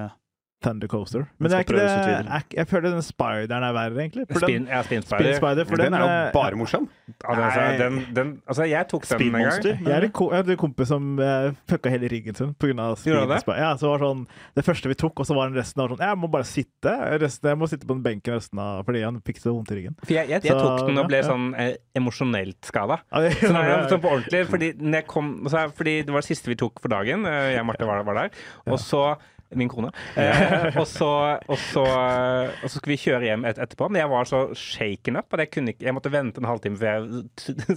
Thunder 0.65 0.89
Coaster. 0.91 1.25
Den 1.27 1.45
Men 1.45 1.51
det 1.53 1.57
er 1.59 1.65
ikke 1.67 1.77
det, 1.77 1.85
er, 2.25 2.45
jeg 2.57 2.67
føler 2.71 2.95
den 2.95 3.05
spideren 3.05 3.63
er 3.69 3.73
verre, 3.77 4.01
egentlig. 4.01 4.25
For 4.31 4.41
Spin, 4.43 4.63
den, 4.65 4.67
ja, 4.73 4.81
Spin 4.87 5.03
Spinspider. 5.05 5.37
Spider, 5.39 5.69
for 5.69 5.81
Den 5.83 5.93
er 5.93 6.03
jo 6.03 6.09
eh, 6.09 6.31
bare 6.33 6.57
morsom. 6.59 6.89
Altså, 7.23 7.65
den, 7.79 7.99
den, 8.17 8.31
altså, 8.49 8.65
jeg 8.69 8.87
tok 8.89 9.05
den 9.11 9.27
en 9.29 9.37
gang. 9.45 9.63
Jeg 9.65 9.79
jeg 9.85 10.11
hadde 10.35 10.55
en 10.55 10.59
kompis 10.65 10.89
som 10.89 11.11
uh, 11.21 11.51
fucka 11.69 11.91
hele 11.93 12.09
ryggen 12.11 12.35
sin 12.37 12.53
pga. 12.57 12.89
Speed? 12.97 13.35
Spider. 13.45 13.59
Ja, 13.61 13.71
så 13.79 13.91
var 13.93 14.01
sånn, 14.03 14.25
det 14.57 14.65
første 14.65 14.89
vi 14.91 14.97
tok, 14.99 15.21
og 15.21 15.27
så 15.29 15.37
var 15.37 15.51
den 15.51 15.59
resten 15.59 15.83
av 15.83 15.91
sånn 15.93 16.01
Jeg 16.03 16.17
må 16.19 16.29
bare 16.33 16.47
sitte 16.49 16.93
resten, 17.21 17.51
jeg 17.53 17.59
må 17.61 17.69
sitte 17.71 17.85
på 17.87 17.93
den 17.95 18.03
benken 18.05 18.35
resten 18.37 18.59
av 18.61 18.81
fordi 18.87 19.03
han 19.05 19.21
fikk 19.25 19.39
så 19.43 19.53
vondt 19.55 19.71
i 19.73 19.79
ryggen. 19.79 19.95
For 20.03 20.15
jeg, 20.15 20.29
jeg, 20.33 20.43
jeg 20.49 20.55
Så, 20.55 20.65
tok 20.65 20.89
den 20.89 21.01
og 21.01 21.07
ble 21.11 21.19
ja, 21.21 21.23
ja. 21.23 21.29
sånn 21.29 21.47
eh, 21.61 21.75
emosjonelt 21.99 22.59
skada. 22.71 22.99
Ja, 23.11 23.21
det- 23.25 23.33
Så 23.41 23.53
nei, 23.53 23.63
sånn 23.91 24.01
på 24.03 24.11
ordentlig, 24.15 24.43
fordi, 24.49 24.71
når 24.81 24.99
jeg 25.01 25.07
kom, 25.13 25.31
så, 25.51 25.65
fordi 25.77 25.95
det 26.07 26.13
var 26.15 26.25
det 26.25 26.29
siste 26.31 26.51
vi 26.51 26.57
tok 26.59 26.81
for 26.83 26.91
dagen. 26.93 27.25
eh, 27.29 27.51
Jeg 27.55 27.61
og 27.63 27.69
Marte 27.71 27.87
var, 27.89 28.03
var 28.07 28.21
der. 28.23 28.43
Og 28.71 28.79
så 28.81 29.03
Min 29.53 29.69
kone. 29.69 29.91
Eh, 30.17 30.77
og, 30.79 30.87
så, 30.89 31.07
og, 31.45 31.57
så, 31.59 31.83
og 31.83 32.69
så 32.69 32.79
skulle 32.79 32.95
vi 32.95 33.01
kjøre 33.03 33.27
hjem 33.27 33.45
et, 33.49 33.59
etterpå, 33.61 33.87
men 33.91 33.99
jeg 34.01 34.09
var 34.09 34.27
så 34.29 34.39
shaken 34.57 35.19
up 35.19 35.35
at 35.35 35.43
jeg 35.43 35.51
kunne 35.53 35.73
ikke 35.73 35.85
Jeg 35.85 35.93
måtte 35.95 36.11
vente 36.13 36.41
en 36.41 36.47
halvtime 36.49 36.79
før 36.79 36.87
jeg 36.87 37.25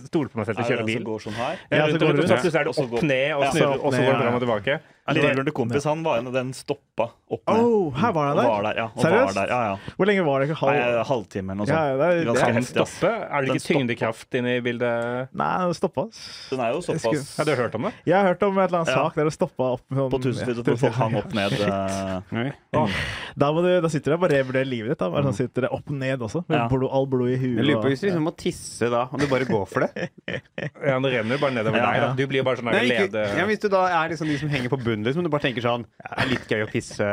stolte 0.07 0.33
på 0.33 0.41
meg 0.41 0.49
selv 0.49 0.61
til 0.61 0.65
å 0.65 0.69
kjøre 0.73 0.87
bil. 0.89 1.03
går 1.09 1.25
sånn 1.27 1.37
her. 1.39 1.59
Ja, 1.71 1.89
så 1.91 1.99
går 2.01 2.15
du 2.17 2.23
så 2.23 2.29
rundt. 2.29 2.45
plutselig 2.45 2.61
er 2.61 2.69
det 2.71 2.73
Og 2.73 2.81
opp 2.85 3.05
ned 3.11 3.35
og 3.35 3.45
Ja, 3.45 3.51
så 3.53 3.69
opp 3.75 3.85
og 3.85 3.97
så 3.97 4.01
går 4.05 4.13
det 4.15 4.23
fram 4.23 4.39
og 4.39 4.45
tilbake. 4.47 4.79
Lillebroren 5.17 5.47
til 5.49 5.55
kompis 5.57 5.85
han 5.89 6.03
var 6.05 6.19
en 6.21 6.27
av 6.29 6.35
den 6.37 6.53
stoppa 6.57 7.07
opp 7.29 7.43
med. 7.47 7.61
Oh, 7.63 7.91
her 7.97 8.13
var 8.13 8.31
Og 8.33 8.39
han 8.39 8.49
var 8.49 8.63
der! 8.63 8.69
der, 8.69 8.79
ja. 8.83 8.87
Og 8.89 9.03
Seriøst? 9.05 9.35
var 9.35 9.39
der, 9.39 9.53
ja, 9.53 9.61
ja. 9.73 9.95
Hvor 9.97 10.07
lenge 10.11 10.25
var 10.27 10.41
det? 10.45 10.57
Halv... 10.59 10.73
Nei, 10.75 11.05
halvtime 11.09 11.53
eller 11.53 11.59
noe 11.61 11.69
Ja, 11.69 11.79
sånt. 11.79 12.45
det 12.45 12.57
er- 12.59 12.69
stoppe? 12.69 13.13
Er 13.29 13.43
det 13.47 13.55
ikke 13.55 13.65
tyngdekraft 13.69 14.39
inne 14.41 14.57
i 14.57 14.61
bildet? 14.65 15.29
Nei, 15.39 15.51
den 15.65 15.75
stoppa. 15.79 16.07
Den 16.51 16.61
er 16.65 16.73
jo 16.75 16.81
såpass 16.85 17.37
Har 17.39 17.45
du 17.49 17.55
hørt 17.57 17.75
om 17.79 17.83
det? 17.89 17.93
Jeg 18.09 18.17
har 18.19 18.29
hørt 18.33 18.43
om 18.49 18.59
et 18.59 18.67
eller 18.69 18.79
annet 18.83 18.93
Ja. 18.95 19.05
sak 19.05 19.15
der 19.15 19.25
det 19.29 19.33
stoppa 19.37 19.65
opp 19.77 19.85
sånn, 19.89 20.11
på 20.11 20.21
Tusenfryd, 20.23 20.63
hvor 20.65 20.77
folk 20.85 20.95
hang 20.95 21.17
opp 21.21 21.33
ned. 21.37 21.53
eh, 21.63 22.93
Da, 23.39 23.53
må 23.53 23.63
du, 23.63 23.71
da 23.85 23.89
sitter 23.93 24.13
du 24.13 24.17
og 24.19 24.23
bare 24.25 24.39
revurderer 24.41 24.67
livet 24.69 24.93
ditt. 24.95 24.99
Da. 25.01 25.09
Bare 25.13 25.25
sånn 25.29 25.37
sitter 25.37 25.67
det 25.69 25.71
opp 25.75 25.89
ned 25.91 26.21
også. 26.25 26.45
Med 26.49 26.59
Ja. 26.59 26.69
blod, 26.69 26.89
all 26.93 27.07
blod 27.07 27.31
i 27.31 27.37
huet. 27.39 27.57
Jeg 27.61 27.67
lurer 27.69 27.83
på 27.83 27.89
hvis 27.93 28.01
du 28.03 28.07
liksom 28.09 28.25
må 28.27 28.35
tisse 28.37 28.91
da, 28.91 29.05
om 29.13 29.19
du 29.21 29.27
bare 29.31 29.45
går 29.49 29.67
for 29.69 29.87
det. 29.87 30.11
Ja, 30.89 30.99
det 31.01 31.11
renner 31.13 31.37
jo 31.37 31.41
bare 31.43 31.55
nedover 31.55 31.79
deg. 31.81 32.17
Du 32.19 32.27
blir 32.27 32.41
jo 32.43 32.45
bare 32.47 32.57
sånn 32.61 32.71
der 32.73 32.83
lede... 32.87 33.23
ja, 33.39 33.45
hvis 33.49 33.61
du 33.63 33.69
da 33.73 33.85
er 34.03 34.11
liksom 34.13 34.29
de 34.31 34.37
som 34.41 34.49
henger 34.53 34.71
på 34.73 34.79
bunnen 34.83 34.98
munnen, 34.99 35.07
liksom. 35.07 35.25
Du 35.25 35.31
bare 35.33 35.45
tenker 35.47 35.65
sånn 35.65 35.85
Det 35.87 36.19
er 36.25 36.31
litt 36.33 36.51
gøy 36.51 36.65
å 36.67 36.69
pisse 36.71 37.09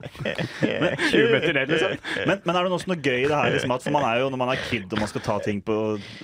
20 0.00 1.32
meter 1.32 1.52
ned, 1.54 1.68
liksom. 1.68 1.96
Men, 2.26 2.40
men 2.44 2.56
er 2.56 2.64
det 2.64 2.72
også 2.72 2.88
noe 2.88 3.00
gøy 3.04 3.18
i 3.24 3.28
det 3.28 3.36
her? 3.36 3.50
Liksom, 3.54 3.74
at 3.74 3.84
for 3.84 3.94
man 3.94 4.06
er 4.08 4.22
jo, 4.22 4.30
Når 4.32 4.40
man 4.40 4.52
er 4.54 4.62
kid 4.70 4.86
og 4.88 5.02
man 5.02 5.10
skal 5.10 5.24
ta 5.26 5.36
ting 5.44 5.60
på 5.64 5.76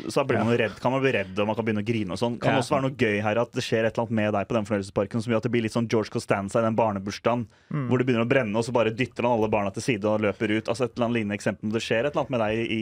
Så 0.08 0.24
blir 0.28 0.40
man 0.40 0.56
redd, 0.56 0.78
kan 0.80 0.94
man 0.94 1.02
bli 1.04 1.12
redd 1.16 1.36
og 1.36 1.50
man 1.50 1.58
kan 1.58 1.66
begynne 1.66 1.84
å 1.84 1.88
grine 1.88 2.16
og 2.16 2.20
sånn. 2.20 2.38
Kan 2.40 2.56
det 2.56 2.62
også 2.64 2.76
være 2.76 2.86
noe 2.88 2.96
gøy 2.96 3.20
her 3.24 3.42
at 3.42 3.52
det 3.56 3.64
skjer 3.66 3.84
et 3.84 3.92
eller 3.92 4.06
annet 4.06 4.16
med 4.20 4.32
deg 4.38 4.48
på 4.48 4.56
den 4.56 4.68
fornøyelsesparken 4.70 5.24
som 5.24 5.32
gjør 5.34 5.42
at 5.42 5.48
det 5.48 5.52
blir 5.56 5.66
litt 5.66 5.76
sånn 5.76 5.90
George 5.92 6.12
Costanza 6.14 6.62
i 6.62 6.66
den 6.66 6.78
barnebursdagen 6.78 7.44
hvor 7.90 8.00
det 8.00 8.06
begynner 8.08 8.24
å 8.24 8.30
brenne, 8.30 8.56
og 8.56 8.64
så 8.64 8.72
bare 8.74 8.92
dytter 8.96 9.26
han 9.26 9.36
alle 9.36 9.50
barna 9.52 9.70
til 9.74 9.84
side 9.84 10.08
og 10.08 10.22
løper 10.24 10.54
ut. 10.56 10.68
Altså 10.72 10.86
et 10.86 10.94
eller 10.96 11.06
annet 11.08 11.18
lignende 11.20 11.36
eksempel. 11.38 11.72
Det 11.74 11.82
skjer 11.84 12.06
et 12.08 12.14
eller 12.14 12.24
annet 12.24 12.34
med 12.36 12.42
deg 12.46 12.72
i 12.72 12.80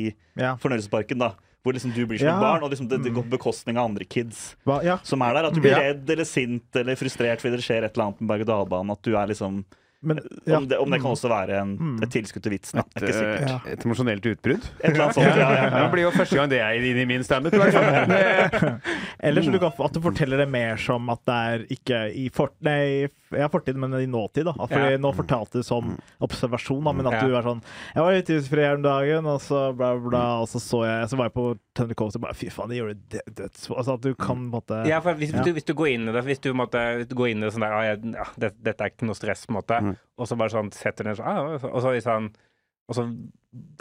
fornøyelsesparken 0.63 1.23
da 1.25 1.33
hvor 1.65 1.73
liksom 1.73 1.95
du 1.97 2.03
blir 2.07 2.19
som 2.21 2.29
Ja. 2.29 2.35
et 2.37 2.45
barn, 2.45 2.63
og 2.63 2.71
liksom 2.75 2.89
det, 2.91 2.99
det 3.07 3.13
går 3.17 3.25
på 3.25 3.37
bekostning 3.39 3.79
av 3.81 3.87
andre 3.89 4.05
kids 4.05 4.55
Hva, 4.69 4.83
ja. 4.85 4.99
som 5.03 5.23
er 5.25 5.33
der. 5.39 5.47
At 5.49 5.55
du 5.57 5.61
blir 5.65 5.73
Ja. 5.73 5.79
redd 5.91 6.11
eller 6.11 6.25
sint 6.29 6.77
eller 6.77 6.95
frustrert 7.01 7.41
fordi 7.41 7.57
det 7.57 7.65
skjer 7.65 7.85
et 7.89 7.97
eller 7.97 8.11
annet 8.11 8.21
med 8.21 8.29
berg-og-dal-banen. 8.35 8.93
At 8.93 9.03
du 9.03 9.17
er 9.17 9.27
liksom 9.33 9.65
Men, 10.05 10.19
ja. 10.45 10.59
om, 10.59 10.67
det, 10.69 10.77
om 10.77 10.91
det 10.93 10.99
kan 11.01 11.15
også 11.17 11.31
være 11.33 11.63
en, 11.63 11.71
et 12.05 12.11
tilskudd 12.13 12.43
til 12.45 12.53
vitsen. 12.53 12.79
Et, 12.83 12.91
Ikke 13.01 13.13
sikkert. 13.17 13.49
Ja. 13.49 13.55
eh, 13.65 13.73
et 13.73 13.85
emosjonelt 13.87 14.27
utbrudd. 14.35 14.67
Et 14.83 14.91
eller 14.91 15.05
annet 15.07 15.15
sånt. 15.17 15.37
Ja, 15.41 15.49
ja, 15.49 15.63
ja. 15.65 15.79
Det 15.81 15.93
blir 15.95 16.03
jo 16.05 16.11
første 16.13 16.37
gang 16.37 16.51
det 16.53 16.59
er 16.61 16.77
inn 16.77 16.99
i 17.01 17.07
min 17.09 17.25
standup. 17.25 17.55
Eller 19.25 19.43
så 19.43 19.51
du 19.55 19.59
kan, 19.63 19.73
at 19.87 19.95
du 19.97 20.01
forteller 20.05 20.43
det 20.45 20.49
mer 20.53 20.77
som 20.77 21.09
at 21.09 21.23
det 21.25 21.39
er 21.49 21.65
ikke 21.79 22.01
i 22.21 22.27
fort, 22.37 22.53
nei, 22.67 23.09
ja, 23.37 23.49
fortid, 23.53 23.77
men 23.77 23.93
i 23.99 24.07
nåtid. 24.07 24.45
da. 24.45 24.53
Fordi 24.55 24.93
Ja. 24.95 24.99
Nå 24.99 25.13
fortalte 25.15 25.61
du 25.61 25.63
som 25.63 25.97
observasjon, 26.21 26.83
da, 26.85 26.93
men 26.93 27.07
at 27.07 27.13
Ja. 27.13 27.27
du 27.27 27.35
er 27.37 27.43
sånn 27.43 27.63
Jeg 27.95 28.03
var 28.03 28.13
ute 28.13 28.31
i 28.37 28.41
fred 28.41 28.65
her 28.65 28.75
om 28.77 28.83
dagen, 28.83 29.27
og 29.27 29.41
så 29.41 29.77
bla, 29.77 29.95
bla, 29.99 30.41
og 30.43 30.49
så 30.49 30.61
så 30.61 30.85
jeg 30.85 31.09
Så 31.11 31.17
var 31.17 31.27
jeg 31.31 31.35
på 31.35 31.59
Thunder 31.75 31.95
Coast 31.95 32.17
og 32.17 32.23
bare 32.23 32.35
Fy 32.35 32.49
faen, 32.51 32.69
de 32.69 32.77
gjorde 32.81 32.99
det 33.11 33.23
dødsbra. 33.35 33.77
Altså 33.79 33.95
at 33.95 34.01
du 34.01 34.15
kan 34.15 34.37
på 34.37 34.43
en 34.43 34.51
måte 34.51 34.87
Ja, 34.87 35.01
for 35.01 35.15
hvis, 35.15 35.33
Ja. 35.35 35.43
Du, 35.43 35.53
hvis 35.53 35.65
du 35.65 35.75
går 35.75 35.95
inn 35.95 36.09
i 36.09 36.13
det 36.13 36.25
Hvis 36.25 36.41
du 36.41 36.53
måtte 36.55 36.79
hvis 36.99 37.09
du 37.09 37.15
går 37.17 37.31
inn 37.31 37.39
i 37.39 37.47
det 37.47 37.53
sånn 37.55 37.61
der 37.67 37.73
ah, 37.73 37.83
jeg, 37.83 38.15
ja, 38.15 38.25
det, 38.39 38.53
Dette 38.63 38.81
er 38.85 38.91
ikke 38.91 39.07
noe 39.07 39.15
stress, 39.15 39.47
på 39.47 39.51
en 39.55 39.61
måte. 39.63 39.81
Mm. 39.83 39.97
Og 40.19 40.27
så 40.29 40.37
bare 40.39 40.51
sånn 40.51 40.73
setter 40.73 41.05
ned 41.05 41.17
sånn 41.17 41.27
ah, 41.27 41.59
Og 41.73 41.83
så 41.83 41.93
liksom 41.95 42.33
Og 42.89 42.95
så 42.95 43.07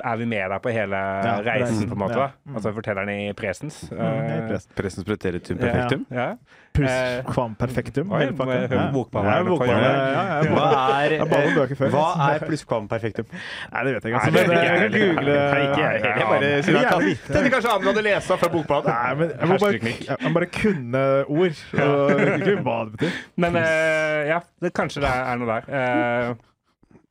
er 0.04 0.18
vi 0.18 0.26
med 0.26 0.50
deg 0.52 0.62
på 0.64 0.72
hele 0.74 0.98
reisen, 0.98 1.46
reisen, 1.46 1.88
på 1.90 1.96
en 1.96 2.02
måte. 2.04 2.18
ja. 2.18 2.30
Altså 2.56 2.74
fortelleren 2.74 2.76
forteller 2.76 3.06
han 3.06 3.10
i 3.30 3.34
presens. 3.38 3.78
Mm, 3.92 3.98
helt 4.00 4.44
Eh, 4.52 4.76
prest. 4.78 5.04
Preteritum 5.08 5.58
perfektum. 5.58 6.06
Ja. 6.12 6.36
Plus 6.74 6.90
Eh, 6.90 7.24
quam 7.30 7.54
perfektum. 7.56 8.12
oi, 8.12 8.20
hele 8.24 8.32
må 8.34 8.38
pakka. 8.38 8.56
Ja. 8.74 8.86
bokballene 8.94 9.34
Ja, 9.34 9.44
for 9.44 9.50
bokballene, 9.50 9.78
å 9.78 9.84
gjøre 9.84 9.94
det. 9.94 10.14
ja, 10.14 10.24
ja, 10.26 10.54
Hva 10.54 10.68
er, 11.04 11.10
Jeg 11.14 11.30
ba 11.30 11.38
om 11.38 11.54
bøker 11.58 11.76
før. 11.78 11.90
hva 11.94 12.06
er 12.34 12.40
plusskvam-perfektum? 12.48 13.26
Nei, 13.74 13.84
det 13.84 13.94
vet 13.94 14.04
jeg 14.04 14.14
ikke. 14.14 14.22
Altså, 14.24 14.32
men 14.34 14.58
jeg 14.58 14.80
kan 14.80 14.92
google 14.98 15.34
jeg 15.34 16.28
bare 16.34 16.50
Ja, 16.50 16.62
sier 16.64 17.00
vite. 17.04 17.44
Kanskje 17.54 17.70
Amund 17.74 17.88
hadde 17.94 18.04
lest 18.04 18.28
fra 18.28 18.50
bokbadet. 18.50 18.88
Nei, 18.94 19.14
men 19.16 19.30
jeg 19.30 19.48
må 19.50 19.60
bare, 19.60 19.80
jeg 20.24 20.34
bare 20.34 20.46
kunne 20.46 21.04
ord. 21.28 21.62
Og 21.74 22.24
ikke 22.40 22.58
hva 22.64 22.78
det 22.86 22.92
betyr. 22.98 23.14
Men 23.38 23.56
eh, 23.56 24.28
ja, 24.34 24.40
det, 24.62 24.74
kanskje 24.74 25.02
det 25.06 25.14
er 25.14 25.38
noe 25.38 25.48
der. 25.62 26.36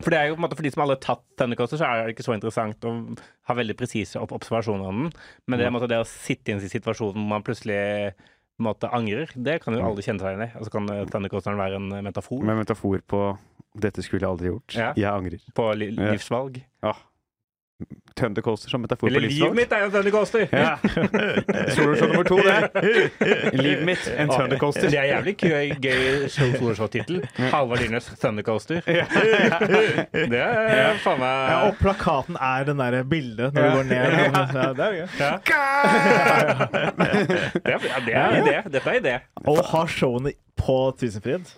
Eh, 0.02 0.04
for 0.04 0.14
det 0.14 0.18
er 0.18 0.28
jo 0.28 0.34
på 0.36 0.42
en 0.42 0.46
måte 0.48 0.58
For 0.58 0.66
de 0.66 0.72
som 0.74 0.82
alle 0.84 0.96
har 0.98 1.04
tatt 1.04 1.24
tennekoster, 1.38 1.80
så 1.80 1.86
er 1.88 2.02
det 2.02 2.16
ikke 2.16 2.26
så 2.26 2.34
interessant 2.36 2.84
å 2.88 2.92
ha 3.48 3.56
veldig 3.58 3.76
presise 3.78 4.20
observasjoner 4.22 4.90
om 4.90 5.04
den. 5.06 5.16
Men 5.46 5.62
det, 5.62 5.68
er 5.68 5.74
måte, 5.74 5.88
det 5.90 6.02
å 6.02 6.08
sitte 6.08 6.52
i 6.52 6.56
en 6.56 6.62
situasjon 6.62 7.14
hvor 7.14 7.30
man 7.34 7.46
plutselig 7.46 8.12
måte 8.62 8.90
angrer, 8.94 9.30
det 9.34 9.60
kan 9.62 9.74
jo 9.74 9.82
alle 9.86 10.04
kjenne 10.04 10.22
seg 10.22 10.34
igjen 10.34 10.44
i. 10.44 10.50
Og 10.58 10.66
så 10.66 10.74
kan 10.74 10.90
tennekosteren 11.10 11.60
være 11.60 11.78
en 11.80 11.88
eh, 11.96 12.04
metafor 12.04 12.44
Med 12.46 12.60
metafor 12.60 13.00
på 13.06 13.22
'dette 13.72 14.02
skulle 14.04 14.26
jeg 14.26 14.28
aldri 14.28 14.50
gjort'. 14.50 14.76
Ja. 14.76 14.92
Jeg 14.96 15.08
angrer. 15.08 15.40
på 15.56 15.70
li 15.78 15.88
Ja. 15.94 16.12
livsvalg. 16.12 16.60
Ah. 16.82 16.98
Thundercoaster 18.18 18.68
som 18.70 18.82
metafor 18.84 19.08
Eller 19.08 19.20
på 19.24 19.32
livet 19.32 19.54
mitt 19.56 19.72
er 19.72 19.78
jo 19.82 19.86
en 19.88 19.92
Thundercoaster! 19.94 20.48
Ja. 20.52 20.76
Soloshow 21.74 22.08
nummer 22.12 22.26
to, 22.28 22.36
det. 22.44 22.58
Livet 23.62 23.84
mitt, 23.88 24.06
en 24.12 24.28
Det 24.28 24.36
Thundercoaster. 24.36 24.88
er 24.92 25.06
jævlig 25.08 25.34
gøy, 25.40 25.72
gøy 25.82 26.28
soloshow-tittel. 26.34 27.22
Halvard 27.52 27.78
Dyrnes 27.80 28.10
Thundercoaster. 28.20 28.80
Det 30.32 30.40
er 30.42 31.00
faen 31.02 31.18
meg 31.22 31.50
Ja, 31.52 31.56
og 31.70 31.76
plakaten 31.80 32.36
er 32.36 32.68
den 32.68 32.78
der 32.82 32.98
bildet 33.08 33.54
når 33.56 33.62
du 33.62 33.76
går 33.78 33.88
ned. 33.90 33.96
Ja, 33.96 34.68
det 34.76 34.84
er 34.84 34.92
gøy. 34.92 35.06
Ja. 35.18 35.32
Det 37.62 37.72
er, 37.72 37.78
ja, 37.78 37.78
det 38.06 38.14
er 38.14 38.38
idé. 38.42 38.56
Dette 38.76 38.88
er 38.92 39.00
idé. 39.00 39.16
Og 39.48 39.62
ha 39.72 39.84
showene 39.90 40.32
på 40.60 40.78
Tusenfryd. 41.00 41.48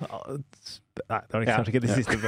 Nei, 0.94 1.18
det 1.26 1.34
var 1.34 1.42
kanskje 1.42 1.54
Ja. 1.54 1.72
ikke 1.72 1.80
de 1.82 1.88
siste. 1.90 2.16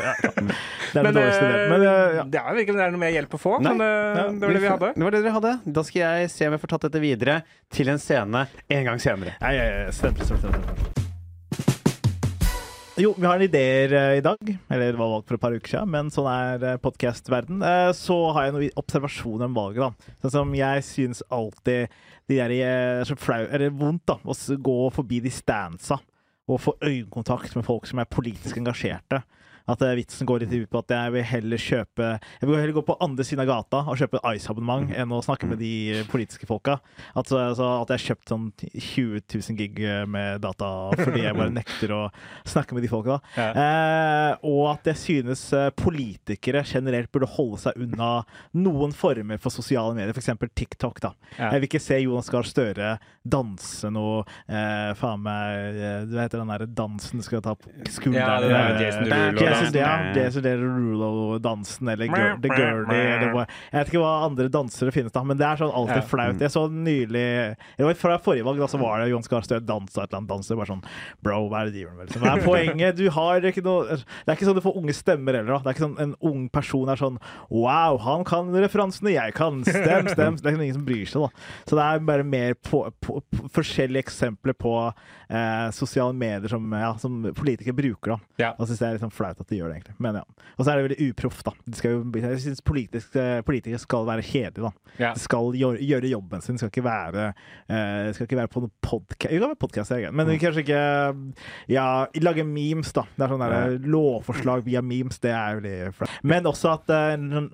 Ja, 0.97 1.03
det 1.03 1.03
er 1.03 1.07
Men, 1.07 1.17
eh. 1.21 1.69
Men 1.71 1.83
eh, 1.87 2.25
det 2.33 2.41
er 2.41 2.59
ikke 2.63 2.75
det 2.75 2.83
er 2.87 2.91
noe 2.95 2.99
mer 3.03 3.13
hjelp 3.15 3.35
å 3.37 3.39
få, 3.39 3.53
Nei. 3.63 3.73
men 3.79 3.85
eh, 3.87 4.33
det 4.41 4.47
var 4.49 4.57
det 4.57 4.63
vi 4.65 4.71
hadde. 4.73 4.89
Det 4.97 5.05
var 5.07 5.15
det 5.15 5.21
dere 5.23 5.35
hadde. 5.37 5.53
Da 5.79 5.85
skal 5.87 6.01
jeg 6.03 6.31
se 6.35 6.49
om 6.49 6.57
jeg 6.57 6.63
får 6.65 6.73
tatt 6.75 6.87
dette 6.89 7.03
videre 7.03 7.37
til 7.71 7.93
en 7.93 8.01
scene 8.03 8.47
en 8.51 8.89
gang 8.89 9.03
senere. 9.03 9.37
Nei, 9.45 9.55
stemmer, 9.95 10.27
stemmer, 10.27 10.57
stemmer. 10.57 11.05
Jo, 12.97 13.11
vi 13.13 13.27
har 13.29 13.37
en 13.37 13.45
ideer 13.45 13.93
eh, 13.93 14.17
i 14.19 14.25
dag, 14.25 14.41
eller 14.73 14.87
det 14.95 14.99
var 14.99 15.11
valgt 15.13 15.29
for 15.29 15.37
et 15.37 15.43
par 15.43 15.53
uker 15.55 15.69
siden, 15.75 15.91
men 15.93 16.11
sånn 16.15 16.29
er 16.33 16.79
podkastverden. 16.81 17.61
så 17.95 18.17
har 18.33 18.47
jeg 18.49 18.57
noen 18.57 18.79
observasjoner 18.81 19.51
om 19.51 19.57
valget, 19.59 19.85
da. 19.85 20.15
Sånn 20.25 20.33
som 20.39 20.55
jeg 20.57 20.85
syns 20.89 21.21
alltid 21.29 21.93
de 22.27 22.39
der 22.41 22.51
eh, 22.57 23.01
er 23.03 23.07
så 23.07 23.15
flau, 23.21 23.43
eller 23.47 23.71
vondt, 23.77 24.07
da, 24.09 24.17
å 24.25 24.35
gå 24.71 24.79
forbi 24.97 25.21
de 25.23 25.31
standsa 25.31 26.01
og 26.49 26.61
få 26.61 26.77
øyekontakt 26.83 27.57
med 27.57 27.65
folk 27.67 27.87
som 27.87 27.99
er 27.99 28.05
politisk 28.11 28.57
engasjerte. 28.57 29.23
At 29.67 29.83
eh, 29.83 29.97
vitsen 29.99 30.29
går 30.29 30.45
litt 30.45 30.55
ut 30.55 30.71
på 30.71 30.81
at 30.83 30.93
jeg 30.95 31.13
vil 31.17 31.25
heller 31.27 31.61
kjøpe 31.61 32.09
Jeg 32.21 32.47
vil 32.49 32.59
heller 32.61 32.77
gå 32.77 32.85
på 32.87 32.97
andre 33.03 33.27
siden 33.27 33.43
av 33.43 33.49
gata 33.51 33.83
og 33.91 33.99
kjøpe 33.99 34.21
Ice-abonnement 34.37 34.93
enn 34.95 35.15
å 35.15 35.23
snakke 35.25 35.49
med 35.51 35.59
de 35.63 36.05
politiske 36.11 36.47
folka. 36.49 36.79
At, 37.17 37.31
så, 37.31 37.41
så 37.59 37.71
at 37.81 37.91
jeg 37.91 37.99
har 37.99 38.05
kjøpt 38.13 38.33
sånn 38.33 38.47
20 38.63 39.25
000 39.35 39.59
gig 39.59 39.81
eh, 39.83 40.05
med 40.11 40.43
data 40.45 40.71
fordi 41.01 41.25
jeg 41.25 41.39
bare 41.39 41.55
nekter 41.61 41.95
å 41.97 42.03
snakke 42.47 42.77
med 42.77 42.87
de 42.87 42.93
folka. 42.93 43.19
Ja. 43.37 43.49
Eh, 43.51 44.47
og 44.47 44.63
at 44.77 44.93
jeg 44.93 45.03
synes 45.03 45.45
politikere 45.79 46.63
generelt 46.67 47.11
burde 47.15 47.31
holde 47.37 47.61
seg 47.63 47.79
unna 47.83 48.11
noen 48.57 48.95
former 48.97 49.41
for 49.43 49.55
sosiale 49.55 49.97
medier, 49.97 50.15
f.eks. 50.15 50.33
TikTok. 50.57 51.03
da. 51.03 51.13
Ja. 51.37 51.51
Jeg 51.51 51.65
vil 51.65 51.71
ikke 51.71 51.83
se 51.83 52.01
Jonas 52.05 52.31
Gahr 52.33 52.47
Støre 52.47 52.95
danse 53.27 53.89
noe 53.91 54.21
eh, 54.47 54.93
Faen 54.95 55.23
meg 55.25 55.79
Hva 56.13 56.23
heter 56.23 56.39
den 56.39 56.53
derre 56.53 56.69
dansen 56.71 57.19
du 57.19 57.25
skal 57.27 57.43
ta 57.43 57.57
på 57.59 57.73
skulderen? 57.91 58.23
Ja, 58.23 58.39
det 58.43 58.53
der 58.53 58.85
Jason 58.85 59.11
Derulo. 59.11 59.56
Jesus, 59.61 59.75
ja, 59.75 59.93
er, 59.97 60.13
eller 60.47 62.07
Gir- 62.07 62.41
The 62.43 62.49
Girly, 62.57 62.97
eller 62.97 63.33
hva 63.35 63.45
Jeg 63.47 63.79
vet 63.81 63.91
ikke 63.93 64.03
hva 64.03 64.13
andre 64.27 64.49
dansere 64.53 64.93
finnes, 64.95 65.13
da, 65.13 65.23
men 65.25 65.37
det 65.41 65.47
er 65.47 65.57
sånn 65.61 65.73
alltid 65.75 65.97
Ja. 66.03 66.07
flaut. 66.11 66.39
Jeg 66.41 66.51
så 66.51 66.65
nylig 66.71 67.57
Det 67.79 67.85
var 67.87 67.95
Fra 67.95 68.19
forrige 68.19 68.45
valg 68.45 68.59
da, 68.59 68.67
så 68.67 68.79
var 68.81 69.01
det 69.01 69.11
Johan 69.11 69.23
Skar 69.27 69.43
Støre 69.47 69.65
dansa 69.65 70.03
et 70.05 70.11
eller 70.13 70.19
annet 70.21 70.29
danser. 70.29 70.55
Det 70.55 70.59
var 70.61 70.67
sånn 70.67 70.85
Bro, 71.23 71.49
hva 71.49 71.61
er 71.63 71.65
det 71.71 71.75
de 71.75 71.85
gjør? 71.85 71.97
Liksom. 72.05 72.23
Hva 72.23 72.37
er 72.37 72.45
poenget? 72.45 72.97
Du 72.97 73.11
har 73.11 73.41
ikke 73.41 73.65
noe 73.65 73.85
Det 73.97 74.05
er 74.29 74.35
ikke 74.37 74.47
sånn 74.49 74.55
du 74.59 74.65
får 74.65 74.77
unge 74.77 74.95
stemmer 74.97 75.35
heller. 75.35 75.53
da. 75.53 75.59
Det 75.59 75.67
er 75.67 75.75
ikke 75.77 75.87
sånn 75.87 76.01
en 76.01 76.15
ung 76.23 76.49
person 76.51 76.89
er 76.89 76.97
sånn 76.97 77.19
Wow, 77.51 77.99
han 77.99 78.25
kan 78.25 78.53
referansene, 78.53 79.13
jeg 79.15 79.35
kan. 79.35 79.63
Stem, 79.65 80.09
stem. 80.09 80.37
Det 80.37 80.47
er 80.53 80.57
ingen 80.61 80.75
som 80.75 80.85
bryr 80.87 81.07
seg, 81.07 81.23
da. 81.23 81.29
Så 81.67 81.77
det 81.79 81.85
er 81.85 81.99
bare 82.07 82.25
mer 82.25 82.55
på, 82.55 82.85
på, 83.01 83.21
på 83.33 83.49
forskjellige 83.55 84.05
eksempler 84.07 84.55
på 84.59 84.73
eh, 85.31 85.71
sosiale 85.77 86.15
medier 86.15 86.49
som, 86.49 86.67
ja, 86.73 86.93
som 87.01 87.23
politikere 87.37 87.75
bruker, 87.77 88.17
da. 88.17 88.19
Ja. 88.43 88.51
Og 88.59 88.69
syns 88.69 88.79
det 88.83 88.89
er 88.89 88.97
litt 88.97 89.05
sånn 89.05 89.15
flaut 89.15 89.41
at 89.47 89.53
de 89.53 89.61
gjør 89.61 89.71
det, 89.71 89.79
egentlig. 89.79 89.95
Men 90.03 90.19
ja. 90.19 90.25
Og 90.57 90.65
så 90.65 90.73
er 90.73 90.79
det 90.79 90.87
veldig 90.87 91.07
uproft, 91.11 91.47
da. 91.47 91.53
Jo, 91.87 92.01
jeg 92.19 92.41
syns 92.43 92.63
politikere 92.67 93.79
skal 93.79 94.07
være 94.09 94.25
kjedelige, 94.27 94.67
da. 94.67 94.93
Ja. 94.97 95.11
De 95.15 95.23
skal 95.23 95.53
gjøre, 95.55 95.81
gjøre 95.85 96.11
jobben 96.11 96.43
sin. 96.43 96.57
De 96.57 96.63
skal 96.63 96.73
ikke 96.73 96.87
være, 96.87 97.27
uh, 97.71 98.09
skal 98.17 98.27
ikke 98.27 98.41
være 98.41 98.51
på 98.53 98.63
noen 98.65 98.73
podkast 98.83 99.31
Jo, 99.31 99.43
kan 99.43 99.53
være 99.53 99.61
podkast, 99.61 99.95
men 100.11 100.31
mm. 100.31 100.35
kanskje 100.43 100.65
ikke 100.65 100.83
ja, 101.71 101.87
lage 102.25 102.47
memes, 102.49 102.91
da. 102.97 103.07
Det 103.15 103.27
er 103.27 103.35
sånn 103.35 103.47
ja. 103.47 103.63
Lovforslag 103.87 104.67
via 104.67 104.83
memes, 104.83 105.21
det 105.23 105.35
er 105.37 105.61
veldig 105.61 105.95
flaut. 106.01 106.21
Men 106.27 106.51
også 106.51 106.73
at 106.75 106.95
uh, 106.97 107.15
en, 107.15 107.51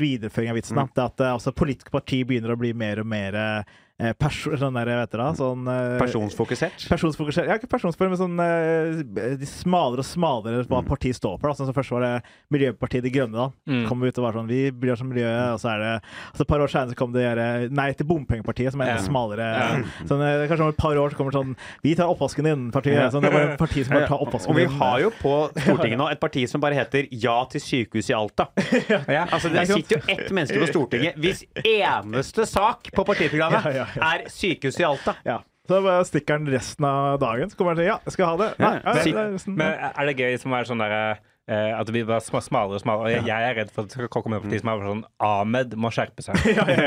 videreføring 0.00 0.54
av 0.54 0.60
vitsen, 0.60 0.80
da. 0.80 0.88
Det 0.94 1.08
at 1.10 1.24
uh, 1.26 1.32
altså, 1.34 1.52
politiske 1.56 1.92
partier 1.94 2.28
begynner 2.28 2.54
å 2.54 2.60
bli 2.60 2.72
mer 2.76 3.02
og 3.02 3.10
mer 3.10 3.36
eh, 3.38 3.74
perso 4.12 4.52
sånn 4.60 4.74
der, 4.74 4.84
vet 4.86 5.10
dere, 5.14 5.30
sånn 5.38 5.66
eh, 5.66 5.98
Personsfokusert. 5.98 6.84
Personsfokusert. 6.90 7.46
Ja, 7.48 7.54
ikke 7.56 7.68
personsfokusert, 7.72 8.10
men 8.12 8.20
sånn 8.20 8.40
eh, 8.44 9.36
de 9.40 9.46
smalere 9.48 9.98
og 10.04 10.08
smalere 10.08 10.64
hva 10.68 10.82
partiet 10.86 11.16
står 11.16 11.38
for. 11.40 11.48
Da. 11.48 11.54
Sånn 11.54 11.66
som 11.70 11.74
Først 11.74 11.90
var 11.90 12.00
det 12.04 12.12
Miljøpartiet 12.54 13.02
De 13.02 13.10
Grønne. 13.10 13.32
da 13.32 13.50
Mm. 13.66 13.86
Kom 13.88 14.02
ut 14.04 14.18
og 14.18 14.24
var 14.24 14.32
sånn 14.36 14.46
Vi 14.48 14.70
bryr 14.70 14.92
oss 14.92 15.00
om 15.00 15.08
miljøet. 15.08 15.54
Og 15.54 15.60
så 15.60 15.70
er 15.74 15.78
det 15.78 15.92
altså 16.32 16.40
Et 16.44 16.48
par 16.48 16.60
år 16.60 16.68
senere 16.68 16.90
så 16.90 16.96
kom 16.96 17.12
det 17.12 17.22
der, 17.24 17.38
eh, 17.38 17.68
Nei 17.70 17.92
til 17.92 18.06
bompengepartiet, 18.06 18.72
som 18.72 18.80
er 18.82 18.92
enda 18.92 19.00
Ja. 19.00 19.06
smalere. 19.08 19.84
Sånn, 20.06 20.20
eh, 20.22 20.46
kanskje 20.48 20.60
om 20.62 20.68
et 20.68 20.76
par 20.76 20.94
år 20.96 21.10
så 21.10 21.16
kommer 21.16 21.32
det 21.32 21.38
sånn 21.40 21.56
Vi 21.82 21.94
tar 21.94 22.06
oppvasken 22.12 22.44
din, 22.44 22.70
partiet. 22.70 23.10
Sånn, 23.12 23.22
det 23.22 23.32
var 23.32 23.40
et 23.52 23.58
parti 23.58 23.84
som 23.84 23.94
bare 23.94 24.06
tar 24.08 24.18
oppvasken 24.18 24.54
din. 24.54 24.66
Og 24.66 24.72
vi 24.72 24.78
har 24.78 25.00
jo 25.00 25.10
på 25.10 25.34
Stortinget 25.64 25.98
nå 25.98 26.10
et 26.10 26.20
parti 26.20 26.46
som 26.48 26.60
bare 26.60 26.74
heter 26.74 27.08
Ja 27.10 27.44
til 27.46 27.60
sykehus 27.60 28.10
i 28.10 28.14
Alta. 28.14 28.48
Ja. 29.08 29.24
Altså 29.30 29.48
Det 29.52 29.66
sitter 29.68 29.96
jo 29.96 30.02
ett 30.14 30.30
menneske 30.34 30.58
på 30.60 30.68
Stortinget 30.72 31.16
hvis 31.20 31.44
eneste 31.64 32.46
sak 32.46 32.90
på 32.94 33.04
partiprogrammet 33.06 33.64
Ja, 33.64 33.70
ja, 33.70 33.86
ja. 33.93 33.93
Er 34.02 34.24
sykehus 34.32 34.78
i 34.80 34.86
Alta. 34.86 35.14
Ja. 35.26 35.40
Så 35.68 35.78
bare 35.80 36.04
stikker 36.04 36.36
han 36.38 36.48
resten 36.52 36.84
av 36.84 37.18
dagen. 37.22 37.48
Så 37.50 37.56
kommer 37.56 37.72
han 37.72 37.80
til 37.80 37.86
Ja, 37.88 37.98
jeg 38.04 38.12
skal 38.12 38.26
ha 38.26 38.36
det. 38.36 38.50
Nei, 38.60 38.74
Ja. 38.84 39.28
Men 39.46 39.78
er 39.88 40.10
det 40.10 40.16
gøy 40.18 40.36
som 40.42 40.52
er 40.52 40.64
sånn 40.68 40.82
derre 40.84 41.18
eh, 41.50 41.70
at 41.78 41.86
det 41.86 41.94
blir 41.94 42.06
bare 42.08 42.20
smalere 42.24 42.78
og 42.78 42.82
smalere. 42.82 43.04
Og 43.04 43.12
jeg, 43.12 43.24
jeg 43.28 43.48
er 43.48 43.58
redd 43.60 43.72
for 43.74 43.84
at 43.84 43.92
det 43.92 43.98
skal 43.98 44.22
komme 44.22 44.38
opp 44.40 44.46
til 44.48 44.60
som 44.62 44.70
er 44.72 44.84
sånn 44.88 45.02
Ahmed 45.24 45.74
må 45.80 45.90
skjerpe 45.94 46.24
seg. 46.24 46.38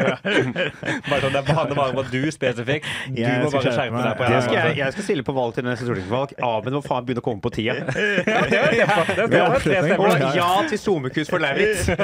bare 1.10 1.22
sånn, 1.24 1.36
Det 1.36 1.44
handler 1.46 1.78
bare 1.78 1.94
om 1.94 2.02
at 2.02 2.12
du 2.14 2.20
spesifikt 2.34 2.88
Du 3.12 3.22
Jeg 3.22 3.44
må 3.44 3.52
bare 3.54 3.74
skjerpe 3.76 4.04
deg. 4.04 4.24
en 4.28 4.46
skal 4.46 4.58
jeg, 4.60 4.78
jeg 4.82 4.96
skal 4.98 5.08
stille 5.10 5.26
på 5.28 5.36
valg 5.38 5.58
til 5.58 5.68
neste 5.68 5.88
stortingsvalg. 5.88 6.36
Ahmed 6.48 6.78
må 6.80 6.84
faen 6.86 7.08
begynne 7.08 7.24
å 7.24 7.28
komme 7.28 7.44
på 7.44 7.54
tida. 7.58 7.78
Ja, 8.28 8.44
Ja. 8.78 9.48
Og 9.98 10.36
ja 10.36 10.48
til 10.70 10.80
SoMe-kurs 10.80 11.30
for 11.32 11.42
Lauritz. 11.42 11.88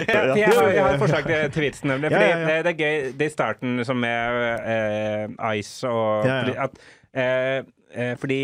Jeg, 0.00 0.38
jeg, 0.38 0.48
har, 0.54 0.68
jeg 0.72 0.94
et 0.94 1.00
forslag 1.00 1.26
til, 1.26 1.50
til 1.54 1.62
vitsen. 1.64 1.90
nemlig. 1.90 2.10
Fordi 2.12 2.24
Ja, 2.24 2.38
ja, 2.38 2.48
ja. 2.56 2.62
Det, 2.62 2.72
er 2.72 2.78
gøy 2.78 3.12
det 3.18 3.26
er 3.26 3.30
i 3.30 3.32
starten 3.32 3.84
som 3.86 3.98
med 4.00 5.30
uh, 5.36 5.50
Ice 5.56 5.88
og 5.88 6.26
Ja, 6.26 6.34
ja. 6.34 6.40
fordi 6.40 6.56
At, 6.64 6.70
uh, 7.16 7.70
eh, 7.94 8.12
fordi 8.20 8.40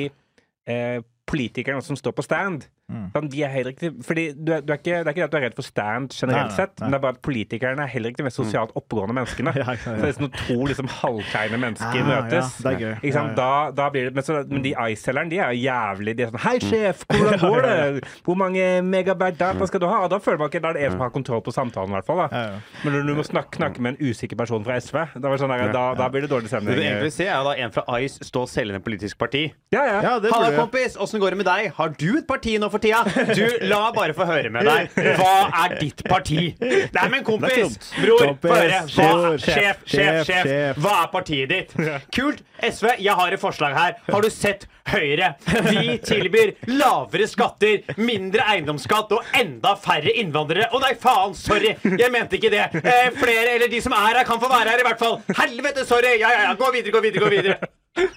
eh, 0.66 1.02
politikerne 1.26 1.82
som 1.82 1.96
står 1.98 2.14
på 2.16 2.24
stand 2.26 2.66
Mm. 2.86 3.08
sånn, 3.10 3.28
de 3.32 3.40
er 3.42 3.50
heller 3.50 3.72
ikke 3.74 3.88
fordi 4.06 4.24
du 4.38 4.52
er, 4.54 4.60
du 4.62 4.70
er 4.70 4.76
ikke, 4.78 5.00
Det 5.02 5.08
er 5.10 5.10
ikke 5.10 5.18
det 5.18 5.24
at 5.26 5.32
du 5.32 5.36
er 5.40 5.42
redd 5.48 5.54
for 5.58 5.66
stand 5.66 6.12
generelt 6.14 6.36
Nei, 6.38 6.50
nei, 6.52 6.54
sett, 6.54 6.74
nei. 6.78 6.84
men 6.86 6.92
det 6.94 6.98
er 6.98 7.02
bare 7.02 7.16
at 7.16 7.22
politikerne 7.26 7.82
er 7.82 7.90
heller 7.90 8.12
ikke 8.12 8.20
de 8.20 8.26
mest 8.28 8.38
sosialt 8.38 8.70
oppegående 8.78 9.16
menneskene. 9.16 9.54
Ja, 9.58 9.64
ja, 9.66 9.74
ja. 9.74 9.78
Så 9.82 9.94
det 10.04 10.10
er 10.12 10.22
når 10.22 10.36
to 10.46 10.56
liksom 10.70 10.90
halvkleine 10.92 11.58
mennesker 11.58 11.98
Ah, 12.04 12.06
møtes. 12.12 12.52
ja, 12.60 12.62
det 12.62 12.70
er 12.70 12.78
gøy. 12.84 12.92
Ikke 13.00 13.16
sant? 13.16 13.32
Ja, 13.42 13.48
ja. 13.48 13.70
Da, 13.72 13.74
da 13.80 13.88
blir 13.90 14.04
det, 14.06 14.12
men, 14.14 14.26
så, 14.28 14.36
men 14.52 14.62
de 14.62 14.72
Ice-selgerne 14.92 15.30
de 15.32 15.40
er 15.42 15.50
jo 15.56 15.64
jævlig 15.66 16.14
De 16.20 16.22
er 16.26 16.30
sånn 16.30 16.44
Hei, 16.46 16.54
sjef, 16.62 17.02
hvordan 17.10 17.42
går 17.46 17.66
det? 17.66 18.04
Hvor 18.28 18.38
mange 18.38 18.68
megabyte 18.86 19.40
data 19.42 19.66
skal 19.72 19.82
du 19.82 19.88
ha? 19.90 19.98
Og 20.06 20.10
da 20.14 20.20
føler 20.22 20.38
man 20.44 20.52
ikke 20.52 20.62
Da 20.62 20.70
er 20.70 20.78
det 20.78 20.84
en 20.86 20.94
som 20.94 21.02
har 21.08 21.10
kontroll 21.16 21.42
på 21.42 21.56
samtalen, 21.56 21.90
i 21.90 21.98
hvert 21.98 22.06
fall. 22.06 22.22
Da. 22.30 22.44
Men 22.84 22.94
når 23.00 23.10
du 23.10 23.14
må 23.18 23.26
snakke, 23.26 23.58
snakke 23.58 23.82
med 23.82 23.96
en 23.96 24.12
usikker 24.12 24.38
person 24.38 24.62
fra 24.68 24.78
SV, 24.78 25.00
da, 25.18 25.34
sånn 25.42 25.50
der, 25.56 25.72
da, 25.74 25.84
da 25.98 26.06
blir 26.14 26.22
det 26.28 26.30
dårlig 26.30 26.52
Det 26.54 26.62
du 26.62 26.70
egentlig 26.76 27.08
vil 27.08 27.16
se, 27.18 27.26
er 27.26 27.42
da 27.50 27.56
en 27.66 27.74
fra 27.74 27.84
Ice 27.98 28.22
stå 28.30 28.46
og 28.46 28.50
selge 28.52 28.78
en 28.78 28.86
politisk 28.86 29.18
parti. 29.18 29.48
Ja, 29.74 29.82
ja. 29.90 29.98
Ja, 30.06 30.14
Halla, 30.30 30.52
kompis! 30.54 30.94
Åssen 31.02 31.18
går 31.22 31.34
det 31.34 31.42
med 31.42 31.48
deg? 31.50 31.72
Har 31.80 31.90
du 31.98 32.08
et 32.20 32.26
parti 32.28 32.54
nå 32.62 32.68
for 32.70 32.75
tida? 32.82 33.02
Du, 33.36 33.42
la 33.68 33.80
meg 33.86 33.96
bare 33.96 34.16
få 34.16 34.26
høre 34.28 34.50
med 34.54 34.66
deg. 34.68 34.94
Hva 35.18 35.34
er 35.64 35.76
ditt 35.80 36.04
parti? 36.08 36.52
Nei, 36.60 37.06
men 37.12 37.24
kompis! 37.26 37.76
Bror, 37.98 38.34
få 38.42 38.54
høre. 38.54 38.80
Hva 38.94 39.34
Sjef, 39.42 39.82
sjef, 39.88 40.22
sjef. 40.28 40.80
Hva 40.82 40.94
er 41.04 41.12
partiet 41.12 41.52
ditt? 41.52 41.76
Kult. 42.14 42.42
SV, 42.62 42.94
jeg 43.04 43.12
har 43.18 43.34
et 43.36 43.40
forslag 43.42 43.76
her. 43.76 43.98
Har 44.08 44.24
du 44.24 44.30
sett 44.32 44.64
Høyre? 44.86 45.32
Vi 45.66 45.96
tilbyr 46.06 46.52
lavere 46.70 47.26
skatter, 47.28 47.82
mindre 47.98 48.44
eiendomsskatt 48.52 49.10
og 49.16 49.32
enda 49.36 49.74
færre 49.82 50.12
innvandrere. 50.22 50.68
Å 50.70 50.80
nei, 50.82 50.92
faen! 51.02 51.34
Sorry! 51.36 51.74
Jeg 51.82 52.12
mente 52.14 52.38
ikke 52.38 52.52
det. 52.54 52.68
Eh, 52.80 53.08
flere, 53.18 53.56
eller 53.56 53.72
de 53.72 53.82
som 53.82 53.94
er 53.96 54.12
her, 54.12 54.22
kan 54.28 54.40
få 54.42 54.50
være 54.52 54.72
her 54.76 54.84
i 54.84 54.86
hvert 54.86 55.02
fall. 55.02 55.18
Helvete, 55.42 55.84
sorry! 55.88 56.14
Ja, 56.22 56.30
ja, 56.36 56.46
ja. 56.48 56.54
Gå 56.60 56.70
videre, 56.74 56.94
gå 56.94 57.02
videre, 57.08 57.26
gå 57.26 57.34
videre. 57.34 58.14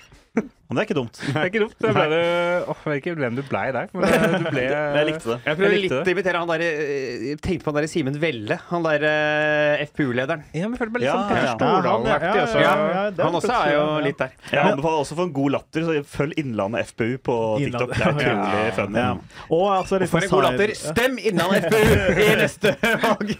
Men 0.69 0.77
det 0.77 0.81
er 0.83 0.85
ikke 0.85 0.95
dumt. 0.99 1.17
Det 1.25 1.33
er 1.33 1.47
ikke 1.49 1.59
dumt. 1.63 1.71
Det 1.81 1.91
ble 1.95 2.03
det, 2.11 2.17
oh, 2.69 2.81
jeg 2.85 2.91
vet 2.91 2.99
ikke 3.01 3.13
hvem 3.17 3.37
du 3.39 3.41
blei 3.49 3.63
der. 3.73 3.87
Men 3.89 4.03
eh, 4.05 4.33
du 4.37 4.43
ble 4.53 4.65
Jeg 4.99 5.05
likte 5.07 5.29
det. 5.31 5.37
Jeg 5.47 5.57
prøvde 5.57 5.79
litt 5.81 5.95
å 5.97 6.01
imitere 6.13 6.41
han 6.43 6.51
der 6.51 6.63
eh, 6.65 7.23
Jeg 7.31 7.39
tenkte 7.41 7.65
på 7.65 7.71
han 7.73 7.79
der 7.79 7.87
Simen 7.89 8.19
Velle. 8.21 8.57
Han 8.69 8.85
der 8.85 9.05
eh, 9.09 9.81
FPU-lederen. 9.89 10.43
Ja, 10.53 10.67
men 10.69 10.77
følte 10.77 10.93
meg 10.93 11.01
litt 11.01 11.09
Ja, 11.09 11.15
sånn 11.17 11.31
Per 11.33 11.41
ja. 11.41 11.55
Stordalen-aktig 11.55 12.29
Ja, 12.29 12.43
også. 12.43 12.61
ja, 12.61 12.73
ja. 12.93 13.01
det 13.17 13.25
Han 13.25 13.37
også 13.39 13.55
er 13.57 13.73
jo 13.73 13.87
litt 14.05 14.21
der. 14.21 14.35
Jeg 14.51 14.61
anbefaler 14.75 15.01
også 15.07 15.17
for 15.17 15.25
en 15.25 15.33
god 15.39 15.55
latter, 15.57 15.87
så 15.89 15.97
følg 16.13 16.37
Innlandet 16.43 16.91
FPU 16.93 17.09
på 17.31 17.39
TikTok. 17.63 17.95
Det 17.95 18.05
er 18.05 18.13
utrolig 18.13 18.61
Ja. 18.69 18.75
funny. 18.77 19.01
Ja. 19.01 19.09
Og 19.49 19.65
altså, 19.73 20.01
For 20.05 20.21
en 20.21 20.29
god 20.35 20.45
side- 20.45 20.45
latter. 20.51 20.75
Stem 20.83 21.17
Innlandet 21.31 21.65
FPU 21.65 22.21
i 22.27 22.29
neste 22.43 22.75
valg! 23.07 23.33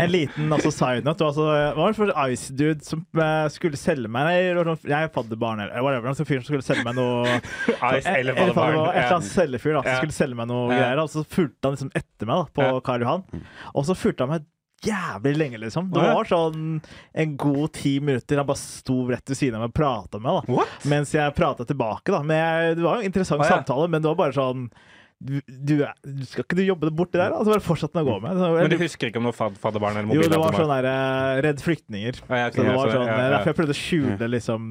En 0.00 0.10
liten 0.10 0.48
altså, 0.56 0.72
side 0.72 1.04
note. 1.04 1.28
Altså, 1.28 1.50
det 1.52 1.76
var 1.76 2.00
for 2.00 2.16
Ice-dude 2.32 2.80
som 2.88 3.04
eh, 3.20 3.44
skulle 3.52 3.76
selge 3.80 4.08
meg 4.08 4.24
Nei, 4.32 4.36
det 4.56 4.64
sånn- 4.64 4.88
Jeg 4.88 5.10
er 5.10 5.12
fadderbarn 5.12 5.60
eller 5.68 5.84
whatever. 5.84 6.21
Altså, 6.22 6.30
fyren 6.30 6.44
som 6.44 6.52
skulle 6.52 6.66
selge 6.66 6.86
meg 6.86 6.98
noe 6.98 7.36
Ice 7.98 8.06
eller 8.06 8.36
eller 8.36 8.54
faen, 8.56 8.72
det 8.72 8.80
var 8.80 8.94
Et 8.94 9.02
eller 9.02 9.18
annet 9.18 9.28
selgefyr 9.28 9.76
da, 9.76 9.82
som 9.82 10.00
skulle 10.00 10.16
selge 10.16 10.38
meg 10.38 10.50
noe 10.50 10.70
greier. 10.70 11.02
Og 11.02 11.12
så 11.12 11.24
fulgte 11.26 11.68
han 11.68 11.76
liksom 11.76 11.92
etter 11.98 12.30
meg 12.30 12.42
da, 12.42 12.50
på 12.58 12.82
Karl 12.86 13.06
Johan. 13.06 13.44
Og 13.72 13.86
så 13.88 13.98
fulgte 13.98 14.26
han 14.26 14.34
meg 14.36 14.48
jævlig 14.82 15.36
lenge, 15.38 15.58
liksom. 15.62 15.90
Det 15.94 16.02
var 16.02 16.26
sånn 16.26 16.80
en 17.14 17.36
god 17.38 17.74
ti 17.78 17.96
minutter. 18.02 18.40
Han 18.40 18.48
bare 18.48 18.62
sto 18.62 18.96
rett 19.10 19.30
ved 19.30 19.38
siden 19.38 19.58
av 19.58 19.66
meg 19.66 19.70
og 19.70 19.76
prata 19.78 20.18
med 20.18 20.26
meg. 20.26 20.48
da 20.48 20.56
What? 20.58 20.88
Mens 20.90 21.14
jeg 21.14 21.36
prata 21.38 21.66
tilbake, 21.68 22.10
da. 22.14 22.22
Men 22.26 22.42
jeg, 22.42 22.80
det 22.80 22.86
var 22.86 22.98
jo 22.98 23.04
en 23.04 23.12
interessant 23.12 23.44
ja. 23.44 23.52
samtale, 23.54 23.90
men 23.92 24.02
det 24.02 24.10
var 24.10 24.18
bare 24.24 24.36
sånn 24.36 24.66
du, 25.22 25.36
du, 25.46 25.74
er- 25.86 25.98
du 26.02 26.24
Skal 26.26 26.44
ikke 26.44 26.58
du 26.58 26.62
jobbe 26.64 26.90
borti 26.94 27.18
der? 27.20 27.30
Altså 27.36 27.52
bare 27.54 27.62
fortsett 27.64 27.96
å 27.98 28.04
gå 28.06 28.16
med. 28.24 28.38
Så, 28.40 28.48
Men 28.56 28.72
du 28.72 28.76
husker 28.80 29.10
ikke 29.10 29.20
om 29.22 29.28
noe 29.28 29.36
fad 29.36 29.58
fadderbarn 29.62 30.00
eller 30.00 30.18
jo, 30.18 30.26
det 30.32 30.40
var 30.42 30.56
sånn 30.56 30.72
der 30.72 30.88
eh, 30.90 31.42
Redd 31.46 31.62
flyktninger. 31.62 32.18
Ah, 32.28 32.40
ja, 32.40 32.48
okay, 32.50 32.58
så 32.58 32.66
det 32.66 32.76
var 32.76 32.94
sånn, 32.96 33.06
ja, 33.06 33.16
er 33.16 33.22
ja. 33.22 33.34
Derfor 33.36 33.52
jeg 33.52 33.58
prøvde 33.60 33.76
å 33.76 33.78
skjule 33.78 34.28
liksom 34.32 34.70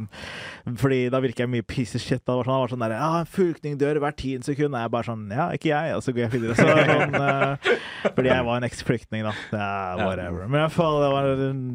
Fordi 0.81 0.99
da 1.13 1.21
virker 1.23 1.45
jeg 1.45 1.51
mye 1.55 1.65
piece 1.65 1.97
of 1.97 2.03
shit. 2.03 2.23
Da 2.27 2.35
var 2.37 2.49
sånn, 2.49 2.59
var 2.65 2.73
sånn 2.75 2.85
der 2.85 2.95
Ja, 2.97 3.09
en 3.23 3.29
flyktning 3.31 3.77
dør 3.81 4.01
hvert 4.03 4.19
tiende 4.21 4.47
sekund. 4.49 4.77
Jeg 4.77 4.93
bare 4.97 5.09
sånn 5.09 5.25
Ja, 5.33 5.47
ikke 5.55 5.71
jeg. 5.71 5.95
Og 5.97 6.03
så 6.05 6.13
går 6.15 6.25
jeg 6.27 6.33
videre. 6.35 6.57
Så 6.59 6.67
sånn, 6.67 7.15
uh, 7.17 7.71
fordi 8.15 8.31
jeg 8.31 8.45
var 8.47 8.59
en 8.59 8.67
eks-flyktning, 8.67 9.25
da. 9.27 9.33
Det 9.51 9.61
er 9.61 10.03
whatever. 10.03 10.45
Men 10.47 10.59
i 10.59 10.63
hvert 10.65 10.75
fall, 10.75 10.99
det 11.01 11.09
var, 11.15 11.29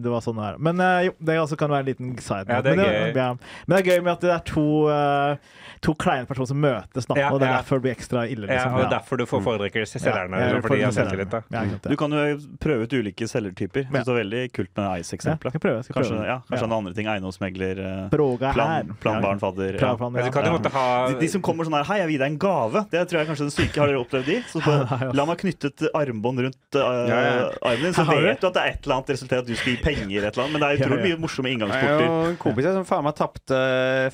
det 0.06 0.12
var 0.12 0.24
sånn 0.24 0.38
det 0.40 0.50
er. 0.52 0.60
Men 0.68 0.82
uh, 0.82 0.98
jo, 1.08 1.14
det 1.28 1.38
også 1.42 1.58
kan 1.60 1.72
være 1.72 1.86
en 1.86 1.90
liten 1.90 2.12
side 2.20 2.46
Ja, 2.46 2.60
note. 2.60 2.74
det 2.76 2.86
er 2.86 3.14
men, 3.16 3.40
men 3.66 3.76
det 3.76 3.82
er 3.82 3.90
gøy 3.94 4.04
med 4.04 4.12
at 4.16 4.26
det 4.26 4.32
er 4.34 4.44
to 4.46 4.66
eh, 4.92 5.56
To 5.84 5.94
kleine 5.94 6.26
personer 6.26 6.48
som 6.48 6.60
møtes, 6.60 7.06
da. 7.06 7.16
Ja, 7.18 7.30
og 7.32 7.40
det 7.40 7.48
er 7.48 7.52
ja. 7.52 7.58
derfor 7.60 7.80
det 7.80 7.84
blir 7.86 7.94
ekstra 7.96 8.24
ille. 8.30 8.46
Ja, 8.48 8.56
Liksom. 8.56 8.72
og 8.72 8.80
det 8.80 8.86
er 8.86 8.94
derfor 8.96 9.20
du 9.20 9.26
får 9.26 9.42
foredrikker 9.44 9.84
selgerne. 9.86 10.38
Ja, 10.40 10.46
liksom, 10.46 10.62
fordi 10.66 10.80
jeg 10.80 10.96
selger 10.96 11.20
litt, 11.20 11.30
da. 11.30 11.40
Ja, 11.52 11.62
ja. 11.68 11.78
Du 11.84 11.96
kan 12.00 12.16
jo 12.16 12.38
prøve 12.62 12.86
ut 12.86 12.96
ulike 12.96 13.28
selgertyper. 13.28 13.86
Ja. 13.90 14.02
Det 14.02 14.12
er 14.14 14.18
veldig 14.22 14.42
kult 14.56 14.72
med 14.78 15.02
Ice-eksempelet. 15.02 15.56
Kanskje, 15.56 15.82
prøve. 15.92 16.26
ja, 16.26 16.38
kanskje 16.48 16.70
andre 16.76 16.94
ting. 16.96 17.06
Eiendomsmegler, 17.12 17.82
eh, 17.82 18.16
plan, 18.56 18.94
planbarn, 19.00 19.40
fadder. 19.42 19.78
Ja. 19.80 19.92
Ja. 19.96 20.56
Ja. 20.56 21.08
De, 21.08 21.18
de 21.20 21.28
som 21.28 21.42
kommer 21.44 21.66
sånn 21.66 21.76
her 21.76 21.86
Hei, 21.86 21.98
jeg 22.02 22.08
vil 22.10 22.16
gi 22.16 22.20
deg 22.22 22.32
en 22.34 22.38
gave. 22.42 22.82
Det 22.90 23.04
tror 23.10 23.20
jeg 23.20 23.28
kanskje 23.30 23.46
den 23.46 23.54
syke 23.54 23.80
har 23.82 23.90
dere 23.92 24.00
opplevd 24.02 24.30
de. 24.30 24.38
Så 24.50 24.62
bare, 24.64 25.10
la 25.18 25.26
meg 25.28 25.40
knytte 25.42 25.70
et 25.72 25.84
armbånd 25.96 26.42
rundt 26.46 26.78
uh, 26.80 27.52
armen 27.62 27.86
din, 27.86 27.96
så 27.96 28.04
vet 28.08 28.40
du 28.42 28.48
at 28.48 28.56
det 28.56 28.62
er 28.64 28.72
et 28.74 28.86
eller 28.86 28.98
annet 28.98 29.12
resultat 29.14 29.44
at 29.44 29.48
du 29.48 29.54
skal 29.58 29.74
gi 29.74 29.80
penger. 29.84 30.26
et 30.26 30.30
eller 30.32 30.44
annet 30.46 30.54
Men 30.56 30.62
det 30.64 30.68
er 30.68 30.80
utrolig 30.80 30.96
Ja, 30.96 31.02
ja. 31.02 31.16
mye 31.16 31.22
morsomme 31.22 31.50
Jeg 31.50 31.58
inngangsporter. 31.58 32.06
en 32.32 32.38
kompis 32.42 32.68
som 32.76 32.86
faen 32.88 33.06
meg 33.06 33.16
tapte 33.18 33.58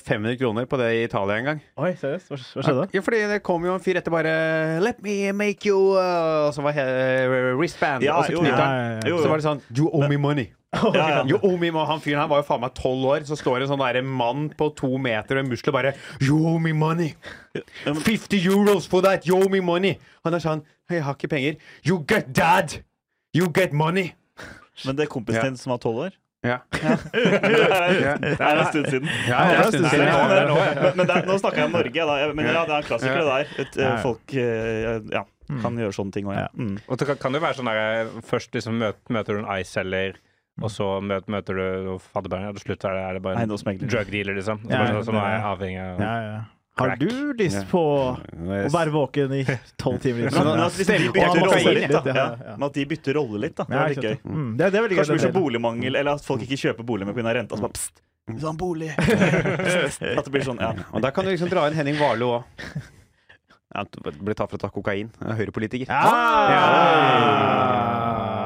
500 0.03 0.39
kroner 0.41 0.69
på 0.71 0.79
det 0.81 0.89
i 0.97 1.03
Italia 1.07 1.39
en 1.39 1.45
gang. 1.51 1.52
Oi, 1.77 1.91
seriøst? 2.01 2.29
Hva, 2.31 2.37
hva 2.39 2.63
skjedde? 2.67 2.87
Ja, 2.97 3.01
fordi 3.05 3.21
det 3.31 3.43
kom 3.47 3.65
jo 3.67 3.75
en 3.77 3.83
fyr 3.85 3.99
etter 4.01 4.13
bare 4.15 4.33
Let 4.83 5.03
me 5.05 5.33
make 5.37 5.67
you 5.69 5.79
uh, 5.99 6.47
Og 6.49 6.55
så 6.57 6.63
var 6.65 6.73
he 6.77 6.85
wristband, 7.59 8.03
Ja, 8.07 8.17
og 8.21 8.27
så 8.29 8.33
jo, 8.37 8.41
knytta 8.45 8.59
ja, 8.59 8.67
han. 8.67 9.01
ja, 9.07 9.13
ja. 9.15 9.21
Så 9.23 9.31
var 9.33 9.41
det 9.43 9.47
sånn 9.47 9.63
You 9.77 9.89
owe 9.93 10.09
me 10.09 10.17
money. 10.21 10.49
Ja, 10.73 11.05
ja. 11.19 11.25
You 11.29 11.37
owe 11.45 11.59
me 11.61 11.69
money. 11.71 11.89
Han 11.91 12.01
fyren 12.01 12.23
her 12.23 12.31
var 12.33 12.41
jo 12.41 12.47
faen 12.49 12.63
meg 12.65 12.73
tolv 12.79 13.05
år, 13.13 13.27
så 13.29 13.37
står 13.37 13.59
det 13.61 13.67
en 13.67 13.73
sånn 13.75 13.83
der 13.85 13.99
mann 14.09 14.47
på 14.57 14.71
to 14.79 14.89
meter 14.97 15.37
og 15.37 15.43
en 15.45 15.51
muskler 15.53 15.75
bare 15.77 15.93
You 16.23 16.39
owe 16.55 16.63
me 16.65 16.73
money. 16.73 17.11
50 17.85 18.39
euros 18.49 18.89
for 18.89 19.03
that. 19.05 19.27
You 19.29 19.37
owe 19.43 19.51
me 19.53 19.61
money. 19.61 19.99
Han 20.25 20.35
er 20.39 20.41
sånn 20.45 20.65
Jeg 20.91 21.05
har 21.05 21.15
ikke 21.19 21.29
penger. 21.35 21.61
You 21.85 22.01
get 22.09 22.33
dad. 22.37 22.79
You 23.37 23.51
get 23.53 23.73
money. 23.77 24.15
Men 24.87 24.97
det 24.97 25.05
er 25.07 25.13
kompisen 25.13 25.43
Ja. 25.43 25.49
din 25.51 25.57
som 25.61 25.71
var 25.75 25.79
tolv 25.85 26.07
år? 26.09 26.17
Ja. 26.51 26.59
Det 26.75 28.41
er 28.41 28.59
en 28.59 28.67
stund 28.67 28.87
siden. 28.91 29.09
Ja, 29.29 29.43
det 29.47 29.55
er 29.55 29.61
en 29.63 29.69
stund 29.71 29.87
siden. 29.93 30.07
Ja, 30.09 30.23
det 30.27 30.39
er 30.41 30.49
nå, 30.51 30.57
Men, 30.59 30.97
men 30.99 31.07
det 31.07 31.15
er, 31.15 31.29
nå 31.29 31.37
snakker 31.39 31.63
jeg 31.63 31.69
om 31.69 31.77
Norge, 31.77 32.07
da. 32.09 32.17
Men 32.35 32.49
ja, 32.49 32.65
det 32.67 32.75
er 32.75 32.81
en 32.81 32.89
klassiker, 32.89 33.21
det 33.21 33.29
der. 33.29 33.53
Et, 33.63 33.77
eh, 33.77 33.85
Ja, 33.85 33.93
ja. 33.93 34.01
folk 34.03 34.35
eh, 34.35 34.99
ja, 35.15 35.23
kan 35.63 35.79
gjøre 35.79 35.95
sånne 35.95 36.17
ting 36.17 36.27
òg, 36.27 36.35
ja. 36.35 36.49
Ja. 36.49 36.51
Mm. 36.59 36.81
Og 36.89 36.99
det 36.99 37.09
kan, 37.23 37.39
jo 37.39 37.43
være 37.45 37.59
sånn 37.61 37.71
der 37.71 38.11
Først 38.27 38.59
liksom 38.59 38.81
møter, 38.83 39.31
du 39.31 39.43
en 39.45 39.51
Ice-selger, 39.61 40.19
og 40.61 40.73
så 40.75 40.89
møter, 41.01 41.31
møter 41.33 41.61
du 41.61 41.95
fadderbarnet, 42.11 42.51
og 42.51 42.59
til 42.59 42.73
slutt 42.73 42.89
er 42.91 42.99
det, 42.99 43.05
er 43.07 43.19
det 43.19 43.23
bare 43.29 43.47
en 43.47 43.55
drug 43.87 44.11
dealer, 44.11 44.37
liksom. 44.41 44.67
Ja, 44.73 44.83
som 45.07 45.21
er 45.23 45.47
avhengig 45.53 45.81
av 45.85 46.03
Ja, 46.03 46.17
ja. 46.27 46.43
Har 46.75 46.97
du 46.97 47.33
lyst 47.37 47.67
på 47.69 47.81
å 47.85 48.17
være 48.73 48.93
våken 48.95 49.33
i 49.37 49.43
tolv 49.77 49.99
timer? 50.01 50.31
Men, 50.33 50.49
at 50.65 50.77
de 50.79 50.85
bytter 50.89 51.35
rolle 51.37 51.75
litt, 51.77 51.93
da. 51.93 52.01
ja, 52.07 52.15
Ja, 52.17 52.25
ja. 52.33 52.55
Men 52.57 52.65
at 52.69 52.79
de 52.79 52.87
bytter 52.89 53.19
rolle 53.19 53.43
litt, 53.45 53.57
da. 53.59 53.67
Det 53.69 53.77
er 53.77 53.83
veldig 53.91 54.07
gøy. 54.07 54.17
Mm, 54.25 54.49
det, 54.57 54.71
det 54.73 54.79
er 54.81 54.87
veldig 54.87 54.99
Kanskje 55.03 55.19
mye 55.19 55.27
blir 55.27 55.37
boligmangel, 55.37 55.99
eller 56.01 56.17
at 56.17 56.25
folk 56.25 56.47
ikke 56.47 56.59
kjøper 56.65 56.89
bolig 56.89 57.09
med 57.09 57.19
pga. 57.19 57.35
renta. 57.37 57.59
Så 57.61 57.67
bare 57.67 57.77
pst, 57.77 58.03
sånn 58.33 58.41
ha 58.47 58.53
en 58.55 58.61
bolig? 58.63 58.91
At 60.17 60.25
det 60.25 60.33
blir 60.33 60.45
sånn, 60.49 60.61
ja. 60.65 60.73
Og 60.95 61.05
der 61.05 61.13
kan 61.13 61.29
du 61.29 61.33
liksom 61.35 61.53
dra 61.53 61.67
inn 61.69 61.77
Henning 61.77 62.01
Warloe 62.01 62.41
òg. 62.41 62.45
Ja, 63.73 63.85
ble 64.21 64.35
tatt 64.37 64.51
for 64.53 64.59
å 64.59 64.63
ta 64.65 64.69
kokain. 64.73 65.09
Høyrepolitiker. 65.21 65.89
Ja. 65.89 66.03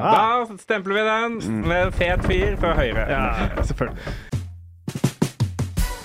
Da 0.06 0.56
stempler 0.62 0.94
vi 0.94 1.02
den 1.06 1.62
med 1.66 1.94
fet 1.98 2.22
fyr 2.26 2.54
fra 2.62 2.74
høyre. 2.78 3.06
Ja, 3.10 3.22
selvfølgelig. 3.66 4.35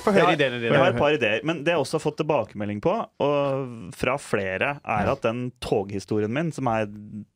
Få 0.01 0.13
høre 0.15 0.33
ideene 0.35 0.59
Jeg 0.65 0.77
har 0.81 0.93
et 0.93 0.99
par 0.99 1.15
ideer, 1.15 1.43
men 1.47 1.61
det 1.65 1.75
jeg 1.75 1.83
også 1.83 1.99
har 1.99 2.03
fått 2.05 2.19
tilbakemelding 2.21 2.81
på, 2.83 2.93
og 3.23 3.93
fra 3.97 4.17
flere, 4.21 4.73
er 4.81 5.11
at 5.13 5.21
den 5.25 5.47
toghistorien 5.63 6.31
min, 6.33 6.51
som 6.55 6.69
er 6.71 6.89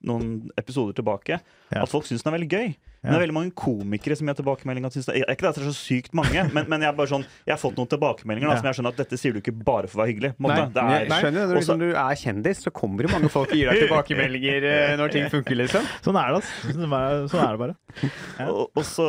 noen 0.07 0.49
episoder 0.59 0.97
tilbake, 0.97 1.39
at 1.71 1.91
folk 1.91 2.07
syns 2.09 2.25
den 2.25 2.33
er 2.33 2.37
veldig 2.39 2.51
gøy. 2.51 2.75
Men 3.05 3.13
det 3.13 3.17
er 3.19 3.23
veldig 3.25 3.37
mange 3.37 3.53
komikere 3.57 4.17
som 4.17 4.29
gir 4.29 4.37
tilbakemeldinger. 4.39 4.93
synes 4.95 5.09
det 5.09 5.15
er 5.21 5.33
ikke 5.35 5.45
det 5.45 5.51
at 5.51 5.59
det 5.59 5.63
er 5.65 5.69
så 5.71 5.77
sykt 5.77 6.15
mange, 6.17 6.45
men, 6.55 6.67
men 6.71 6.85
jeg, 6.85 6.91
er 6.91 6.97
bare 6.97 7.11
sånn, 7.11 7.25
jeg 7.45 7.53
har 7.55 7.61
fått 7.61 7.79
noen 7.79 7.91
tilbakemeldinger 7.91 8.51
da, 8.51 8.57
som 8.59 8.69
jeg 8.69 8.79
skjønner 8.79 8.95
at 8.95 9.01
dette 9.03 9.19
sier 9.21 9.35
du 9.35 9.41
ikke 9.41 9.55
bare 9.55 9.89
for 9.91 9.99
å 9.99 10.03
være 10.03 10.13
hyggelig. 10.13 10.31
Nei, 10.35 10.43
måte. 10.45 10.67
Det 10.75 10.85
jeg 10.85 11.05
er, 11.05 11.15
skjønner 11.23 11.37
du, 11.39 11.53
når 11.53 11.61
Også- 11.61 11.75
når, 11.75 11.93
du 11.95 11.99
er 12.05 12.19
kjendis, 12.21 12.63
så 12.65 12.73
kommer 12.75 13.07
det 13.07 13.13
mange 13.13 13.31
folk 13.33 13.53
og 13.53 13.59
gir 13.59 13.71
deg 13.71 13.81
tilbakemeldinger 13.85 14.69
eh, 14.71 14.95
når 14.99 15.15
ting 15.15 15.29
funker, 15.33 15.59
liksom. 15.61 15.89
Sånn 16.05 16.19
er 16.19 16.31
det, 16.31 16.41
altså. 16.41 16.73
Sånn 16.75 16.97
er, 16.99 17.21
sånn 17.31 17.43
er 17.45 17.55
det 17.55 17.61
bare. 17.63 17.77
og, 18.49 18.63
og, 18.65 18.83
så, 18.87 19.07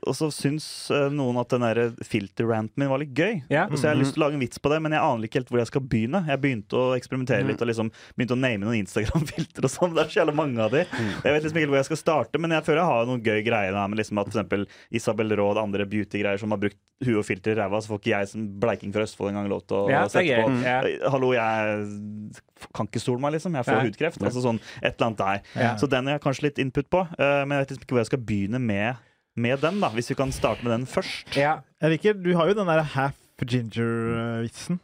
og 0.00 0.16
så 0.16 0.30
syns 0.34 0.66
eh, 0.94 1.08
noen 1.12 1.40
at 1.42 1.52
den 1.54 1.66
der 1.66 1.82
filterranten 2.06 2.80
min 2.80 2.90
var 2.90 3.02
litt 3.02 3.14
gøy. 3.16 3.42
Ja. 3.52 3.66
Og 3.68 3.76
så 3.78 3.88
jeg 3.88 3.94
har 3.94 4.00
lyst 4.00 4.16
til 4.16 4.22
å 4.22 4.26
lage 4.26 4.38
en 4.38 4.44
vits 4.44 4.60
på 4.62 4.72
det, 4.72 4.80
men 4.84 4.94
jeg 4.96 5.04
aner 5.04 5.28
ikke 5.28 5.40
helt 5.40 5.52
hvor 5.52 5.62
jeg 5.62 5.70
skal 5.70 5.84
begynne. 5.84 6.22
Jeg 6.28 6.42
begynte 6.42 6.78
å 6.80 6.86
eksperimentere 6.96 7.46
litt 7.48 7.62
og 7.62 7.70
liksom 7.70 7.90
begynte 8.14 8.36
å 8.36 8.40
name 8.40 8.64
noen 8.64 8.80
Instagram-filter 8.82 9.66
og 9.66 9.72
sånn. 9.72 9.94
Det 9.96 10.04
er 10.04 10.12
så 10.12 10.20
jævla 10.22 10.36
mange 10.36 10.62
av 10.64 10.74
de. 10.74 10.84
Jeg 10.84 11.34
vet 11.36 11.44
liksom 11.44 11.58
ikke 11.58 11.66
helt 11.66 11.74
hvor 11.74 11.80
jeg 11.80 11.90
skal 11.90 12.00
starte, 12.00 12.40
men 12.42 12.54
jeg 12.56 12.66
føler 12.66 12.82
jeg 12.82 12.90
har 12.92 13.08
noen 13.10 13.23
gøy 13.24 13.40
greier 13.46 13.74
der 13.74 13.90
med 13.90 14.00
liksom 14.00 14.20
at 14.22 14.30
eksempel 14.30 14.66
Isabel 14.94 15.34
Råd, 15.38 15.60
andre 15.62 15.86
beauty-greier 15.88 16.40
som 16.40 16.54
har 16.54 16.60
brukt 16.62 16.78
hue 17.04 17.18
og 17.18 17.26
filter 17.26 17.54
i 17.54 17.58
ræva, 17.58 17.80
så 17.82 17.90
får 17.90 18.00
ikke 18.00 18.12
jeg 18.12 18.28
som 18.30 18.44
bleiking 18.62 18.92
fra 18.94 19.04
Østfold 19.04 19.32
engang 19.32 19.48
lov 19.50 19.64
til 19.66 19.80
å 19.80 19.88
Ja, 19.90 20.04
sette 20.10 20.36
på. 20.38 20.52
Mm. 20.54 20.62
Hallo, 21.10 21.32
jeg 21.34 22.70
kan 22.76 22.88
ikke 22.88 23.02
stole 23.02 23.20
meg, 23.24 23.34
liksom. 23.36 23.56
Jeg 23.58 23.66
får 23.66 23.80
ja. 23.80 23.82
hudkreft. 23.88 24.22
Altså 24.22 24.44
sånn 24.44 24.60
et 24.80 24.92
eller 24.94 25.08
annet 25.08 25.24
der. 25.24 25.42
Ja. 25.58 25.72
Så 25.80 25.90
den 25.90 26.08
har 26.08 26.18
jeg 26.18 26.24
kanskje 26.28 26.46
litt 26.48 26.62
input 26.62 26.88
på, 26.92 27.02
eh, 27.18 27.42
men 27.44 27.56
jeg 27.58 27.64
vet 27.64 27.74
liksom 27.74 27.88
ikke 27.88 27.96
hvor 27.98 28.04
jeg 28.04 28.12
skal 28.12 28.24
begynne 28.30 28.62
med, 28.62 29.02
med 29.34 29.60
den, 29.66 29.82
da. 29.82 29.90
Hvis 29.96 30.12
vi 30.12 30.18
kan 30.22 30.32
starte 30.34 30.64
med 30.64 30.76
den 30.76 30.88
først. 30.88 31.34
Ja. 31.36 31.58
Jeg 31.82 31.96
liker, 31.96 32.14
Du 32.14 32.32
har 32.38 32.48
jo 32.48 32.56
den 32.60 32.70
der 32.70 32.84
half 32.94 33.18
ginger-vitsen. 33.44 34.78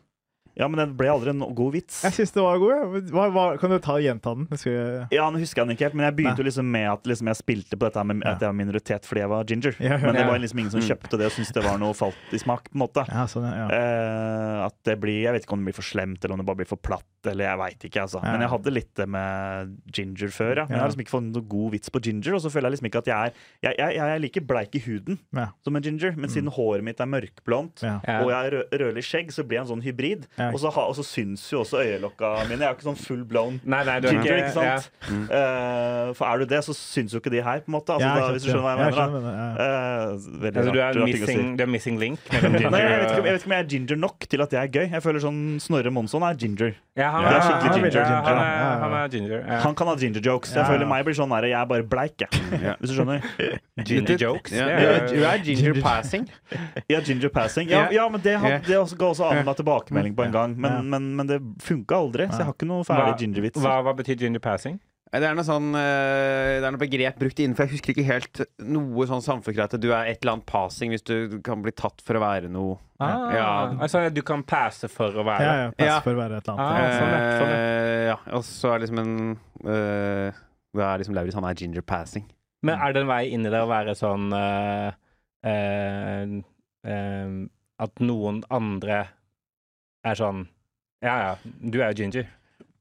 Ja, 0.60 0.68
men 0.68 0.80
den 0.82 0.92
ble 0.98 1.08
aldri 1.08 1.32
en 1.32 1.40
god 1.56 1.72
vits. 1.74 2.02
Jeg 2.04 2.12
syns 2.18 2.34
det 2.34 2.42
var 2.44 2.58
god. 2.60 2.96
Hva, 3.10 3.26
hva, 3.32 3.44
kan 3.60 3.72
du 3.72 3.78
ta 3.82 3.94
og 3.96 4.04
gjenta 4.04 4.34
den? 4.36 4.46
Jeg 4.52 5.06
Ja, 5.16 5.28
nå 5.32 5.40
husker 5.40 5.62
jeg 5.62 5.68
den 5.70 5.76
ikke 5.76 5.86
helt, 5.88 5.96
men 5.96 6.06
jeg 6.08 6.16
begynte 6.18 6.36
Nei. 6.36 6.44
jo 6.44 6.48
liksom 6.50 6.68
med 6.74 6.86
at 6.90 7.08
liksom 7.08 7.30
jeg 7.32 7.38
spilte 7.40 7.78
på 7.80 7.88
dette 7.88 8.04
med 8.10 8.20
at 8.28 8.42
jeg 8.44 8.50
var 8.50 8.58
minoritet 8.58 9.08
fordi 9.08 9.22
jeg 9.24 9.32
var 9.32 9.48
ginger. 9.48 9.78
Ja. 9.80 9.96
Men 10.02 10.18
det 10.18 10.26
var 10.28 10.42
liksom 10.42 10.60
ingen 10.60 10.74
som 10.74 10.84
kjøpte 10.84 11.18
det 11.20 11.30
og 11.30 11.34
syntes 11.34 11.54
det 11.56 11.64
var 11.64 11.80
noe 11.80 11.96
falt 11.96 12.34
i 12.36 12.40
smak. 12.42 12.68
på 12.70 12.76
en 12.76 12.82
måte 12.84 13.04
ja, 13.08 13.24
sånn, 13.30 13.46
ja. 13.48 13.66
Eh, 13.72 14.56
At 14.66 14.76
det 14.86 14.98
blir 15.00 15.22
Jeg 15.24 15.32
vet 15.34 15.46
ikke 15.46 15.56
om 15.56 15.64
det 15.64 15.70
blir 15.70 15.78
for 15.80 15.86
slemt, 15.86 16.20
eller 16.24 16.36
om 16.36 16.42
det 16.42 16.48
bare 16.50 16.60
blir 16.60 16.68
for 16.68 16.80
platt, 16.80 17.08
eller 17.30 17.46
jeg 17.48 17.60
veit 17.62 17.86
ikke, 17.88 18.04
altså. 18.04 18.20
Ja. 18.20 18.34
Men 18.34 18.44
jeg 18.44 18.52
hadde 18.52 18.74
litt 18.74 18.92
det 19.00 19.08
med 19.16 19.74
ginger 19.96 20.34
før, 20.34 20.52
ja. 20.62 20.66
Men 20.68 20.76
jeg 20.76 20.82
har 20.84 20.92
liksom 20.92 21.04
ikke 21.06 21.14
fått 21.16 21.26
noen 21.30 21.48
god 21.56 21.72
vits 21.76 21.94
på 21.94 22.02
ginger, 22.04 22.36
og 22.36 22.44
så 22.44 22.52
føler 22.52 22.68
jeg 22.70 22.76
liksom 22.76 22.90
ikke 22.90 23.02
at 23.04 23.10
jeg 23.10 23.16
er 23.16 23.40
Jeg, 23.64 23.74
jeg, 23.80 23.96
jeg 23.96 24.14
er 24.14 24.22
like 24.26 24.44
bleik 24.52 24.76
i 24.76 24.84
huden 24.84 25.18
Ja. 25.36 25.48
som 25.64 25.76
en 25.76 25.82
ginger, 25.84 26.14
men 26.16 26.30
siden 26.32 26.52
håret 26.52 26.84
mitt 26.84 27.00
er 27.00 27.08
mørkblondt, 27.10 27.84
og 27.86 28.04
jeg 28.04 28.36
har 28.36 28.50
rø 28.54 28.62
rødlig 28.84 29.04
skjegg, 29.06 29.32
så 29.34 29.44
blir 29.46 29.60
jeg 29.60 29.66
en 29.66 29.72
sånn 29.74 29.84
hybrid. 29.84 30.26
Ja. 30.38 30.49
Og, 30.52 30.58
så 30.62 30.70
ha, 30.74 30.80
og 30.90 30.94
så 30.98 31.04
syns 31.06 31.44
jo 31.52 31.60
også 31.64 31.80
øyelokka 31.84 32.30
mine. 32.48 32.60
Jeg 32.60 32.68
er 32.68 32.72
jo 32.72 32.76
ikke 32.78 32.88
sånn 32.90 32.98
full 33.00 33.24
blown 33.24 33.60
Nei, 33.64 33.82
nei, 33.84 33.96
er 33.96 34.00
ginger, 34.00 34.22
ikke 34.22 34.38
ikke 34.40 34.54
sant? 34.56 34.90
Eh, 35.30 36.12
for 36.18 36.24
er 36.26 36.38
du 36.42 36.44
det, 36.50 36.60
så 36.66 36.74
syns 36.76 37.12
jo 37.14 37.20
ikke 37.22 37.32
de 37.34 37.42
her, 37.42 37.60
på 37.64 37.70
en 37.70 37.76
måte. 37.78 37.94
Altså, 37.94 38.08
Ja, 38.08 38.14
da, 38.20 38.32
hvis 38.34 38.42
du 38.44 38.50
skjønner 38.50 38.66
hva 38.66 38.72
jeg 38.74 38.80
mener. 38.80 39.00
Jeg 39.00 39.10
mener 39.14 39.32
ja. 39.40 39.48
Eh, 39.64 40.28
veldig 40.44 40.60
Altså, 40.60 40.72
du 40.72 40.80
er 40.80 41.04
missing, 41.06 41.56
du 41.58 41.62
er 41.64 41.70
missing 41.70 41.98
link 42.00 42.20
mellom 42.32 42.52
ginger 42.60 42.70
Nei, 42.74 42.80
jeg 42.80 43.00
vet, 43.00 43.10
ikke, 43.10 43.20
om- 43.20 43.26
jeg 43.30 43.34
vet 43.34 43.40
ikke 43.44 43.50
om 43.50 43.56
jeg 43.56 43.64
er 43.64 43.70
ginger 43.74 43.96
nok 44.06 44.28
til 44.30 44.42
at 44.46 44.52
jeg 44.56 44.60
er 44.62 44.72
gøy. 44.78 44.86
Jeg 44.96 45.02
føler 45.06 45.20
sånn 45.24 45.40
Snorre 45.60 45.90
Monsson 45.94 46.22
er 46.26 46.34
ginger. 46.40 46.74
Ja, 46.98 47.10
han 47.14 47.24
Det 47.24 47.34
er 47.36 47.44
skikkelig 47.46 47.92
ginger. 47.92 48.04
Han 48.04 48.38
er, 48.40 48.78
han 48.84 48.92
er 49.00 49.08
ginger. 49.14 49.44
Han 49.64 49.74
kan 49.78 49.86
ha 49.86 49.94
ginger 49.96 50.20
jokes. 50.26 50.54
Jeg 50.56 50.66
føler 50.66 50.86
meg 50.90 51.04
blir 51.06 51.16
sånn 51.16 51.30
der, 51.32 51.46
jeg 51.52 51.58
er 51.60 51.68
bare 51.70 51.86
bleik, 51.86 52.16
jeg. 52.26 52.74
Hvis 52.80 52.90
du 52.90 52.96
skjønner? 52.98 53.24
Ginger 53.90 54.18
jokes. 54.20 54.52
Ja. 54.52 54.66
Du 54.66 54.72
er- 54.74 55.06
er, 55.14 55.24
er 55.30 55.44
ginger 55.44 55.78
passing. 55.80 56.26
Ja, 56.90 57.00
ginger 57.00 57.30
passing. 57.32 57.70
Ja, 57.70 57.86
Ja. 57.86 58.02
ja 58.02 58.08
men 58.12 58.20
det, 58.20 58.34
Ja. 58.36 58.58
det 58.58 58.76
også 58.76 58.96
ga 58.98 59.06
også 59.14 59.24
annenhver 59.30 59.56
tilbakemelding 59.56 60.14
på 60.16 60.26
en 60.30 60.36
gang. 60.38 60.54
Men, 60.56 60.72
Ja. 60.78 60.82
men, 60.94 61.10
men 61.18 61.26
det 61.34 61.40
funka 61.66 61.98
aldri, 61.98 62.30
så 62.30 62.38
jeg 62.44 62.48
har 62.50 62.54
ikke 62.56 62.70
noe 62.70 62.86
ferdig 62.88 63.18
gingervits. 63.26 63.60
hva, 63.60 63.80
hva 63.84 63.96
betyr 63.98 64.16
ginger 64.22 64.40
passing? 64.46 64.78
Det 65.10 65.26
er 65.26 65.34
noe 65.34 65.42
sånn 65.42 65.72
eh, 65.74 66.60
Det 66.62 66.66
er 66.68 66.70
noe 66.70 66.78
begrep 66.78 67.16
brukt 67.18 67.40
innenfor 67.42 67.66
Jeg 67.66 67.72
husker 67.72 67.90
ikke 67.96 68.04
helt 68.06 68.40
noe 68.62 69.06
sånn 69.10 69.24
samfunnsgreie 69.24 69.66
at 69.66 69.74
du 69.82 69.88
er 69.90 70.06
et 70.06 70.20
eller 70.22 70.36
annet 70.36 70.46
passing 70.46 70.92
hvis 70.94 71.02
du 71.02 71.40
kan 71.42 71.64
bli 71.64 71.72
tatt 71.74 71.98
for 72.06 72.14
å 72.14 72.20
være 72.22 72.46
noe 72.46 72.76
Ah, 73.02 73.32
Ja. 73.34 73.48
Altså, 73.82 74.04
du 74.14 74.20
kan 74.22 74.44
passe 74.46 74.86
for 74.86 75.10
å 75.10 75.24
være 75.26 75.42
Ja, 75.42 75.56
ja, 75.64 75.70
passe 75.74 75.88
Ja. 75.88 75.98
for 76.04 76.14
å 76.14 76.20
være 76.20 76.38
et 76.38 76.46
eller 76.46 76.62
annet. 76.62 76.62
Ah, 76.62 76.94
sånn, 76.94 77.10
ja. 77.10 77.40
Sånn, 77.40 77.50
ja. 77.50 77.58
Eh, 77.58 78.06
ja. 78.06 78.16
Og 78.38 78.46
så 78.46 78.70
er 78.70 78.78
det 78.78 78.86
liksom 78.86 79.02
en 79.02 79.38
uh, 79.66 80.38
Det 80.78 80.84
er 80.86 80.98
liksom 81.02 81.14
Lauritz, 81.18 81.34
han 81.34 81.44
er 81.50 81.54
ginger 81.58 81.82
passing. 81.82 82.30
Men 82.62 82.78
er 82.78 82.92
det 82.94 83.02
en 83.02 83.08
vei 83.10 83.24
inn 83.34 83.46
i 83.46 83.50
det 83.50 83.64
å 83.64 83.66
være 83.66 83.96
sånn 83.98 84.30
uh, 84.30 84.92
uh, 86.86 87.46
At 87.80 87.98
noen 88.04 88.42
andre 88.52 89.08
er 90.04 90.18
sånn 90.18 90.46
Ja, 91.04 91.14
ja, 91.20 91.30
du 91.44 91.80
er 91.80 91.92
jo 91.92 92.02
ginger. 92.02 92.26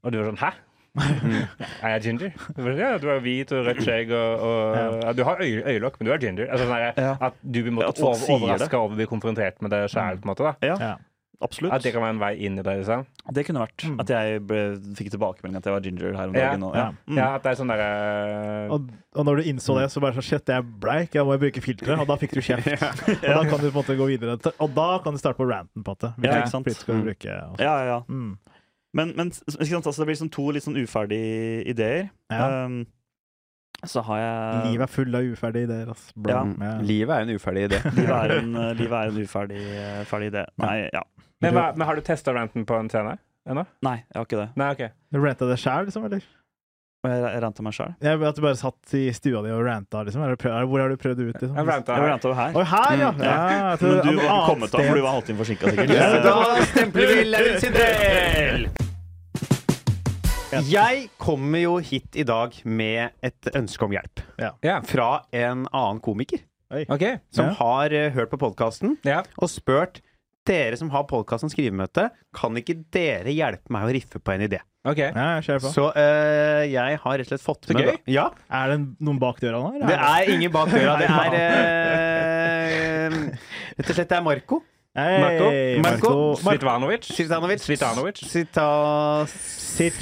Og 0.03 0.11
du 0.13 0.19
er 0.19 0.29
sånn 0.29 0.41
Hæ? 0.41 0.51
er 1.85 1.93
jeg 1.95 2.01
ginger? 2.07 2.31
Er, 2.57 2.71
Ja, 2.79 2.89
du 2.99 3.07
er 3.13 3.19
hvit 3.23 3.51
og 3.55 3.67
rødt 3.67 3.83
skjegg 3.85 4.09
og, 4.15 4.41
og 4.47 4.79
ja, 5.03 5.13
Du 5.15 5.21
har 5.27 5.43
øy 5.43 5.61
øyelokk, 5.61 5.99
men 5.99 6.09
du 6.09 6.13
er 6.15 6.23
ginger. 6.23 6.49
Altså, 6.49 6.65
sånn. 6.67 7.13
At 7.29 7.37
du 7.43 7.61
blir 7.61 7.77
ja, 7.83 7.91
over, 7.93 8.25
overraska 8.35 8.81
over 8.81 8.97
å 8.97 8.99
bli 8.99 9.07
konfrontert 9.11 9.61
med 9.63 9.71
det 9.75 9.85
sjæl, 9.93 10.19
på 10.19 10.27
en 10.27 10.33
måte. 10.33 10.49
da 10.49 10.55
Ja, 10.71 10.79
Ja. 10.79 10.95
Absolutt. 11.41 11.73
At 11.73 11.83
det 11.83 11.93
kan 11.93 12.01
være 12.03 12.13
en 12.15 12.19
vei 12.21 12.31
inn 12.45 12.59
i 12.59 12.63
det. 12.65 12.73
liksom 12.81 13.05
Det 13.33 13.45
kunne 13.47 13.61
vært. 13.63 13.85
Mm. 13.87 13.99
At 14.03 14.09
jeg 14.13 14.41
ble, 14.47 14.59
fikk 14.99 15.11
tilbakemelding 15.13 15.57
at 15.57 15.65
jeg 15.69 15.73
var 15.73 15.81
ginger 15.85 16.15
her 16.17 16.27
om 16.27 16.35
Ja, 16.35 16.49
dagen. 16.49 16.63
og- 16.63 16.75
ja. 16.75 16.87
Mm. 17.07 17.17
Ja, 17.17 17.27
at 17.35 17.43
det 17.43 17.51
er 17.51 17.55
sånn 17.63 17.71
derre 17.73 18.69
Og, 18.71 18.89
og 19.15 19.25
når 19.25 19.35
du 19.37 19.43
innså 19.53 19.79
det, 19.79 19.89
så 19.91 20.01
bare 20.01 20.13
sånn 20.13 20.27
Shit, 20.29 20.45
jeg 20.47 20.57
er 20.57 20.61
bleik, 20.61 21.13
jeg 21.13 21.25
må 21.25 21.33
jo 21.37 21.43
bruke 21.45 21.61
filtre. 21.61 21.99
Og 21.99 22.07
da 22.07 22.15
fikk 22.17 22.31
du 22.31 22.41
kjeft. 22.41 22.67
Og 23.29 23.33
da 23.33 23.43
kan 23.49 23.59
du 23.59 23.71
på 23.71 23.73
en 23.73 23.79
måte 23.83 23.97
gå 23.97 24.07
videre. 24.07 24.37
Og 24.59 24.73
da 24.75 24.99
kan 24.99 25.13
du 25.13 25.19
starte 25.19 25.37
på 25.37 25.47
ranten, 25.49 25.83
på 25.83 25.95
måte. 25.95 26.13
Ja, 26.23 26.41
ikke 26.41 26.49
sant. 26.49 26.69
skal 26.71 26.95
du 26.95 27.01
Mm. 27.01 27.05
bruke? 27.13 27.25
Ja, 27.25 27.55
ja, 27.59 27.83
ja. 27.85 27.99
Mm. 28.07 28.37
Men, 28.93 29.13
men 29.15 29.29
ikke 29.29 29.69
sant, 29.69 29.85
altså, 29.85 30.01
det 30.01 30.07
blir 30.07 30.15
liksom 30.17 30.31
to 30.31 30.49
litt 30.51 30.63
sånn 30.63 30.77
uferdige 30.81 31.67
ideer. 31.69 32.09
Ja. 32.31 32.65
Um, 32.65 32.87
så 33.85 34.01
har 34.03 34.17
jeg 34.19 34.71
Livet 34.73 34.81
er 34.89 34.91
full 34.91 35.15
av 35.15 35.23
uferdige 35.23 35.63
ideer. 35.69 35.87
Altså. 35.93 36.11
Ja. 36.27 36.41
Ja. 36.59 36.71
Livet 36.83 37.13
er 37.15 37.21
en 37.21 37.29
uferdig 37.37 37.67
idé. 37.69 37.79
Livet 37.95 38.09
er 38.17 38.33
en, 38.39 38.55
uh, 38.57 38.73
livet 38.73 38.91
er 38.91 39.13
en 39.13 39.21
uferdig 39.23 39.61
uh, 39.61 40.25
idé. 40.27 40.45
Nei, 40.59 40.89
ja. 40.91 41.03
Men, 41.41 41.53
hva, 41.55 41.69
men 41.75 41.87
har 41.87 41.95
du 41.95 42.01
testa 42.01 42.33
ranten 42.35 42.65
på 42.67 42.75
en 42.79 42.89
scene 42.91 43.17
ennå? 43.49 43.63
Nei, 43.85 43.97
jeg 44.09 44.17
har 44.19 44.25
ikke 44.27 44.39
det. 44.41 44.49
Nei, 44.59 44.71
OK. 44.75 44.83
Du 45.13 45.19
ranta 45.23 45.47
det 45.49 45.57
sjæl, 45.61 45.85
liksom? 45.87 46.05
eller? 46.09 46.21
Og 46.99 47.07
Jeg 47.13 47.21
jeg 47.31 47.41
ranta 47.45 47.63
meg 47.63 47.73
sjæl. 47.77 47.93
At 48.27 48.35
du 48.35 48.41
bare 48.43 48.57
satt 48.59 48.93
i 48.99 49.05
stua 49.15 49.39
di 49.45 49.53
og 49.55 49.61
ranta, 49.63 50.01
liksom? 50.03 50.21
Eller 50.25 50.35
prøv, 50.35 50.57
hvor 50.67 50.81
har 50.83 50.89
du 50.91 50.97
prøvd 50.99 51.15
det 51.21 51.27
ut? 51.29 51.37
liksom? 51.41 51.55
Jeg 51.55 51.67
ranta 51.69 51.95
Jeg 51.95 52.01
her. 52.03 52.09
ranta 52.11 52.33
her. 52.41 52.57
Oi, 52.59 52.65
her, 52.73 52.97
ja! 52.99 53.11
Mm, 53.15 53.23
ja. 53.23 53.37
jeg 53.49 53.79
Men 53.79 53.79
du 53.79 54.15
var 54.19 54.25
ikke 54.25 54.49
kommet 54.49 54.75
av, 54.75 54.83
for 54.89 54.99
du 54.99 55.01
var 55.05 55.15
halvtime 55.15 55.37
forsinka, 55.39 55.71
sikkert. 55.71 55.95
Ja, 55.95 56.21
Da 56.27 56.65
stempler 56.73 57.13
vi 57.13 57.23
Lauritz 57.31 57.63
sin 57.63 57.73
del! 57.79 58.67
Jeg 60.65 61.09
kommer 61.21 61.61
jo 61.61 61.75
hit 61.77 62.15
i 62.17 62.23
dag 62.25 62.55
med 62.65 63.11
et 63.23 63.49
ønske 63.55 63.85
om 63.85 63.91
hjelp. 63.93 64.21
Ja. 64.41 64.79
Fra 64.89 65.09
en 65.31 65.67
annen 65.71 65.99
komiker 66.03 66.41
Okay. 66.69 67.15
som 67.33 67.45
Ja. 67.47 67.53
har 67.57 67.93
uh, 67.93 68.09
hørt 68.13 68.29
på 68.29 68.37
podkasten 68.37 68.97
Ja. 69.05 69.23
og 69.41 69.49
spurt 69.49 70.01
dere 70.47 70.77
som 70.79 70.89
har 70.93 71.03
podkasten 71.09 71.49
Skrivemøte, 71.51 72.09
kan 72.35 72.55
ikke 72.57 72.77
dere 72.93 73.31
hjelpe 73.33 73.69
meg 73.73 73.83
å 73.87 73.93
riffe 73.93 74.19
på 74.23 74.31
en 74.33 74.41
idé? 74.47 74.59
ok 74.87 74.97
Ja, 75.03 75.41
jeg 75.41 75.59
på. 75.61 75.71
Så 75.75 75.89
eh, 75.99 76.63
jeg 76.71 76.99
har 77.03 77.17
rett 77.19 77.27
og 77.27 77.33
slett 77.33 77.43
fått 77.43 77.65
Så 77.67 77.73
med 77.75 77.83
gøy. 77.83 77.91
da- 77.91 78.11
Ja, 78.15 78.29
Er 78.49 78.69
det 78.71 78.79
noen 79.03 79.19
bak 79.19 79.39
døra 79.43 79.59
nå? 79.59 79.73
Det 79.85 79.97
er 79.99 80.31
ingen 80.33 80.51
bak 80.51 80.69
døra. 80.71 80.97
Det 80.97 81.09
er 81.09 81.33
eh, 81.39 83.17
Rett 83.77 83.89
og 83.89 83.95
slett 83.95 84.09
det 84.09 84.17
er 84.17 84.23
Marco. 84.25 84.61
Hei, 84.97 85.19
Marco. 85.21 85.49
Marco. 85.85 86.13
Svitvanovic. 86.41 87.05
Svitanovic. 87.13 87.61
Svitanovic. 87.63 88.17
Svita... 88.25 88.65
Sit- 89.29 89.99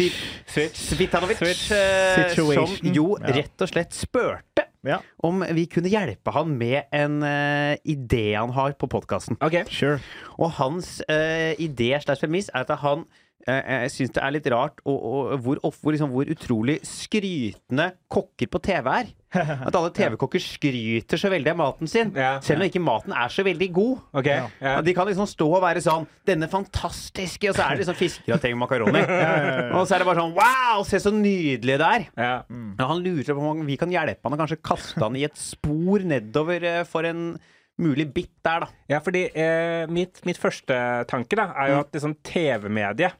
Switch. 0.47 0.79
Svitanovic. 0.95 1.41
Eh, 1.75 2.31
Som 2.33 2.93
jo 2.95 3.17
Ja. 3.19 3.33
rett 3.35 3.61
og 3.61 3.69
slett 3.69 3.91
spurte 3.93 4.41
Ja, 4.87 5.01
om 5.25 5.43
vi 5.55 5.67
kunne 5.71 5.91
hjelpe 5.91 6.33
han 6.35 6.55
med 6.59 6.87
en 6.95 7.21
uh, 7.23 7.75
idé 7.87 8.31
han 8.37 8.53
har 8.55 8.75
på 8.79 8.89
podkasten. 8.91 9.39
Okay. 9.43 9.65
sure. 9.69 9.99
Og 10.37 10.55
hans 10.59 10.97
uh, 11.09 11.53
idé 11.59 11.93
slags 12.03 12.23
premiss 12.23 12.51
er 12.53 12.63
at 12.65 12.79
han 12.83 13.07
uh, 13.47 13.85
syns 13.91 14.11
det 14.15 14.21
er 14.23 14.33
litt 14.35 14.47
rart 14.53 14.81
og, 14.85 14.97
og, 14.97 15.31
hvor, 15.45 15.59
hvor, 15.63 15.93
liksom, 15.95 16.11
hvor 16.13 16.29
utrolig 16.31 16.77
skrytende 16.87 17.89
kokker 18.11 18.49
på 18.51 18.61
TV 18.63 18.89
er. 18.91 19.09
At 19.37 19.75
alle 19.75 19.91
TV-kokker 19.97 20.39
skryter 20.41 21.19
så 21.19 21.29
veldig 21.31 21.51
av 21.51 21.57
maten 21.59 21.89
sin, 21.91 22.13
Ja. 22.15 22.37
selv 22.43 22.63
om 22.63 22.67
ikke 22.69 22.81
maten 22.83 23.13
er 23.13 23.33
så 23.33 23.43
veldig 23.45 23.67
god. 23.75 23.97
Okay, 24.21 24.37
ja. 24.39 24.47
Ja, 24.63 24.75
De 24.85 24.93
kan 24.95 25.07
liksom 25.09 25.27
stå 25.29 25.49
og 25.57 25.61
være 25.65 25.83
sånn 25.83 26.07
'Denne 26.27 26.47
fantastiske' 26.51 27.49
Og 27.51 27.55
så 27.57 27.65
er 27.65 27.75
det 27.75 27.83
liksom 27.85 27.99
fiskegrateng 27.99 28.55
og 28.55 28.63
makaroni. 28.63 29.03
Og 29.77 29.83
så 29.87 29.95
er 29.95 29.99
det 30.03 30.07
bare 30.07 30.21
sånn 30.23 30.33
'Wow, 30.37 30.83
se 30.87 30.99
så 31.03 31.11
nydelig 31.11 31.77
det 31.81 31.89
er'. 31.91 32.07
Ja. 32.17 32.33
Ja, 32.79 32.87
han 32.87 33.03
lurer 33.03 33.33
på 33.35 33.51
om 33.51 33.65
vi 33.67 33.77
kan 33.77 33.91
hjelpe 33.91 34.23
han 34.23 34.33
og 34.33 34.39
kanskje 34.45 34.61
kaste 34.63 35.03
han 35.03 35.15
i 35.15 35.23
et 35.27 35.37
spor 35.37 35.99
nedover 36.07 36.63
eh, 36.63 36.83
for 36.87 37.03
en 37.07 37.37
mulig 37.77 38.07
bit 38.13 38.31
der, 38.41 38.63
da. 38.63 38.67
Ja, 38.89 38.99
fordi 39.05 39.27
eh, 39.37 39.85
mitt, 39.91 40.23
mitt 40.25 40.39
første 40.41 40.73
tanke 41.05 41.35
da, 41.37 41.51
er 41.61 41.75
jo 41.75 41.79
at 41.83 41.91
liksom 41.93 42.15
TV-mediet, 42.25 43.13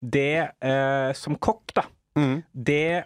det 0.00 0.50
eh, 0.60 1.12
som 1.14 1.36
kokk, 1.36 1.74
da, 1.74 1.84
Mm. 2.16 2.42
det 2.52 3.04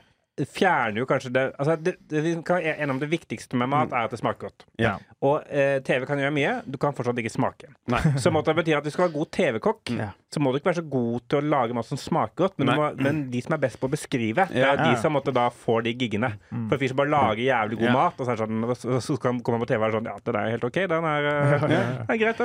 fjerner 0.50 0.98
jo 0.98 1.06
kanskje 1.06 1.30
det 1.30 1.42
altså 1.62 1.76
det, 1.78 1.92
det, 2.10 2.22
kan 2.46 2.56
være 2.58 2.72
enige 2.82 3.00
det 3.04 3.08
viktigste 3.12 3.54
med 3.60 3.68
mat 3.70 3.92
er 3.94 4.08
at 4.08 4.10
det 4.10 4.18
smaker 4.18 4.48
godt. 4.48 4.64
Ja. 4.82 4.96
Og 5.22 5.44
eh, 5.46 5.76
TV 5.86 6.06
kan 6.08 6.18
gjøre 6.18 6.32
mye. 6.34 6.54
Du 6.66 6.74
kan 6.82 6.92
fortsatt 6.96 7.18
ikke 7.22 7.30
smake. 7.30 7.68
Så 8.22 8.32
måtte 8.34 8.50
det 8.50 8.56
bety 8.64 8.74
at 8.74 8.82
du 8.84 8.90
skal 8.90 9.06
være 9.06 9.14
god 9.14 9.30
TV-kokk, 9.36 9.92
Ja. 9.94 10.08
så 10.34 10.42
må 10.42 10.50
du 10.50 10.58
ikke 10.58 10.72
være 10.72 10.80
så 10.82 10.86
god 10.90 11.20
til 11.30 11.38
å 11.38 11.44
lage 11.46 11.76
mat 11.78 11.86
som 11.86 12.00
smaker 12.00 12.34
godt. 12.48 12.58
Men, 12.58 12.72
må, 12.74 12.88
men 12.98 13.20
de 13.30 13.42
som 13.44 13.54
er 13.54 13.62
best 13.62 13.78
på 13.78 13.86
å 13.86 13.92
beskrive, 13.94 14.48
det 14.50 14.58
Ja. 14.64 14.72
er 14.74 14.82
de 14.82 14.96
som 15.00 15.14
måtte 15.14 15.30
da 15.34 15.46
får 15.54 15.84
de 15.86 15.94
giggene. 15.94 16.32
For 16.50 16.80
fyr 16.82 16.90
som 16.90 16.98
bare 16.98 17.12
lager 17.14 17.44
jævlig 17.46 17.78
god 17.78 17.88
Ja. 17.88 17.94
mat, 17.94 18.18
og 18.18 18.26
så, 18.26 18.36
sånn, 18.42 18.74
så- 18.74 19.00
så 19.06 19.20
kan 19.22 19.38
komme 19.46 19.62
på 19.62 19.68
TV 19.70 19.78
og 19.78 19.86
være 19.86 19.98
sånn 20.00 20.10
Ja, 20.10 20.18
det 20.24 20.34
er 20.34 20.50
helt 20.56 20.64
OK. 20.64 20.80
Den 20.90 21.04
er, 21.04 21.30
eh, 21.30 22.04
er 22.10 22.18
greit. 22.18 22.38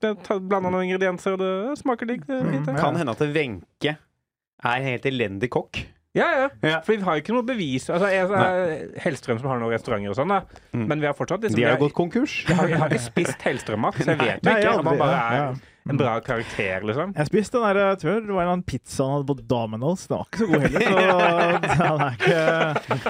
Det 0.00 0.16
er, 0.16 0.40
blanda 0.40 0.70
noen 0.72 0.88
ingredienser, 0.88 1.36
og 1.36 1.38
det 1.44 1.78
smaker 1.84 2.06
digg. 2.08 2.24
fint, 2.24 2.64
det. 2.66 2.76
Kan 2.80 2.96
hende 2.96 3.12
at 3.12 3.20
Wenche 3.20 3.96
er 4.64 4.76
en 4.76 4.82
helt 4.88 5.04
elendig 5.04 5.50
kokk. 5.50 5.84
Ja, 6.18 6.26
ja. 6.34 6.46
Ja. 6.66 6.78
For 6.82 6.96
vi 6.96 7.04
har 7.06 7.20
ikke 7.20 7.34
noe 7.36 7.46
bevis. 7.46 7.84
Altså, 7.86 8.08
jeg, 8.10 8.26
jeg, 8.26 8.86
Hellstrøm 9.04 9.38
som 9.38 9.52
har 9.52 9.60
noen 9.62 9.70
restauranter 9.76 10.10
og 10.10 10.16
sånn, 10.18 10.32
da. 10.34 10.40
Men 10.74 10.98
vi 10.98 11.06
har 11.06 11.14
fortsatt 11.14 11.44
liksom, 11.46 11.60
De 11.60 11.66
har 11.68 11.76
jo 11.78 11.84
gått 11.86 11.94
konkurs. 11.94 12.40
jeg, 12.48 12.56
har, 12.58 12.66
jeg 12.72 12.80
har 12.82 12.90
ikke 12.96 13.04
spist 13.04 13.44
Hellstrøm-mat, 13.46 14.00
så 14.02 14.08
jeg 14.16 14.18
vet 14.18 14.42
jo 14.48 14.56
ikke 14.58 14.72
om 14.80 14.88
han 14.90 14.98
bare 14.98 15.20
er 15.20 15.36
ja. 15.38 15.44
en 15.94 16.00
bra 16.00 16.16
karakter, 16.26 16.82
liksom. 16.88 17.12
Jeg 17.14 17.30
spiste 17.30 17.60
den 17.62 17.66
der, 17.78 17.78
jeg 17.92 18.00
tror 18.02 18.18
det 18.26 18.34
var 18.34 18.42
en 18.42 18.50
annen 18.56 18.64
pizza 18.66 19.06
han 19.06 19.14
hadde 19.20 19.28
på 19.30 19.36
Domino's. 19.54 20.02
Den 20.10 20.18
var 20.18 20.26
ikke 20.26 20.40
så 20.40 20.48
god 20.50 20.66
heller. 20.66 21.68
Så 21.70 21.86
den 21.92 22.02
er 22.08 22.16
ikke 22.18 22.40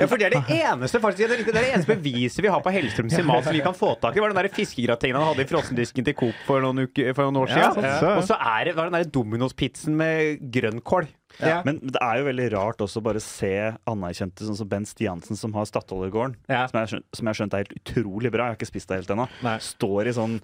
Ja, 0.02 0.10
for 0.12 0.20
det 0.20 0.26
er 0.28 0.34
det 0.36 0.58
eneste 0.60 1.00
faktisk, 1.06 1.22
det 1.24 1.40
er 1.40 1.56
det 1.56 1.62
eneste 1.70 1.96
beviset 1.96 2.44
vi 2.44 2.52
har 2.52 2.60
på 2.68 2.74
Hellstrøm 2.76 3.08
sin 3.14 3.24
mat 3.32 3.48
som 3.48 3.56
vi 3.56 3.62
kan 3.64 3.78
få 3.80 3.94
tak 4.04 4.12
i. 4.12 4.20
Det 4.20 4.26
var 4.26 4.34
den 4.36 4.42
der 4.44 4.52
fiskegratengene 4.60 5.24
han 5.24 5.32
hadde 5.32 5.48
i 5.48 5.50
frossendisken 5.54 6.04
til 6.10 6.18
Coop 6.20 6.44
for 6.44 6.60
noen, 6.68 6.84
uker, 6.84 7.14
for 7.16 7.30
noen 7.30 7.46
år 7.46 7.56
Ja, 7.56 7.72
siden. 7.72 7.88
så- 8.04 8.12
Og 8.20 8.28
så 8.28 8.36
er 8.36 8.68
det, 8.68 8.76
var 8.76 8.92
den 8.92 9.00
der 9.00 9.08
Domino's-pizzaen 9.08 9.96
med 9.96 10.44
grønnkål. 10.52 11.08
Ja. 11.38 11.60
Men 11.64 11.78
det 11.80 12.00
er 12.02 12.18
jo 12.20 12.26
veldig 12.26 12.46
rart 12.56 12.82
også 12.84 13.02
bare 13.04 13.20
se 13.22 13.52
anerkjente, 13.88 14.44
sånn 14.44 14.58
som 14.58 14.68
Ben 14.68 14.84
Stiansen, 14.88 15.38
som 15.38 15.54
har 15.54 15.68
Statoilergården. 15.70 16.34
Ja. 16.50 16.66
Som, 16.68 16.80
jeg 16.82 16.88
som 17.14 17.22
jeg 17.22 17.30
har 17.30 17.38
skjønt 17.38 17.54
er 17.54 17.62
helt 17.64 17.76
utrolig 17.78 18.32
bra. 18.34 18.48
Jeg 18.48 18.56
har 18.56 18.58
ikke 18.60 18.72
spist 18.72 18.90
det 18.90 18.98
helt 19.02 19.14
ennå. 19.14 19.28
Står 19.62 20.10
i 20.10 20.16
sånn 20.16 20.40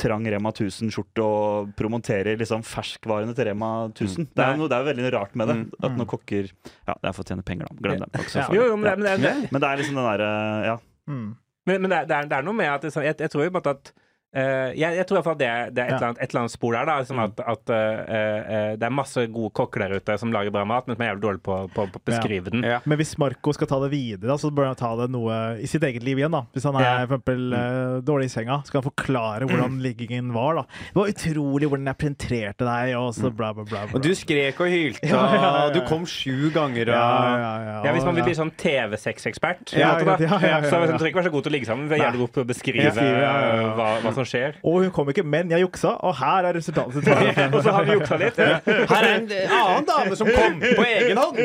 trang 0.00 0.24
Rema 0.30 0.48
1000-skjorte 0.54 1.20
og 1.24 1.72
promoterer 1.76 2.38
liksom 2.40 2.62
ferskvarene 2.64 3.34
til 3.36 3.48
Rema 3.50 3.70
1000. 3.90 4.30
Det 4.32 4.44
er 4.44 4.54
jo 4.54 4.60
noe, 4.62 4.70
det 4.70 4.76
er 4.78 4.84
jo 4.84 4.88
veldig 4.90 5.10
rart 5.12 5.34
med 5.36 5.50
det. 5.50 5.56
At 5.84 5.96
noen 5.98 6.08
kokker 6.08 6.48
Ja, 6.48 6.94
det 6.94 7.10
er 7.10 7.12
for 7.16 7.24
å 7.24 7.28
tjene 7.28 7.44
penger, 7.46 7.68
da. 7.68 7.76
Glem 7.84 8.06
så 8.30 8.38
Ja. 8.40 8.46
Jo, 8.54 8.68
jo, 8.70 8.76
men, 8.80 8.88
det, 8.88 8.96
men, 9.02 9.26
det, 9.26 9.52
Men 9.52 9.60
det 9.60 9.68
er 9.68 9.82
liksom 9.82 9.98
den 10.00 10.08
derre 10.08 10.30
Ja. 10.70 10.76
mm. 11.10 11.36
men, 11.66 11.82
men 11.82 11.90
det, 11.90 11.98
er- 11.98 12.08
det, 12.30 12.38
er, 12.38 12.42
noe 12.48 12.56
med 12.56 12.70
at 12.72 12.88
sånn- 12.94 13.04
jeg, 13.04 13.18
jeg 13.20 13.30
tror 13.34 13.44
jo 13.44 13.50
bare 13.58 13.76
at 13.76 13.92
eh, 13.92 14.00
jeg, 14.34 14.96
jeg 14.98 15.06
tror 15.06 15.16
i 15.16 15.18
hvert 15.20 15.28
fall 15.30 15.38
det, 15.38 15.50
det 15.76 15.82
er 15.84 15.86
et, 15.86 15.90
Ja. 15.94 15.96
eller 15.96 16.06
annet, 16.08 16.20
et 16.24 16.30
eller 16.32 16.40
annet 16.44 16.54
spor 16.54 16.72
der. 16.74 16.84
da 16.88 16.94
liksom 17.00 17.20
at, 17.22 17.40
at 17.54 17.70
uh, 17.70 18.14
eh, 18.18 18.70
Det 18.80 18.82
er 18.88 18.90
masse 18.94 19.26
gode 19.30 19.52
kokker 19.54 19.84
der 19.84 19.94
ute 20.00 20.16
som 20.18 20.32
lager 20.34 20.50
bra 20.54 20.64
mat, 20.66 20.86
men 20.88 20.96
som 20.96 21.04
er 21.04 21.12
jævlig 21.12 21.22
dårlige 21.22 21.44
på, 21.46 21.58
på, 21.74 21.86
på 21.94 22.00
å 22.00 22.04
beskrive 22.10 22.50
den. 22.50 22.64
Ja. 22.66 22.80
Men 22.84 22.98
hvis 22.98 23.14
Marco 23.18 23.52
skal 23.54 23.70
ta 23.70 23.78
det 23.84 23.90
videre, 23.92 24.28
da, 24.32 24.36
så 24.40 24.50
bør 24.54 24.70
han 24.72 24.78
ta 24.80 24.90
det 24.98 25.08
noe 25.14 25.36
i 25.62 25.68
sitt 25.70 25.82
eget 25.86 26.02
liv 26.06 26.18
igjen. 26.18 26.34
da. 26.34 26.42
Hvis 26.54 26.66
han 26.66 26.76
er 26.80 26.84
Ja. 26.84 26.94
for 27.06 27.14
eksempel, 27.18 27.44
eh, 27.54 28.00
dårlig 28.06 28.26
i 28.30 28.34
senga, 28.34 28.58
skal 28.66 28.80
han 28.82 28.88
forklare 28.90 29.46
hvordan 29.48 29.78
liggingen 29.84 30.32
var. 30.34 30.54
da. 30.54 30.62
Det 30.90 30.98
var 30.98 31.12
utrolig 31.14 31.68
hvordan 31.70 31.86
jeg 31.92 31.98
penetrerte 32.02 32.64
deg, 32.66 32.94
og 32.98 33.12
så 33.14 33.30
bla, 33.30 33.52
bla, 33.54 33.64
bla. 33.64 33.84
bla. 33.86 33.94
Og 33.94 34.02
du 34.02 34.10
skrek 34.18 34.58
og 34.60 34.68
hylte, 34.72 35.06
Ja, 35.08 35.14
ja, 35.14 35.34
ja, 35.34 35.42
ja. 35.42 35.64
og 35.68 35.74
du 35.74 35.80
kom 35.86 36.04
sju 36.06 36.50
ganger, 36.54 36.90
ja, 36.90 36.98
og 36.98 37.38
ja, 37.38 37.54
ja, 37.64 37.80
Ja, 37.84 37.92
Hvis 37.94 38.04
man 38.04 38.14
vil 38.16 38.24
bli 38.24 38.34
sånn 38.34 38.50
TV-sexekspert, 38.58 39.74
Ja, 39.76 39.98
ja, 39.98 40.16
ja, 40.18 40.38
ja, 40.40 40.58
ja. 40.58 40.70
så 40.70 40.78
man 40.80 40.98
trenger 40.98 41.12
ikke 41.12 41.20
være 41.22 41.28
så 41.30 41.34
god 41.34 41.42
til 41.46 41.52
å 41.52 41.54
ligge 41.56 41.66
sammen. 41.68 41.88
Vi 41.88 41.94
er 41.98 42.04
jævlig 42.06 42.20
god 42.24 42.32
på 42.34 42.42
å 42.44 42.48
beskrive 42.48 42.84
Ja, 42.84 42.94
ja, 42.94 43.18
ja, 43.20 43.62
ja. 43.62 43.74
hva, 43.78 43.88
hva 44.04 44.12
som 44.14 44.23
skjer. 44.28 44.56
Og 44.64 44.82
hun 44.84 44.90
kom 44.94 45.08
ikke, 45.12 45.22
men 45.26 45.50
jeg 45.52 45.60
juksa, 45.64 45.94
og 46.04 46.14
her 46.18 46.48
er 46.50 46.56
resultatet. 46.58 47.06
Og 47.54 47.60
så 47.64 47.70
har 47.76 47.84
vi 47.88 47.96
juksa 47.98 48.18
litt. 48.20 48.38
Ja. 48.38 48.58
Her 48.64 49.06
er 49.08 49.14
en 49.14 49.28
annen 49.60 49.86
dame 49.88 50.16
som 50.18 50.26
kom 50.32 50.60
på 50.64 50.84
egen 50.88 51.20
hånd! 51.20 51.36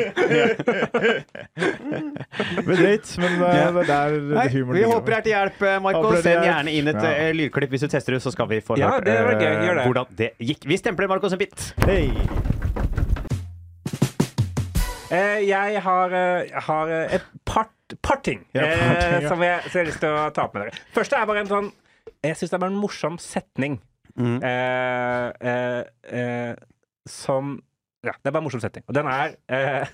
Men 2.66 2.76
drøyt, 2.76 3.08
men 3.20 3.42
eh, 3.44 3.78
det 3.80 3.94
er 3.94 4.14
Nei, 4.34 4.46
humor. 4.54 4.74
vi 4.76 4.82
håper 4.86 5.10
det 5.12 5.16
er 5.16 5.24
til 5.26 5.32
hjelp, 5.34 5.60
Michael, 5.60 5.82
Marco. 5.84 6.02
Er 6.10 6.14
til 6.20 6.24
Send 6.26 6.44
gjerne 6.46 6.74
inn 6.76 6.90
et 6.92 7.00
Ja. 7.02 7.10
eh, 7.26 7.32
lydklipp 7.36 7.70
hvis 7.74 7.84
du 7.84 7.88
tester 7.92 8.16
det, 8.16 8.22
så 8.24 8.32
skal 8.34 8.48
vi 8.50 8.60
få 8.64 8.76
Ja, 8.80 8.90
hørt 8.96 9.08
eh, 9.08 9.84
hvordan 9.84 10.06
det 10.18 10.30
gikk. 10.38 10.66
Vi 10.70 10.76
stempler 10.80 11.08
Marco 11.10 11.28
som 11.32 11.38
bitt. 11.40 11.72
Hei! 11.86 12.10
Eh, 15.10 15.40
jeg 15.48 15.80
har, 15.82 16.12
eh, 16.14 16.60
har 16.68 16.86
eh, 16.94 17.14
et 17.16 17.24
par, 17.44 17.66
par 18.02 18.20
ting, 18.22 18.44
Ja, 18.54 18.60
par 18.62 18.68
eh, 18.70 19.00
ting, 19.00 19.22
ja. 19.24 19.28
som, 19.28 19.42
jeg, 19.42 19.62
som 19.66 19.78
jeg 19.80 19.82
har 19.82 19.88
lyst 19.90 20.00
til 20.04 20.12
å 20.14 20.28
ta 20.36 20.44
opp 20.46 20.54
med 20.54 20.68
dere. 20.68 20.82
Første 20.94 21.18
er 21.18 21.26
bare 21.26 21.42
en 21.42 21.50
sånn 21.50 21.70
Jeg 22.26 22.36
syns 22.36 22.50
det 22.52 22.58
er 22.58 22.62
bare 22.64 22.74
en 22.74 22.80
morsom 22.80 23.18
setning. 23.22 23.78
Mm. 24.16 24.38
Eh, 24.44 25.28
eh, 25.40 25.84
eh, 26.20 26.54
som 27.08 27.58
Ja, 28.04 28.12
det 28.16 28.30
er 28.30 28.34
bare 28.34 28.42
en 28.42 28.48
morsom 28.48 28.62
setning. 28.62 28.84
Og 28.88 28.96
den 28.96 29.06
er 29.08 29.36
eh, 29.48 29.86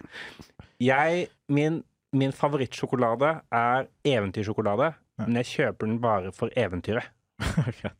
Jeg 0.82 1.28
Min, 1.48 1.82
min 2.12 2.32
favorittsjokolade 2.32 3.34
er 3.52 3.86
eventyrsjokolade, 4.04 4.92
men 5.22 5.38
jeg 5.40 5.50
kjøper 5.52 5.86
den 5.86 6.00
bare 6.02 6.32
for 6.34 6.50
eventyret. 6.56 7.12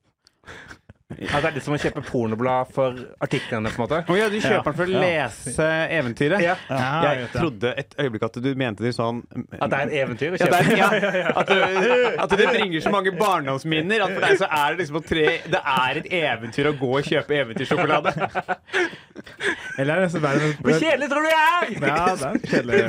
Ja, 1.06 1.38
det 1.38 1.46
er 1.46 1.52
litt 1.54 1.62
som 1.62 1.74
å 1.76 1.78
kjøpe 1.78 2.00
pornoblad 2.02 2.72
for 2.74 2.96
artiklene, 3.22 3.70
på 3.70 3.78
en 3.78 3.82
måte. 3.84 3.98
Oh, 4.10 4.16
ja, 4.18 4.24
du 4.28 4.40
kjøper 4.42 4.64
den 4.66 4.74
for 4.74 4.88
å 4.88 4.90
Ja. 4.90 5.02
lese 5.04 5.66
eventyret? 5.94 6.40
Ja. 6.42 6.56
Jeg 6.66 7.20
Jeg 7.20 7.28
trodde 7.30 7.70
et 7.78 7.94
øyeblikk 8.02 8.24
at 8.26 8.38
du 8.42 8.48
mente 8.58 8.82
det 8.82 8.90
sånn 8.96 9.20
At 9.60 9.70
det 9.70 9.78
er 9.78 9.86
et 9.86 9.94
eventyr 10.02 10.34
å 10.34 10.40
ja, 10.40 10.46
det 10.50 10.50
kjøpe. 10.50 10.58
er, 10.66 10.76
ja, 10.76 11.30
at, 11.30 11.46
det, 11.46 12.18
at 12.26 12.30
det 12.34 12.48
bringer 12.50 12.80
så 12.82 12.90
mange 12.90 13.12
barndomsminner. 13.16 14.02
At 14.02 14.10
for 14.16 14.26
deg 14.26 14.38
så 14.42 14.48
er 14.50 14.74
det 14.74 14.78
liksom 14.82 14.98
å 14.98 15.04
tre 15.06 15.26
Det 15.46 15.62
er 15.62 16.02
et 16.02 16.10
eventyr 16.10 16.72
å 16.72 16.74
gå 16.82 16.90
og 16.98 17.04
kjøpe 17.06 17.38
eventyrsjokolade. 17.38 18.10
Eller 19.78 19.94
er 19.94 20.00
det 20.00 20.10
så 20.10 20.18
verre 20.26 20.42
enn- 20.42 20.58
Hvor 20.58 20.74
kjedelig 20.82 21.08
tror 21.14 21.22
du 21.22 21.30
jeg 21.30 21.46
er?! 21.46 21.86
Ja, 21.86 22.14
det 22.18 22.26
er 22.26 22.38
kjedelig. 22.50 22.82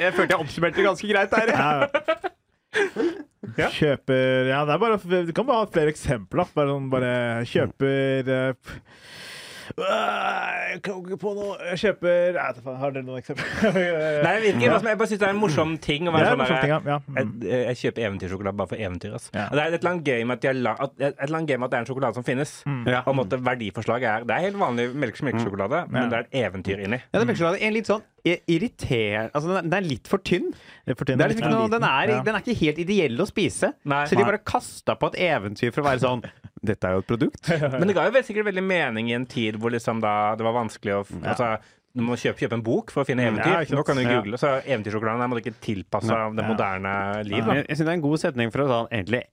Jeg 0.00 0.12
følte 0.16 0.30
jeg 0.32 0.40
oppsummerte 0.40 0.76
det 0.80 0.88
ganske 0.88 1.12
greit 1.12 1.30
der. 1.36 1.46
Ja. 1.52 2.30
Kjøper 2.70 4.50
Ja, 4.50 4.60
det 4.68 4.74
er 4.74 4.82
bare 4.82 5.24
Du 5.26 5.32
kan 5.34 5.46
bare 5.48 5.64
ha 5.64 5.70
flere 5.72 5.92
eksempler. 5.94 6.50
Bare 6.54 6.70
sånn 6.74 6.90
bare 6.92 7.12
kjøper 7.50 8.30
eh, 8.36 8.74
Jeg 9.78 10.80
kan 10.84 11.00
ikke 11.04 11.16
på 11.20 11.32
noe 11.36 11.56
Jeg 11.70 11.78
kjøper 11.82 12.36
Nei, 12.36 12.46
faen, 12.64 12.76
Har 12.80 12.92
dere 12.94 13.06
noen 13.06 13.20
eksempler? 13.20 13.48
Nei, 14.24 14.32
jeg 14.36 14.42
vet 14.44 14.58
ikke, 14.60 14.66
jeg 14.90 14.98
bare 15.00 15.08
syns 15.10 15.20
det 15.22 15.28
er 15.28 15.34
en 15.34 15.40
morsom 15.40 15.74
ting 15.82 16.08
å 16.10 16.14
være 16.14 16.32
sånn 16.34 16.42
ting, 16.50 16.74
der, 16.74 16.90
ja. 16.94 16.98
mm. 17.06 17.16
jeg, 17.20 17.28
Mm. 17.30 17.44
jeg 17.50 17.78
kjøper 17.80 18.04
eventyrsjokolade 18.08 18.56
bare 18.58 18.70
for 18.72 18.80
eventyr. 18.82 19.12
Altså. 19.16 19.30
Ja. 19.36 19.44
Og 19.50 19.56
Det 19.56 19.62
er 19.62 19.74
et 19.74 19.76
eller 19.80 19.90
annet 19.92 20.08
gøy 20.10 20.24
med 20.26 20.34
at, 20.36 20.42
de 20.42 20.48
har 20.50 20.58
la, 20.58 20.72
at, 20.86 20.94
et 20.98 21.20
eller 21.26 21.38
annet 21.38 21.50
gøy 21.52 21.58
med 21.60 21.66
at 21.66 21.72
det 21.72 21.78
er 21.78 21.84
en 21.84 21.88
sjokolade 21.90 22.18
som 22.18 22.26
finnes. 22.26 22.52
Ja. 22.90 23.00
Og 23.06 23.16
måtte 23.18 23.38
verdiforslaget 23.50 24.08
er 24.10 24.26
Det 24.28 24.36
er 24.36 24.46
helt 24.48 24.60
vanlig 24.60 24.86
melk- 24.94 25.20
mm. 25.20 25.90
men 25.94 26.10
det 26.12 26.18
er 26.20 26.26
et 26.26 26.38
eventyr 26.44 26.84
inni. 26.86 27.00
Ja, 27.00 27.12
det 27.18 27.22
er 27.22 27.28
melkesjokolade. 27.30 27.62
En 27.66 27.76
litt 27.76 27.90
sånn 27.90 28.06
irriterende 28.24 29.30
Altså, 29.34 29.60
den 29.62 29.72
er- 29.74 29.86
litt 29.86 30.08
for 30.08 30.18
tynn. 30.18 30.50
Er 30.86 30.92
litt 30.94 31.38
liksom 31.40 31.70
den, 31.70 31.84
er, 31.84 32.22
den 32.24 32.34
er 32.34 32.40
ikke 32.44 32.58
helt 32.60 32.78
ideell 32.82 33.16
å 33.20 33.26
spise. 33.28 33.72
Nei. 33.84 34.04
Så 34.06 34.16
de 34.18 34.24
bare 34.24 34.38
kasta 34.44 34.94
på 35.00 35.12
et 35.12 35.20
eventyr 35.30 35.72
for 35.72 35.82
å 35.82 35.88
være 35.90 36.02
sånn 36.04 36.22
Dette 36.62 36.84
er 36.88 36.92
jo 36.98 36.98
et 37.04 37.06
produkt. 37.08 37.48
Men 37.80 37.86
det 37.88 37.94
ga 37.96 38.04
jo 38.04 38.12
vel 38.12 38.24
sikkert 38.26 38.46
veldig 38.50 38.64
mening 38.66 39.08
i 39.10 39.14
en 39.16 39.26
tid 39.26 39.56
hvor 39.56 39.70
liksom 39.72 40.00
da 40.04 40.34
det 40.36 40.44
var 40.44 40.52
vanskelig 40.58 40.92
å 40.98 41.04
ja. 41.08 41.34
altså, 41.34 41.50
du 41.96 42.02
må 42.06 42.14
kjøpe, 42.14 42.38
kjøpe 42.44 42.54
en 42.54 42.62
bok 42.62 42.92
for 42.94 43.02
å 43.02 43.06
finne 43.08 43.24
eventyr. 43.26 43.64
Ja. 43.66 43.76
Nå 43.76 43.82
kan 43.86 43.96
du 43.98 44.02
Ja. 44.04 44.20
google, 44.20 44.38
så 44.38 44.60
eventyrsjokoladen 44.62 45.24
er 45.24 45.28
måtte 45.32 45.42
ikke 45.42 45.58
tilpassa 45.64 46.18
det 46.36 46.44
Ja. 46.44 46.48
moderne 46.52 46.92
liv. 47.26 47.44
Da. 47.44 47.54
Jeg, 47.54 47.66
jeg 47.66 47.76
synes 47.76 47.86
det 47.86 47.88
er 47.88 47.98
en 47.98 48.04
god 48.08 48.18
setning 48.22 48.52
for 48.52 48.62
å 48.62 48.68
sånn, 48.70 48.88
egentlig 48.92 49.24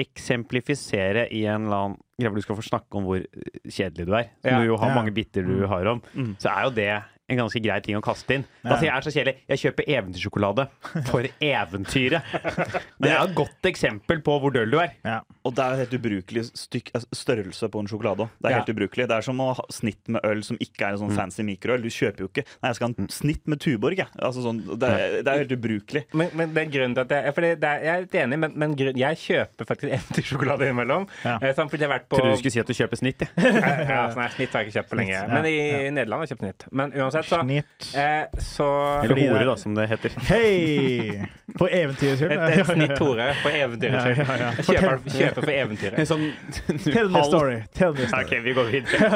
eksemplifisere 0.00 1.24
i 1.34 1.44
en 1.50 1.66
eller 1.66 1.76
annen 1.84 1.96
greie 2.20 2.30
hvor 2.30 2.38
du 2.40 2.44
skal 2.44 2.58
få 2.58 2.66
snakke 2.66 2.98
om 3.00 3.06
hvor 3.08 3.22
kjedelig 3.66 4.06
du 4.06 4.12
er. 4.14 4.28
Som 4.42 4.50
Ja. 4.50 4.58
du 4.60 4.66
jo 4.66 4.76
har 4.76 4.88
Ja. 4.90 4.94
mange 4.94 5.12
biter 5.14 5.42
du 5.42 5.66
har 5.66 5.86
om. 5.86 6.02
Mm. 6.14 6.36
Så 6.38 6.48
er 6.50 6.62
jo 6.64 6.70
det 6.70 7.02
en 7.30 7.38
ganske 7.44 7.60
grei 7.62 7.78
ting 7.84 7.96
å 7.98 8.02
kaste 8.04 8.34
inn. 8.36 8.44
Da 8.64 8.76
sier 8.80 8.90
jeg 8.90 8.96
er 8.98 9.06
så 9.06 9.12
kjedelig. 9.14 9.34
Jeg 9.52 9.60
kjøper 9.64 9.88
eventyrsjokolade 9.96 10.66
for 11.08 11.28
eventyret. 11.54 12.22
Det 13.00 13.10
er 13.12 13.20
et 13.22 13.34
godt 13.38 13.68
eksempel 13.70 14.20
på 14.26 14.34
hvor 14.42 14.52
døll 14.54 14.70
du 14.72 14.78
er. 14.82 14.92
Ja. 15.06 15.20
Og 15.46 15.54
det 15.56 15.64
er 15.64 15.78
helt 15.80 15.94
ubrukelig 15.96 16.42
stykk, 16.52 16.90
altså, 16.98 17.08
størrelse 17.16 17.68
på 17.72 17.80
en 17.80 17.88
sjokolade. 17.88 18.26
Det 18.36 18.50
er 18.50 18.54
Ja. 18.54 18.58
helt 18.60 18.72
ubrukelig. 18.74 19.06
Det 19.08 19.16
er 19.16 19.24
som 19.24 19.38
å 19.40 19.46
ha 19.56 19.64
snitt 19.72 20.10
med 20.12 20.20
øl 20.28 20.42
som 20.44 20.58
ikke 20.60 20.84
er 20.90 20.96
en 20.96 21.00
sånn 21.06 21.14
fancy 21.16 21.42
mikroøl. 21.46 21.80
Du 21.82 21.88
kjøper 21.88 22.26
jo 22.26 22.28
ikke 22.28 22.44
Nei, 22.60 22.68
jeg 22.70 22.76
skal 22.76 22.90
ha 22.90 22.94
en 23.04 23.08
snitt 23.14 23.46
med 23.48 23.60
Tuborg, 23.62 23.96
jeg. 24.02 24.10
Altså, 24.20 24.42
sånn, 24.44 24.60
det, 24.76 24.90
er, 24.90 25.14
det 25.24 25.32
er 25.32 25.42
helt 25.44 25.54
ubrukelig. 25.56 26.02
Men, 26.12 26.28
men 26.36 26.52
det 26.56 26.64
er 26.66 26.70
grunnen 26.74 26.96
til 26.98 27.06
at 27.06 27.14
jeg, 27.16 27.34
for 27.36 27.46
det, 27.46 27.52
det 27.62 27.70
er, 27.70 27.84
jeg 27.86 27.94
er 27.94 28.04
litt 28.04 28.16
enig, 28.24 28.38
men, 28.44 28.54
men 28.64 28.76
grunn, 28.76 29.00
jeg 29.00 29.20
kjøper 29.24 29.68
faktisk 29.70 29.94
eventyrsjokolade 29.96 30.68
innimellom. 30.68 31.06
Ja. 31.24 31.36
Eh, 31.40 31.54
fordi 31.56 31.80
jeg 31.84 31.88
har 31.88 31.94
vært 31.96 32.08
på 32.10 32.20
Trodde 32.20 32.34
du 32.36 32.40
skulle 32.42 32.54
si 32.56 32.62
at 32.62 32.68
du 32.70 32.76
kjøper 32.76 33.00
snitt. 33.00 33.24
jeg. 33.24 33.30
Ja, 33.40 34.02
sånn, 34.12 34.20
nei, 34.20 34.28
Snitt 34.36 34.52
har 34.56 34.64
jeg 34.64 34.70
ikke 34.70 34.76
kjøpt 34.80 34.90
på 34.92 35.00
lenge. 35.00 35.22
Men 35.32 35.48
i 35.48 35.54
Ja. 35.56 35.80
Nederland 35.94 36.20
har 36.20 36.26
jeg 36.28 36.32
kjøpt 36.34 36.44
snitt. 36.46 36.66
Men 36.76 36.92
uansett, 36.96 37.19
så, 37.26 37.40
Snitt. 37.42 37.90
eh, 37.96 38.24
så 38.38 38.66
Eller 39.02 39.14
Fordi 39.14 39.26
hore, 39.28 39.44
da, 39.48 39.56
som 39.60 39.74
det 39.74 39.86
heter. 39.90 40.10
Hei! 40.28 41.20
På 41.58 41.66
eventyrets 41.66 42.20
skyld. 42.20 42.32
et, 42.32 42.58
et 42.60 42.66
snitt 42.68 42.98
hore 43.02 43.24
på 43.42 43.50
eventyrets 43.50 44.04
Ja, 44.06 44.14
skyld. 44.14 44.28
ja, 44.28 44.36
ja. 44.38 44.50
ja. 44.54 44.62
kjøper, 44.68 45.00
kjøper 45.16 45.42
for 45.48 45.54
eventyret. 45.54 45.98
En 45.98 46.06
sånn 46.06 46.26
Tell 46.94 47.08
me 47.10 47.22
story. 47.26 47.56
Tell 47.74 47.92
me 47.96 48.06
story. 48.06 48.24
OK, 48.24 48.32
vi 48.44 48.54
går 48.54 48.70
videre. 48.70 49.10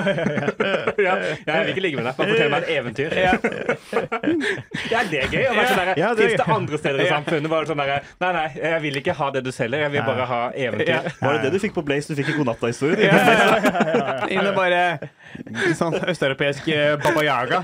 Ja, 1.04 1.14
jeg 1.46 1.60
vil 1.60 1.72
ikke 1.74 1.84
ligge 1.86 2.00
med 2.00 2.08
deg. 2.08 2.16
Bare 2.18 2.32
fortell 2.32 2.50
meg 2.54 2.66
et 2.66 2.72
eventyr. 2.74 3.14
Ja, 4.90 5.02
det 5.10 5.20
er 5.22 5.28
gøy. 5.30 5.44
å 5.50 5.54
være 5.54 5.68
sånn 5.70 5.80
der, 5.84 5.92
Ja, 6.00 6.10
det 6.18 6.26
Fins 6.28 6.40
det 6.40 6.48
andre 6.56 6.78
steder 6.80 7.04
i 7.04 7.08
samfunnet 7.10 7.50
bare 7.52 7.68
sånn 7.70 7.80
der, 7.82 8.08
Nei, 8.24 8.30
nei, 8.36 8.44
jeg 8.58 8.82
vil 8.88 8.98
ikke 9.00 9.14
ha 9.18 9.30
det 9.34 9.42
du 9.46 9.50
selger, 9.54 9.84
jeg 9.86 9.92
vil 9.94 10.04
bare 10.06 10.26
ha 10.30 10.40
eventyr. 10.66 11.08
Var 11.20 11.38
det 11.38 11.46
det 11.46 11.52
du 11.54 11.58
fikk 11.62 11.74
på 11.76 11.84
Blaze 11.86 12.10
du 12.12 12.18
fikk 12.18 12.32
i 12.34 12.36
Godnatta-historien? 12.38 13.04
ja, 13.04 14.42
og 14.48 14.50
bare 14.56 14.82
Sånn 15.78 15.94
østeuropeisk 16.08 16.68
eh, 16.72 16.96
Baba 17.02 17.22
Yaga. 17.26 17.62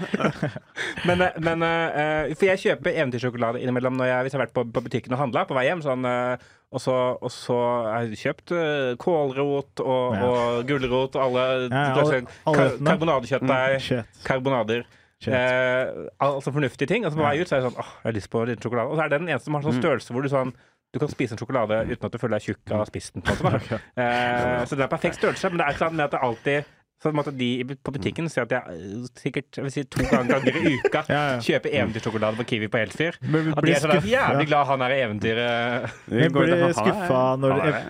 Men, 1.09 1.21
eh, 1.27 1.37
men 1.41 1.63
eh, 1.67 2.33
For 2.37 2.49
jeg 2.51 2.61
kjøper 2.65 2.95
eventyrsjokolade 2.97 3.61
innimellom 3.63 3.97
når 3.99 4.09
jeg, 4.11 4.23
hvis 4.27 4.35
jeg 4.35 4.41
har 4.41 4.47
vært 4.47 4.55
på, 4.57 4.65
på 4.75 4.83
butikken 4.87 5.15
og 5.17 5.21
handla 5.23 5.45
på 5.49 5.57
vei 5.59 5.67
hjem. 5.69 5.83
Sånn, 5.85 6.05
eh, 6.09 6.47
og, 6.71 6.81
så, 6.83 6.95
og 7.19 7.33
så 7.35 7.57
har 7.91 8.07
jeg 8.09 8.21
kjøpt 8.23 8.55
eh, 8.57 8.95
kålrot 9.03 9.83
og, 9.85 10.17
Ja. 10.17 10.31
og 10.31 10.65
gulrot 10.71 11.17
og 11.19 11.23
alle, 11.27 11.45
Ja, 11.69 11.85
alle- 11.95 12.23
alle 12.47 12.57
kar 12.57 12.81
karbonadekjøttdeig, 12.93 13.91
Mm, 13.91 14.11
karbonader. 14.25 14.85
Eh, 15.27 15.87
altså 16.25 16.53
fornuftige 16.55 16.89
ting. 16.89 17.05
Og 17.05 17.13
så 17.13 17.19
på 17.21 17.27
vei 17.27 17.41
ut 17.43 17.49
så 17.51 17.57
er 17.59 17.61
jeg 17.63 17.71
sånn 17.71 17.81
åh, 17.83 17.91
jeg 18.01 18.09
har 18.09 18.17
lyst 18.17 18.31
på 18.33 18.41
en 18.45 18.49
liten 18.53 18.65
sjokolade. 18.65 18.89
Og 18.93 18.97
så 18.97 19.05
er 19.05 19.09
det 19.13 19.19
den 19.21 19.29
eneste 19.35 19.45
som 19.51 19.55
har 19.59 19.63
Mm. 19.63 19.69
sånn 19.71 19.81
størrelse 19.83 20.15
hvor 20.17 20.23
du 20.25 20.29
sånn 20.33 20.53
du 20.93 20.99
kan 20.99 21.07
spise 21.13 21.37
en 21.37 21.39
sjokolade 21.39 21.77
uten 21.87 22.05
at 22.09 22.11
du 22.11 22.19
føler 22.19 22.39
deg 22.41 22.47
tjukk 22.49 22.71
av 22.73 22.81
å 22.81 22.83
ha 22.83 22.87
spist 22.89 23.13
den. 23.15 23.23
På 23.23 23.31
eh, 24.01 24.65
så 24.67 24.75
det 24.75 24.83
er 24.87 24.91
perfekt 24.91 25.21
størrelse, 25.21 25.47
men 25.53 25.59
det 25.61 25.67
er 25.67 25.75
ikke 25.77 25.85
sånn 25.85 25.95
med 25.95 26.05
at 26.09 26.15
det 26.17 26.23
alltid 26.27 26.65
så 27.01 27.09
på 27.17 27.33
de 27.33 27.49
på 27.81 27.93
butikken 27.95 28.27
sier 28.29 28.45
at 28.45 28.51
jeg 28.53 28.77
eh, 28.77 29.05
sikkert 29.17 29.57
jeg 29.57 29.65
vil 29.65 29.73
si, 29.73 29.85
to 29.89 30.05
ganger 30.05 30.45
i 30.51 30.75
uka 30.77 31.01
Ja, 31.09 31.21
ja. 31.33 31.39
kjøper 31.41 31.73
eventyrsjokolade 31.81 32.37
på 32.37 32.45
Kiwi 32.51 32.69
på 32.69 32.81
Elsfyr. 32.81 33.17
At 33.17 33.25
de 33.25 33.55
blir 33.65 33.73
er 33.73 33.81
sånn 33.87 34.09
jævlig 34.11 34.47
glad 34.51 34.69
han 34.69 34.85
er 34.85 34.93
i 34.93 34.99
eventyret. 35.07 35.95
Men 36.13 36.35
blir 36.35 36.53
du 36.53 36.67
skuffa 36.77 37.23
når, 37.41 37.55
det- 37.57 37.81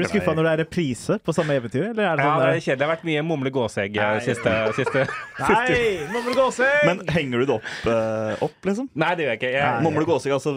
er 0.00 0.08
skuffa 0.08 0.34
reprise 0.62 1.18
på 1.20 1.34
samme 1.36 1.58
eventyr, 1.60 1.90
eller 1.90 2.08
er 2.08 2.16
det 2.16 2.24
Ja, 2.24 2.32
sånn 2.32 2.40
det 2.40 2.48
er 2.48 2.64
kjedelig. 2.64 2.78
Det 2.80 2.86
har 2.86 2.92
vært 2.94 3.06
mye 3.10 3.26
mumle 3.28 3.52
gåsegg 3.52 3.98
eh, 4.00 4.16
siste, 4.24 4.54
siste 4.80 5.04
Nei, 5.36 5.76
Mumle 6.14 6.22
må 6.24 6.32
du 6.32 6.38
gå 6.40 6.46
og 6.48 6.56
se! 6.56 6.70
Men 6.88 7.02
henger 7.12 7.42
du 7.44 7.50
det 7.50 7.56
opp, 7.58 7.68
uh, 7.84 8.44
opp 8.48 8.70
liksom? 8.70 8.88
Nei, 8.96 9.12
det 9.18 9.26
gjør 9.26 9.32
jeg 9.34 9.40
ikke. 9.42 9.52
Jeg, 9.52 9.84
Mumle 9.84 10.06
gåsegg, 10.08 10.32
altså 10.32 10.56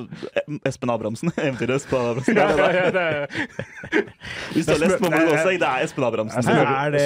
Espen 0.72 0.93
Abrahamsen. 0.95 1.34
Eventyret 1.50 1.76
Espen 1.82 2.00
Abrahamsen. 2.00 2.39
ja, 2.39 2.47
Det 2.56 2.88
det. 2.95 4.08
Hvis 4.56 4.66
du 4.70 4.74
har 4.74 4.82
lest 4.86 5.04
Mumle 5.04 5.22
gåsegg, 5.34 5.60
det 5.60 5.68
er 5.68 5.84
Espen 5.89 6.08
Abrahamsen. 6.08 6.50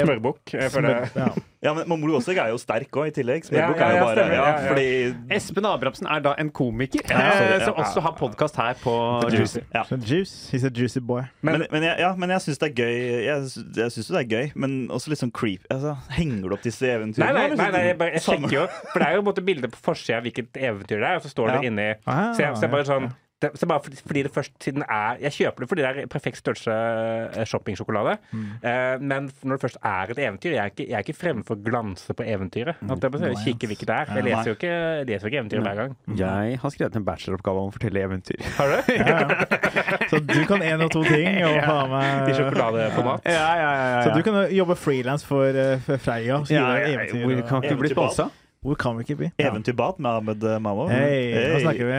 Smørbukk. 0.04 0.54
Ja. 0.84 1.30
Ja, 1.64 1.72
men 1.74 2.02
gåsegg 2.04 2.38
er 2.44 2.50
jo 2.52 2.58
sterk 2.60 2.92
òg, 3.00 3.08
i 3.08 3.12
tillegg. 3.16 3.46
Ja, 3.46 3.70
Smørbukk 3.70 3.80
ja, 3.80 3.86
er 3.88 3.94
jo 3.96 4.04
bare 4.04 4.16
stemmer. 4.18 4.34
ja, 4.36 4.44
Ja, 4.44 4.56
ja. 4.60 4.70
fordi 4.74 5.36
Espen 5.38 5.66
Abrahamsen 5.70 6.08
er 6.12 6.20
da 6.26 6.34
en 6.38 6.50
komiker 6.52 7.06
Ja, 7.08 7.22
sorry, 7.38 7.54
eh, 7.56 7.64
som 7.64 7.74
ja. 7.78 7.84
også 7.86 8.02
har 8.04 8.16
podkast 8.20 8.56
her 8.60 8.74
på 8.84 8.96
Juicy. 9.32 9.62
ja. 9.74 9.84
Juice. 9.96 10.50
He's 10.52 10.66
a 10.68 10.70
juicy 10.70 11.00
boy. 11.00 11.24
Men, 11.42 11.64
men, 11.72 11.84
jeg, 11.88 11.96
ja, 12.04 12.12
men 12.20 12.30
jeg 12.36 12.42
syns 12.42 12.60
det 12.60 12.70
er 12.72 12.76
gøy. 12.84 13.00
Jeg, 13.24 13.48
jeg 13.80 13.92
synes 13.96 14.10
jo 14.10 14.18
det 14.18 14.22
er 14.26 14.30
gøy, 14.36 14.52
men 14.60 14.76
også 14.92 15.10
litt 15.14 15.24
sånn 15.24 15.32
creep. 15.32 15.64
Altså, 15.72 15.96
henger 16.18 16.50
du 16.50 16.58
opp 16.58 16.64
disse 16.68 16.84
eventyrene? 16.92 17.32
Nei, 17.34 17.48
nei, 17.48 17.56
nei, 17.64 17.72
nei 17.78 17.84
jeg, 17.88 17.98
bare, 18.04 18.12
jeg 18.20 18.26
sjekker 18.28 18.58
jo 18.60 18.68
For 18.92 19.00
det 19.00 19.08
er 19.08 19.16
jo 19.16 19.22
på 19.22 19.24
en 19.24 19.32
måte 19.32 19.46
bilde 19.48 19.72
på 19.72 19.80
forsida 19.88 20.20
hvilket 20.28 20.60
eventyr 20.60 21.00
det 21.00 21.08
er, 21.14 21.16
og 21.22 21.24
så 21.24 21.32
står 21.32 21.54
det 21.54 21.60
Ja. 21.64 21.68
inni 21.72 21.90
Ah, 22.06 22.34
Så 22.36 22.44
jeg, 22.44 22.56
så 22.60 22.68
jeg 22.68 22.72
bare 22.76 22.84
ja, 22.84 22.92
sånn 22.92 23.08
det, 23.44 23.52
så 23.60 23.70
bare 23.70 23.84
fordi, 23.86 24.00
fordi 24.02 24.24
det 24.26 24.32
først 24.34 24.54
siden 24.64 24.86
er 24.88 25.20
Jeg 25.22 25.36
kjøper 25.38 25.64
det 25.64 25.70
fordi 25.70 25.84
det 25.84 25.89
er 25.89 26.10
perfekt 26.12 26.39
størrelse 26.39 26.74
eh, 26.74 27.46
shoppingsjokolade. 27.50 28.16
Mm. 28.32 28.46
Uh, 28.64 28.96
men 29.04 29.30
når 29.44 29.58
det 29.58 29.66
først 29.66 29.80
er 29.84 30.14
et 30.14 30.22
eventyr 30.26 30.56
Jeg 30.56 30.62
er 30.64 30.74
ikke, 30.74 30.88
jeg 30.88 30.98
er 30.98 31.06
ikke 31.06 31.18
fremme 31.18 31.46
for 31.48 31.60
å 31.60 31.64
glanse 31.66 32.16
på 32.18 32.26
eventyret. 32.28 32.82
At 32.84 33.08
jeg 33.08 33.16
bare 33.16 33.34
kikker 33.44 33.72
hvilket 33.72 33.89
det 33.89 33.98
er. 34.00 34.14
Jeg 34.18 34.28
leser 34.30 34.52
jo 34.52 34.58
ikke, 34.58 34.76
leser 35.10 35.32
ikke 35.32 35.41
eventyret 35.44 35.68
hver 35.68 35.82
gang. 35.82 35.96
Jeg 36.24 36.60
har 36.64 36.76
skrevet 36.76 37.00
en 37.00 37.08
bacheloroppgave 37.08 37.64
om 37.64 37.72
å 37.72 37.76
fortelle 37.76 38.06
eventyr. 38.08 38.44
Har 38.58 38.74
du? 38.74 38.91
Ja, 39.04 39.18
ja. 39.20 39.98
Så 40.10 40.20
du 40.24 40.46
kan 40.48 40.62
én 40.64 40.82
og 40.84 40.91
to 40.94 41.02
ting, 41.06 41.28
og 41.48 41.58
faen 41.66 41.89
I 41.89 41.94
meg 41.94 42.30
sjokoladeformat? 42.38 43.26
Ja, 43.28 43.50
ja, 43.60 43.72
ja, 43.80 44.04
Så 44.06 44.14
du 44.16 44.24
kan 44.26 44.38
jobbe 44.54 44.78
frilans 44.80 45.26
for, 45.28 45.50
eh, 45.50 45.82
for 45.84 46.02
Freia? 46.02 46.39
og 46.39 46.48
Skrive 46.48 46.62
ja, 46.62 46.86
ja, 46.86 47.04
eventyr? 47.04 47.44
Kan 47.50 47.66
ikke 47.66 47.82
bli 47.82 47.91
sponsa? 47.94 48.30
Hvor 48.64 48.78
kan 48.80 48.95
vi 48.97 49.03
ikke 49.03 49.18
bli? 49.20 49.28
Ja. 49.39 49.49
Eventyrbad 49.51 49.99
med 49.99 50.11
Ahmed 50.22 50.43
eh, 50.47 50.59
Mamo. 50.64 50.86
Hei, 50.88 51.34
nå 51.34 51.41
Hey. 51.57 51.64
snakker 51.66 51.89
vi. 51.89 51.97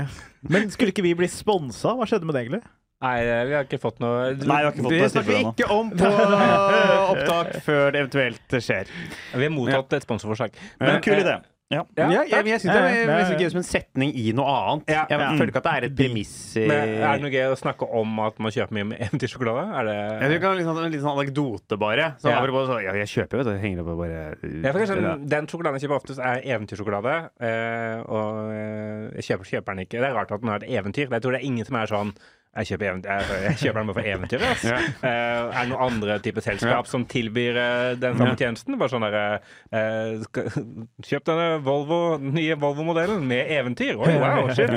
Men 0.55 0.71
skulle 0.73 0.95
ikke 0.95 1.05
vi 1.05 1.13
bli 1.19 1.29
sponsa? 1.29 1.93
Hva 1.99 2.09
skjedde 2.09 2.25
med 2.29 2.37
det, 2.37 2.47
egentlig? 2.47 2.63
Nei, 3.05 3.17
vi 3.21 3.53
har 3.53 3.67
ikke 3.67 3.81
fått 3.83 3.99
noe 4.01 4.31
Nei, 4.33 4.39
vi 4.47 4.53
har 4.55 4.71
ikke 4.71 4.85
fått 4.87 4.95
Det 4.95 5.01
noe 5.03 5.11
snakker 5.13 5.29
vi 5.29 5.41
ikke 5.51 5.67
om 5.75 5.91
på 5.93 6.09
opptak 7.13 7.51
før 7.67 7.91
det 7.93 8.01
eventuelt 8.01 8.55
skjer. 8.65 8.89
Vi 9.35 9.43
har 9.45 9.53
mottatt 9.53 9.93
et 9.99 10.07
sponsorforslag. 10.07 10.57
Men 10.81 11.03
kul 11.05 11.19
idé. 11.21 11.35
Ja. 11.75 11.83
Ja, 11.99 12.07
Ja, 12.15 12.23
jeg, 12.31 12.47
jeg 12.53 12.61
syns 12.63 12.73
det 12.73 12.81
er 12.81 13.31
ja. 13.33 13.39
gøy 13.41 13.51
som 13.53 13.61
en 13.61 13.67
setning 13.69 14.13
i 14.15 14.33
noe 14.37 14.47
annet. 14.55 14.85
Ja. 14.95 15.05
Jeg 15.11 15.19
Ja. 15.21 15.31
føler 15.35 15.51
ikke 15.53 15.61
at 15.63 15.67
det 15.69 15.73
er 15.75 15.87
et 15.89 15.97
premiss. 15.99 16.35
i- 16.57 16.67
Men 16.69 16.89
er 17.03 17.13
det 17.19 17.23
noe 17.25 17.31
gøy 17.35 17.47
å 17.53 17.59
snakke 17.59 17.89
om 18.01 18.19
at 18.21 18.39
man 18.39 18.53
kjøper 18.55 18.73
mye 18.79 18.85
med 18.93 18.99
eventyrsjokolade? 19.07 19.65
Er 19.75 19.85
det 19.85 19.97
Jeg 19.99 20.21
tror 20.21 20.35
det 20.35 20.41
kan 20.45 20.57
liksom, 20.59 20.79
en 20.85 20.93
liten 20.93 21.05
sånn 21.05 21.19
anekdote, 21.19 21.79
bare. 21.79 22.07
Så 22.23 22.31
Ja. 22.31 22.41
bare 22.41 22.67
så, 22.71 22.79
ja, 22.85 22.93
jeg 22.93 23.09
kjøper 23.09 23.43
vet 23.43 23.47
du. 23.47 23.59
Henger 23.59 23.77
det 23.77 23.87
på 23.87 23.97
bare 23.99 24.21
Ja, 24.65 24.73
for 24.73 24.79
kanskje, 24.81 25.29
Den 25.29 25.47
sjokoladen 25.47 25.81
jeg 25.81 25.89
kjøper 25.89 26.01
oftest, 26.01 26.21
er 26.21 26.41
eventyrsjokolade. 26.55 27.15
Eh, 27.41 28.03
og 28.07 28.53
eh, 28.53 29.11
jeg 29.21 29.25
kjøper, 29.29 29.45
kjøper 29.53 29.75
den 29.75 29.85
ikke. 29.87 29.99
Det 30.01 30.09
er 30.09 30.15
rart 30.15 30.31
at 30.33 30.41
den 30.41 30.49
har 30.51 30.63
et 30.63 30.69
eventyr. 30.71 31.11
Jeg 31.11 31.23
tror 31.23 31.33
det 31.33 31.41
er 31.43 31.47
ingen 31.47 31.65
som 31.67 31.77
er 31.77 31.87
sånn 31.87 32.15
jeg 32.55 32.67
kjøper, 32.71 32.85
jeg, 33.03 33.25
jeg 33.45 33.57
kjøper 33.63 33.79
den 33.81 33.89
bare 33.91 33.97
for 33.99 34.09
eventyret. 34.15 34.45
ass. 34.53 34.65
Ja. 34.65 34.77
Eh, 34.79 35.11
er 35.11 35.61
det 35.65 35.69
noen 35.73 35.83
andre 35.89 36.19
typer 36.23 36.45
selskap 36.45 36.71
Ja. 36.85 36.91
som 36.91 37.05
tilbyr 37.11 37.57
uh, 37.59 37.95
den 37.99 38.17
samme 38.21 38.37
tjenesten? 38.39 38.79
Bare 38.79 38.93
sånn 38.93 39.07
der, 39.07 39.41
eh, 39.75 40.23
Kjøp 41.05 41.25
denne 41.29 41.49
Volvo, 41.67 42.19
nye 42.23 42.55
Volvo-modellen 42.61 43.25
med 43.27 43.51
eventyr! 43.51 43.97
Oi, 43.99 44.15
wow, 44.23 44.49
shit! 44.55 44.71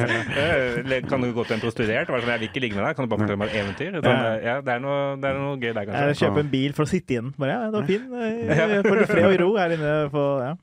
Kan 1.07 1.21
du 1.21 1.31
gå 1.35 1.45
til 1.47 1.57
en 1.57 1.63
prostituert 1.63 2.09
og 2.09 2.17
være 2.17 2.25
sånn 2.25 2.33
Jeg 2.35 2.41
vil 2.43 2.49
ikke 2.51 2.63
ligge 2.65 2.77
med 2.79 2.85
deg, 2.87 2.95
kan 2.97 3.05
du 3.07 3.11
bare 3.13 3.23
fortelle 3.23 3.41
meg 3.41 3.53
et 3.53 3.61
eventyr? 3.63 3.97
Sånn, 4.01 4.11
Ja. 4.17 4.35
ja, 4.49 4.55
det 4.65 4.73
er 4.77 4.79
noe, 4.83 5.01
det 5.21 5.29
er 5.31 5.37
noe 5.41 5.55
gøy 5.57 5.71
der, 5.73 5.81
Eller 5.81 6.11
kanskje. 6.11 6.25
kjøpe 6.25 6.43
en 6.45 6.51
bil 6.53 6.73
for 6.77 6.83
å 6.87 6.91
sitte 6.91 7.13
i 7.13 7.19
den. 7.21 7.33
Bare, 7.37 7.51
ja, 7.55 7.69
det 7.71 7.77
var 7.77 7.87
fin. 7.87 8.83
For 8.87 9.05
fred 9.13 9.25
og 9.31 9.39
ro 9.41 9.49
her 9.57 9.75
inne 9.77 9.93
på 10.13 10.25
ja. 10.43 10.53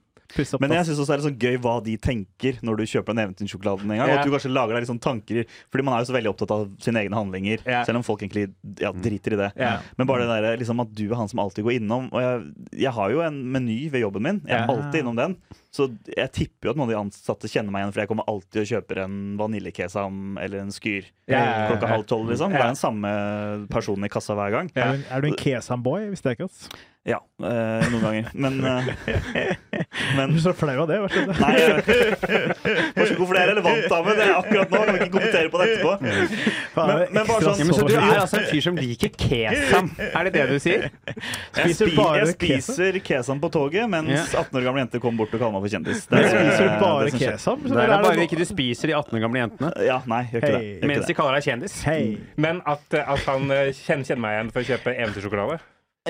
Opp 0.54 0.60
Men 0.60 0.72
jeg 0.74 0.86
syns 0.88 0.98
også 0.98 1.12
det 1.14 1.16
er 1.20 1.24
sånn 1.28 1.38
gøy 1.38 1.56
hva 1.62 1.74
de 1.84 1.96
tenker 2.02 2.58
når 2.66 2.76
du 2.80 2.84
kjøper 2.90 3.14
den 3.14 3.22
eventyrsjokoladen 3.28 3.90
en 3.90 3.98
gang. 4.00 4.08
Ja. 4.08 4.14
Og 4.14 4.18
at 4.18 4.26
du 4.26 4.32
kanskje 4.34 4.50
lager 4.52 4.74
deg 4.74 4.82
litt 4.84 4.90
sånn 4.90 5.00
tanker 5.04 5.44
Fordi 5.70 5.84
man 5.86 5.94
er 5.94 6.02
jo 6.04 6.08
så 6.10 6.16
veldig 6.16 6.30
opptatt 6.32 6.50
av 6.56 6.64
sine 6.82 7.02
egne 7.04 7.14
handlinger, 7.18 7.58
Ja. 7.66 7.84
selv 7.86 7.96
om 8.00 8.02
folk 8.06 8.20
egentlig 8.24 8.48
ja, 8.80 8.90
driter 8.92 9.32
i 9.36 9.40
det. 9.44 9.50
Ja. 9.56 9.78
Men 9.96 10.06
bare 10.10 10.26
det 10.26 10.40
der, 10.42 10.56
liksom 10.58 10.80
at 10.82 10.92
du 10.94 11.04
er 11.10 11.14
han 11.16 11.28
som 11.28 11.38
alltid 11.38 11.64
går 11.64 11.76
innom. 11.80 12.08
Og 12.12 12.20
jeg, 12.20 12.80
jeg 12.84 12.92
har 12.92 13.10
jo 13.10 13.20
en 13.22 13.38
meny 13.52 13.88
ved 13.90 14.00
jobben 14.02 14.22
min. 14.22 14.42
Jeg 14.46 14.56
er 14.58 14.66
Ja. 14.66 14.74
alltid 14.74 15.00
innom 15.04 15.16
den. 15.16 15.36
Så 15.74 15.88
jeg 16.06 16.30
tipper 16.32 16.68
jo 16.68 16.70
at 16.70 16.76
noen 16.78 16.86
av 16.86 16.94
de 16.94 17.00
ansatte 17.10 17.48
kjenner 17.50 17.72
meg 17.74 17.82
igjen, 17.82 17.92
for 17.92 18.00
jeg 18.04 18.08
kommer 18.08 18.28
alltid 18.30 18.60
og 18.62 18.68
kjøper 18.70 19.00
en 19.04 19.16
vaniljekesam 19.40 20.38
eller 20.40 20.60
en 20.60 20.70
skyr 20.70 21.04
Ja, 21.26 21.38
ja, 21.38 21.44
ja. 21.44 21.68
klokka 21.72 21.88
halv 21.90 22.06
tolv. 22.06 22.28
liksom. 22.30 22.52
Det 22.52 22.60
er 22.60 22.66
den 22.70 22.78
samme 22.78 23.12
personen 23.70 24.04
i 24.06 24.08
kassa 24.12 24.34
hver 24.38 24.50
gang. 24.54 24.70
Ja. 24.76 24.92
Er, 24.92 24.92
du, 24.92 24.98
en- 24.98 25.06
er 25.10 25.20
du 25.20 25.26
en 25.28 25.38
Kesam-boy? 25.40 26.08
Hvis 26.12 26.22
det 26.22 26.30
er 26.32 26.36
ikke. 26.38 26.44
ass. 26.50 26.68
Ja, 27.04 27.18
eh, 27.44 27.82
noen 27.92 28.00
ganger. 28.00 28.28
Men, 28.32 28.54
eh, 28.64 28.86
men 30.16 30.30
Du 30.32 30.38
er 30.38 30.40
så 30.40 30.52
flau 30.56 30.72
av 30.84 30.88
det. 30.88 30.96
Hva 31.02 31.08
skjedde? 31.12 31.34
Nei, 31.36 31.50
vær 32.96 33.08
så 33.10 33.16
god, 33.18 33.26
for 33.28 33.34
det 33.36 33.42
er 33.42 33.50
relevant, 33.50 33.92
Ahmed. 33.92 34.16
Det 34.16 34.24
er 34.24 34.32
akkurat 34.38 34.70
nå. 34.72 34.78
Kan 34.86 34.94
vi 34.94 35.00
ikke 35.02 35.12
kommentere 35.12 35.50
på 35.52 35.60
det 35.60 35.66
etterpå. 35.74 35.92
Men- 36.00 37.12
men 37.12 37.26
bare 37.28 37.42
sånn- 37.44 37.58
Ja, 37.60 37.64
men 37.68 37.74
så 37.74 37.80
så- 37.82 37.88
du 37.88 37.94
er 37.98 38.20
altså 38.22 38.38
en 38.40 38.48
fyr 38.48 38.62
som 38.64 38.76
liker 38.80 39.12
kesam? 39.20 39.90
Er 40.00 40.24
det 40.24 40.32
det 40.32 40.46
du 40.48 40.56
sier? 40.64 40.86
Jeg, 40.88 41.20
Spiser 41.52 41.90
spi, 41.90 41.96
bare 41.98 42.24
jeg 42.24 42.32
spiser 42.38 42.98
kesam 43.10 43.40
på 43.44 43.50
toget, 43.52 43.84
mens 43.90 44.32
18 44.34 44.56
år 44.60 44.64
gamle 44.70 44.80
jenter 44.86 45.00
kommer 45.04 45.18
bort 45.26 45.34
og 45.36 45.40
kaller 45.44 45.52
meg 45.58 45.68
for 45.68 45.76
kjendis. 45.76 46.06
Det 46.08 46.16
Men 46.16 46.24
er- 46.24 46.32
Spiser 46.32 46.64
du 46.64 46.80
bare 46.80 47.04
det 47.04 47.20
kesam? 47.20 47.62
Det 47.68 47.84
er 47.84 48.02
bare 48.08 48.24
ikke 48.24 48.40
du 48.40 48.44
spiser 48.48 48.86
de 48.88 48.94
18 48.96 49.18
år 49.18 49.20
gamle 49.28 49.44
jentene. 49.44 49.72
Ja, 49.84 50.00
nei, 50.06 50.22
gjør 50.32 50.40
ikke 50.40 50.56
det. 50.56 50.88
Mens 50.88 51.06
de 51.06 51.14
kaller 51.20 51.36
deg 51.36 51.44
kjendis. 51.52 51.76
Men 52.38 52.62
at, 52.64 52.80
eh, 52.96 53.04
at 53.12 53.18
han 53.28 53.50
eh, 53.50 53.72
kjenner 53.76 54.16
meg 54.24 54.38
igjen 54.40 54.52
for 54.56 54.60
å 54.64 54.68
kjøpe 54.72 54.96
eventyrsjokolade? 54.96 55.60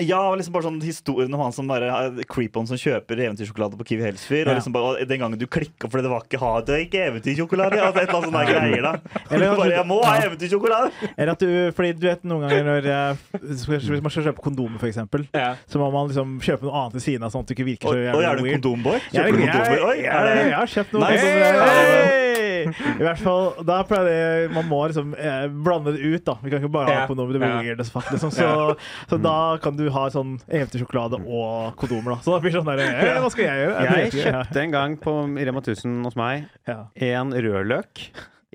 Ja, 0.02 0.18
og 0.32 0.40
liksom 0.40 0.50
bare 0.56 0.64
sånn 0.66 0.80
historien 0.82 1.30
om 1.36 1.38
han 1.44 1.52
som 1.54 1.68
bare 1.70 1.86
er 1.86 2.16
creep-on 2.26 2.66
som 2.66 2.74
kjøper 2.80 3.20
eventyrsjokolade 3.28 3.76
på 3.78 3.84
Kiwi 3.86 4.02
Helsfyr. 4.08 4.40
Ja. 4.40 4.48
Og 4.50 4.56
liksom 4.58 4.74
bare, 4.74 4.88
og 5.04 5.06
den 5.06 5.20
gangen 5.22 5.38
du 5.38 5.44
klikka 5.46 5.86
fordi 5.86 6.02
det 6.02 6.10
var 6.10 6.24
ikke 6.26 6.40
ha, 6.42 6.50
det 6.66 6.74
er 6.74 6.82
ikke 6.88 7.04
eventyrsjokolade. 7.12 7.78
Altså, 7.78 8.02
et 8.02 8.08
eller 8.08 8.18
annet 8.18 8.32
sånne 8.32 8.42
greier 8.48 8.82
da 8.88 8.92
Eller 9.36 9.54
bare, 9.60 9.70
Jeg 9.76 9.86
må 9.92 10.00
ha 10.02 10.16
eventyrsjokolade! 10.26 10.90
Eller 11.18 11.32
at 11.36 11.44
du, 11.46 11.52
fordi 11.78 11.92
du 11.94 12.08
vet 12.08 12.26
noen 12.26 12.42
ganger 12.48 12.66
når 12.72 12.90
eh, 12.90 13.24
Hvis 13.44 13.66
man 13.70 14.10
skal 14.16 14.26
kjøpe 14.32 14.42
kondomer, 14.48 14.82
eksempel, 14.90 15.28
Ja. 15.30 15.52
så 15.70 15.78
må 15.78 15.92
man 15.94 16.10
liksom 16.10 16.40
kjøpe 16.42 16.66
noe 16.66 16.74
annet 16.82 16.98
ved 16.98 17.06
siden 17.06 17.22
av, 17.28 17.30
sånn 17.36 17.46
at 17.46 17.52
du 17.52 17.54
ikke 17.54 17.68
virker 17.70 17.92
Og, 17.92 17.94
så 17.94 18.16
og 18.18 18.24
jævlig 18.26 18.32
er 18.32 18.42
du 18.42 18.48
weird. 18.48 18.58
kondomboy? 18.58 18.98
Kjøper 19.14 19.30
du 19.30 19.44
kondomer? 19.46 19.86
Oi, 19.92 19.96
jeg, 20.02 20.26
det 20.26 20.34
jeg 20.50 20.58
har 20.58 20.74
kjøpt 20.74 20.98
noe 20.98 21.06
Nice. 21.06 21.28
kondomer. 21.30 21.70
Hey! 22.10 22.43
I 22.72 23.04
hvert 23.04 23.22
fall, 23.22 23.50
da 23.66 23.80
pleier 23.88 24.08
det 24.08 24.52
Man 24.54 24.68
må 24.70 24.80
liksom 24.90 25.14
eh, 25.18 25.46
blande 25.48 25.94
det 25.96 26.02
ut, 26.02 26.24
da. 26.26 26.36
Vi 26.42 26.52
kan 26.52 26.62
ikke 26.62 26.72
bare 26.74 26.98
ha 26.98 27.06
på 27.10 27.16
noe 27.18 27.30
med 27.30 27.68
Det 27.68 27.86
as 27.86 27.92
fuck, 27.92 28.10
liksom. 28.12 28.32
Så, 28.34 28.76
så 29.10 29.18
da 29.20 29.36
kan 29.62 29.78
du 29.78 29.86
ha 29.94 30.06
sånn 30.12 30.36
eventyrsjokolade 30.48 31.20
og 31.24 31.74
kondomer, 31.80 32.14
da. 32.14 32.18
Så 32.24 32.34
da 32.34 32.40
blir 32.42 32.54
det 32.54 32.60
sånn 32.60 32.70
der 32.70 32.84
eh, 32.84 33.18
Hva 33.24 33.32
skal 33.32 33.46
jeg 33.48 33.64
gjøre? 33.64 33.88
Jeg 33.88 34.14
kjøpte 34.18 34.64
en 34.64 34.76
gang 34.76 34.96
på 35.00 35.16
Rema 35.34 35.64
1000 35.64 36.00
hos 36.08 36.18
meg 36.18 36.48
ja. 36.68 36.80
en 37.10 37.34
rødløk, 37.34 38.06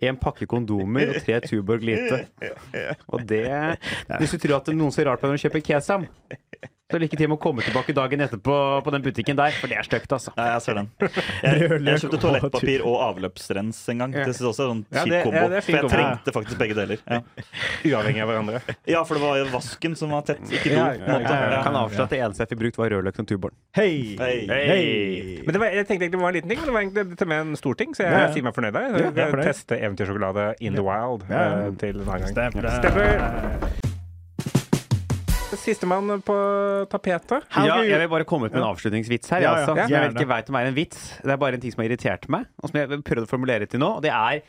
en 0.10 0.20
pakke 0.20 0.48
kondomer 0.50 1.14
og 1.14 1.22
tre 1.26 1.40
Tuborg 1.44 1.86
Lite. 1.86 2.24
Og 3.12 3.24
det 3.28 3.46
Hvis 4.18 4.36
du 4.36 4.42
tror 4.42 4.60
at 4.62 4.74
noen 4.76 4.96
ser 4.96 5.10
rart 5.10 5.22
på 5.22 5.30
når 5.30 5.40
du 5.40 5.48
kjøper 5.48 5.66
kesam, 5.74 6.08
så 6.90 6.98
lykke 6.98 7.18
til 7.20 7.30
med 7.30 7.38
å 7.38 7.42
komme 7.44 7.62
tilbake 7.62 7.94
dagen 7.94 8.24
etterpå 8.26 8.54
på 8.82 8.92
den 8.96 9.04
butikken 9.06 9.38
der, 9.38 9.54
for 9.54 9.70
det 9.70 9.76
er 9.78 9.86
stygt, 9.86 10.10
altså. 10.16 10.32
Ja, 10.34 10.56
jeg 10.56 10.62
ser 10.66 10.78
den. 10.80 10.88
Jeg, 10.98 11.68
jeg 11.86 12.02
kjøpte 12.02 12.18
toalettpapir 12.24 12.82
og 12.90 12.96
avløpsrens 13.12 13.82
en 13.94 14.00
gang. 14.02 14.16
Det 14.16 14.24
synes 14.34 14.40
jeg 14.42 14.48
også 14.50 14.64
er 14.66 14.72
en 14.74 14.80
Ja, 14.90 15.04
kjip 15.04 15.14
det- 15.14 15.20
kombo. 15.28 15.38
ja, 15.38 15.50
det 15.54 15.58
er 15.60 15.66
for 15.68 15.76
jeg 15.76 15.84
kombo. 15.84 15.94
trengte 15.94 16.34
faktisk 16.34 16.58
begge 16.64 16.78
deler. 16.80 17.04
Ja. 17.06 17.20
Uavhengig 17.92 18.24
av 18.26 18.32
hverandre. 18.32 18.62
ja, 18.90 19.04
for 19.06 19.20
det 19.20 19.24
var 19.28 19.38
jo 19.38 19.46
vasken 19.54 19.96
som 20.02 20.16
var 20.18 20.26
tett, 20.32 20.42
ikke 20.50 20.72
do. 20.74 20.80
Ja, 20.80 20.88
ja, 20.98 21.20
ja. 21.54 21.62
Kan 21.68 21.78
avsløre 21.78 22.08
at 22.10 22.16
det 22.16 22.22
eneste 22.26 22.42
jeg 22.48 22.52
fikk 22.56 22.62
brukt, 22.64 22.80
var 22.82 22.90
rødløk 22.96 23.20
som 23.22 23.28
tuborn. 23.30 23.54
Hei! 23.78 23.92
Hei. 24.18 24.34
Hei! 24.50 24.82
Men 25.46 25.54
det 25.54 25.62
var, 25.62 25.76
jeg 25.78 25.86
tenkte 25.92 26.08
egentlig 26.08 26.18
det 26.18 26.24
var 26.26 26.34
en 26.34 26.40
liten 26.40 26.50
ting, 26.56 26.64
men 26.64 26.72
det 26.72 26.74
var 26.80 26.88
egentlig 26.88 27.20
til 27.22 27.30
med 27.36 27.44
en 27.46 27.60
stor 27.62 27.78
ting, 27.84 27.94
så 27.94 28.08
jeg 28.08 28.18
Ja, 28.18 28.24
ja. 28.26 28.32
sier 28.34 28.48
meg 28.50 28.58
fornøyd 28.58 28.74
der. 28.80 28.98
Ja, 29.14 29.28
er. 29.30 29.44
Teste 29.52 29.78
eventyrsjokolade 29.78 30.48
in 30.60 30.74
the 30.74 30.82
wild 30.90 31.28
Ja, 31.30 31.38
ja. 31.38 31.62
eh, 31.70 31.78
til 31.86 32.02
en 32.02 32.10
annen 32.10 32.34
gang. 32.34 32.82
Stemmer. 32.82 33.79
Sistemann 35.58 36.22
på 36.22 36.36
tapetet. 36.92 37.48
Ja, 37.56 37.80
jeg 37.82 37.98
vil 38.04 38.10
bare 38.12 38.28
komme 38.30 38.46
ut 38.50 38.54
med 38.54 38.62
en 38.62 38.68
avslutningsvits 38.70 39.32
her. 39.34 39.42
Ja, 39.42 39.50
Ja, 39.50 39.60
ja, 39.64 39.66
altså. 39.74 39.90
Jeg 39.90 40.02
vet 40.04 40.20
ikke 40.20 40.30
veit 40.30 40.50
om 40.50 40.56
det 40.58 40.62
er 40.62 40.68
en 40.70 40.76
vits. 40.78 41.02
Det 41.24 41.34
er 41.34 41.38
bare 41.42 41.58
en 41.58 41.62
ting 41.64 41.74
som 41.74 41.82
har 41.82 41.90
irritert 41.90 42.30
meg, 42.30 42.46
og 42.62 42.70
som 42.70 42.80
jeg 42.80 43.02
prøvde 43.08 43.26
å 43.26 43.32
formulere 43.32 43.66
til 43.70 43.80
nå. 43.82 43.96
Og 43.98 44.02
det 44.06 44.12
er 44.14 44.42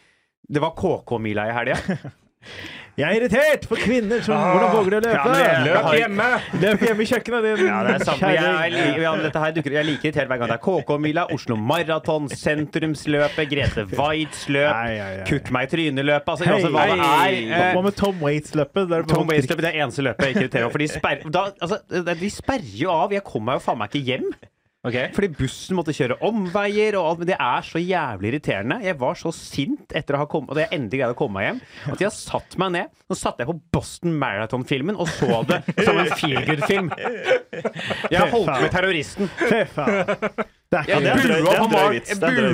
Det 0.50 0.60
var 0.60 0.72
KK-mila 0.74 1.48
i 1.48 1.52
helga. 1.54 1.76
Jeg 2.98 3.06
er 3.06 3.16
irritert 3.20 3.66
for 3.70 3.80
kvinner 3.80 4.22
som 4.24 4.34
Hvordan 4.36 4.72
våger 4.74 4.94
de 4.94 4.98
å 4.98 5.02
løpe? 5.04 5.34
Ja, 5.40 5.52
men 5.54 5.68
Løp 5.68 5.88
hjemme! 5.96 6.26
Løp 6.62 6.84
hjemme 6.86 7.04
i 7.04 7.08
kjøkkenet, 7.10 7.46
din 7.46 7.62
Ja, 7.68 7.78
det 7.86 7.94
er 7.94 8.04
sant. 8.08 8.24
Jeg, 8.24 8.34
jeg 8.36 9.78
er 9.80 9.86
like 9.86 10.08
irritert 10.08 10.30
hver 10.30 10.40
gang 10.42 10.50
det 10.50 10.56
er 10.58 10.62
KK-mila, 10.66 11.26
Oslo 11.34 11.56
Maraton, 11.70 12.28
Sentrumsløpet, 12.34 13.50
Grete 13.50 13.86
Waitz 13.94 14.46
løp. 14.52 15.26
Kutt 15.30 15.50
meg 15.54 15.68
i 15.68 15.72
trynet-løpet. 15.74 16.32
Altså, 16.34 16.50
altså, 16.50 16.72
hva 16.74 16.86
det 16.90 16.98
er. 16.98 17.40
Hva 17.50 17.66
eh, 17.70 17.82
med 17.86 17.98
Tom 17.98 18.24
Waits-løpet? 18.26 18.96
Tom 19.10 19.30
Waits-løpet 19.30 19.70
er 19.70 19.82
eneste 19.84 20.06
løpet 20.06 20.26
jeg 20.26 20.36
ikke 20.36 20.46
irriterer 20.46 20.66
meg 20.68 20.74
for 20.74 20.84
de 20.84 20.90
sperrer, 20.90 21.34
da, 21.34 21.46
altså, 21.60 21.80
de 22.10 22.32
sperrer 22.32 22.78
jo 22.82 22.94
av. 22.94 23.14
Jeg 23.14 23.26
kommer 23.26 23.52
meg 23.54 23.60
jo 23.60 23.68
faen 23.68 23.80
meg 23.80 23.94
ikke 23.94 24.06
hjem. 24.10 24.32
Ok. 24.80 24.96
Fordi 25.12 25.28
bussen 25.36 25.76
måtte 25.76 25.92
kjøre 25.92 26.16
omveier 26.24 26.96
og 26.96 27.08
alt. 27.10 27.22
Men 27.22 27.30
det 27.32 27.36
er 27.36 27.66
så 27.68 27.82
jævlig 27.82 28.30
irriterende. 28.32 28.78
Jeg 28.86 28.96
var 29.00 29.18
så 29.20 29.32
sint 29.36 29.92
etter 29.96 30.16
å 30.16 30.22
ha 30.22 30.28
kommet 30.30 30.54
Og 30.54 30.56
det 30.56 30.64
jeg 30.66 30.78
endelig 30.78 31.02
greide 31.02 31.16
å 31.16 31.18
komme 31.18 31.36
meg 31.36 31.48
hjem, 31.48 31.60
at 31.92 32.04
jeg 32.06 32.16
satt 32.16 32.56
meg 32.60 32.72
ned. 32.78 32.94
Nå 33.10 33.18
satte 33.18 33.44
jeg 33.44 33.50
på 33.50 33.58
Boston 33.76 34.16
Marathon-filmen 34.20 34.96
og 35.00 35.10
så 35.12 35.42
det 35.50 35.60
som 35.84 36.00
en 36.00 36.12
feel 36.16 36.40
good-film. 36.46 36.88
Jeg 38.14 38.30
holdt 38.32 38.50
med 38.54 38.70
terroristen. 38.72 39.30
Fy 39.40 39.60
faen. 39.74 40.48
Det 40.70 40.78
er 40.78 41.00
ikke 41.00 41.22
drøy- 41.26 41.40
bua 41.42 41.54
på, 41.58 41.66
Mark, 41.72 42.04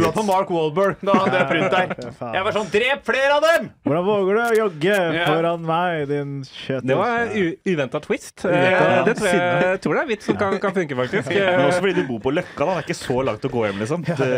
bua 0.00 0.10
på 0.16 0.22
Mark 0.24 0.48
Wahlberg 0.54 1.02
da 1.04 1.12
han 1.20 1.34
løp 1.34 1.50
rundt 1.52 1.74
der. 1.74 1.90
Jeg 2.36 2.44
var 2.46 2.54
sånn 2.56 2.70
Drep 2.72 3.02
flere 3.04 3.34
av 3.34 3.44
dem! 3.44 3.66
Hvordan 3.84 4.06
våger 4.06 4.38
du 4.38 4.40
å 4.40 4.56
jogge 4.56 4.96
foran 5.26 5.66
meg, 5.68 6.06
din 6.08 6.30
kjøtt? 6.48 6.86
Det 6.88 6.96
var 6.96 7.26
en 7.26 7.52
uventa 7.68 8.00
twist. 8.06 8.46
Eh, 8.48 8.56
Ja. 8.72 9.04
Det 9.04 9.16
tror 9.20 9.28
jeg, 9.28 9.36
jeg 9.66 9.80
tror 9.84 9.92
det 9.92 10.00
er 10.00 10.06
en 10.06 10.08
vits 10.14 10.30
som 10.30 10.36
kan, 10.40 10.56
kan 10.64 10.72
funke, 10.80 10.96
faktisk. 10.96 11.28
Men 11.36 11.66
også 11.68 11.82
fordi 11.84 11.94
du 12.00 12.04
bor 12.08 12.20
på 12.24 12.32
Løkka. 12.38 12.56
da 12.64 12.72
Det 12.78 12.84
er 12.86 12.88
ikke 12.88 13.00
så 13.04 13.18
langt 13.28 13.44
å 13.44 13.52
gå 13.52 13.66
hjem, 13.68 13.78
liksom. 13.84 14.08
Det, 14.08 14.30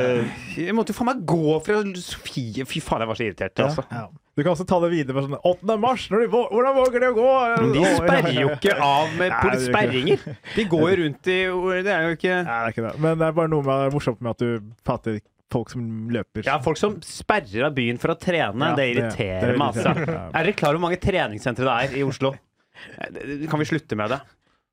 Jeg 0.58 0.74
måtte 0.74 0.90
jo 0.90 0.98
faen 0.98 1.12
meg 1.12 1.22
gå 1.30 1.58
fra 1.68 1.82
Sofie 2.02 2.66
Fy 2.66 2.82
faen, 2.82 3.06
jeg 3.06 3.12
var 3.14 3.14
så 3.22 3.28
irritert. 3.30 3.62
Altså. 3.68 3.86
Ja. 3.94 4.08
Du 4.38 4.44
kan 4.46 4.52
også 4.52 4.62
ta 4.70 4.76
det 4.84 4.92
videre 4.92 5.16
med 5.16 5.24
sånn 5.26 5.40
8. 5.50 5.74
mars, 5.82 6.04
de, 6.12 6.28
hvordan 6.30 6.76
våger 6.76 7.02
de 7.02 7.08
å 7.10 7.14
gå? 7.16 7.30
Men 7.58 7.72
de 7.74 7.80
sperrer 7.96 8.36
jo 8.36 8.52
ikke 8.54 8.76
av 8.78 9.16
med 9.18 9.32
Nei, 9.48 9.56
sperringer. 9.64 10.22
De 10.54 10.66
går 10.70 10.84
jo 10.92 10.98
rundt 11.00 11.30
i 11.34 11.38
Det 11.82 11.90
er 11.96 12.06
jo 12.06 12.14
ikke 12.14 12.36
Nei, 12.36 12.44
det 12.46 12.60
er 12.60 12.76
ikke 12.76 12.84
det. 12.86 12.92
Men 13.02 13.18
det 13.18 13.26
er 13.26 13.34
bare 13.40 13.50
noe 13.50 13.66
med, 13.66 13.96
morsomt 13.96 14.22
med 14.22 14.36
at 14.36 14.44
du 14.44 14.70
fatter 14.86 15.18
folk 15.50 15.72
som 15.72 15.82
løper. 16.14 16.44
Ja, 16.46 16.58
folk 16.62 16.78
som 16.78 16.98
sperrer 17.02 17.66
av 17.66 17.74
byen 17.74 17.98
for 17.98 18.12
å 18.14 18.18
trene, 18.20 18.70
Ja, 18.70 18.76
det 18.78 18.86
irriterer 18.92 19.54
det 19.54 19.58
meg, 19.58 19.74
altså. 19.74 19.94
ja. 20.06 20.24
Er 20.28 20.46
dere 20.46 20.54
klar 20.60 20.70
over 20.70 20.78
hvor 20.78 20.86
mange 20.86 21.00
treningssentre 21.02 21.66
det 21.66 21.76
er 21.88 21.98
i 21.98 22.06
Oslo? 22.06 22.34
Eh, 22.78 23.40
Kan 23.50 23.58
vi 23.58 23.64
slutte 23.66 23.96
med 23.98 24.12
det? 24.12 24.20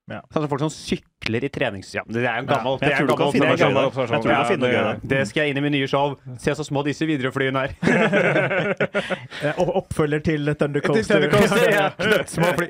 Ja. 0.06 0.20
Sånn 0.30 0.44
folk 0.46 0.60
som 0.62 0.70
sykler 0.70 1.42
i 1.42 1.48
trenings... 1.50 1.88
Ja, 1.96 2.04
det 2.06 2.20
er 2.22 2.36
jo 2.38 2.44
en 2.44 2.46
gammel, 2.46 2.76
jeg 2.78 2.86
det 2.86 2.86
er 2.86 2.92
en 2.92 2.98
tror 3.00 3.08
du 3.08 3.10
kan 3.10 3.18
gammel 3.18 3.32
finne 3.34 3.46
en 3.48 3.88
observasjon. 3.88 4.22
gøy 4.22 4.30
der. 4.30 4.50
Jeg 4.52 4.58
gøy 4.62 4.84
der. 4.86 5.00
Det 5.10 5.18
skal 5.26 5.40
jeg 5.42 5.50
inn 5.50 5.58
i 5.58 5.62
min 5.64 5.74
nye 5.74 5.88
show. 5.90 6.12
Se 6.44 6.54
så 6.54 6.66
små 6.68 6.84
disse 6.86 7.08
Widerøe-flyene 7.10 7.64
er. 7.66 7.74
Eh, 9.46 9.58
Oppfølger 9.60 10.22
til 10.24 10.46
Thunder 10.56 10.80
Til 10.80 10.86
Coaster. 10.86 11.18
Thundercoaster, 11.26 11.66
ja. 11.74 11.88
Knøttsmå 12.00 12.52
fly. 12.56 12.68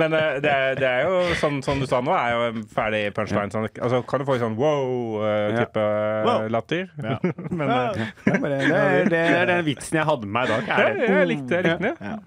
Men 0.00 0.14
uh, 0.16 0.38
det 0.40 0.50
er, 0.54 0.78
det 0.78 0.88
er 0.88 1.02
jo 1.10 1.18
sånn 1.42 1.58
som 1.66 1.82
du 1.82 1.86
sa 1.90 2.00
nå, 2.04 2.14
er 2.16 2.32
jo 2.32 2.46
en 2.52 2.62
ferdig 2.72 3.02
punchline. 3.18 3.52
Sånn, 3.52 3.66
altså, 3.76 4.00
kan 4.08 4.22
du 4.22 4.26
få 4.30 4.38
sånn 4.40 4.56
wow-type 4.60 5.84
Wow. 6.30 6.46
latter? 6.54 6.86
Ja. 7.02 7.18
Men 7.58 7.66
uh, 7.68 8.00
Det 8.24 8.80
er, 8.80 9.10
det, 9.12 9.22
den 9.52 9.64
vitsen 9.68 10.00
jeg 10.00 10.08
hadde 10.08 10.26
med 10.30 10.36
meg 10.38 10.48
i 10.48 10.54
dag. 10.54 10.70
ja, 10.70 10.80
Er 10.86 10.96
det. 11.02 11.10
jeg 11.10 11.30
likte 11.34 11.58
jeg 11.60 11.68
likte 11.68 11.94
den. 11.98 12.20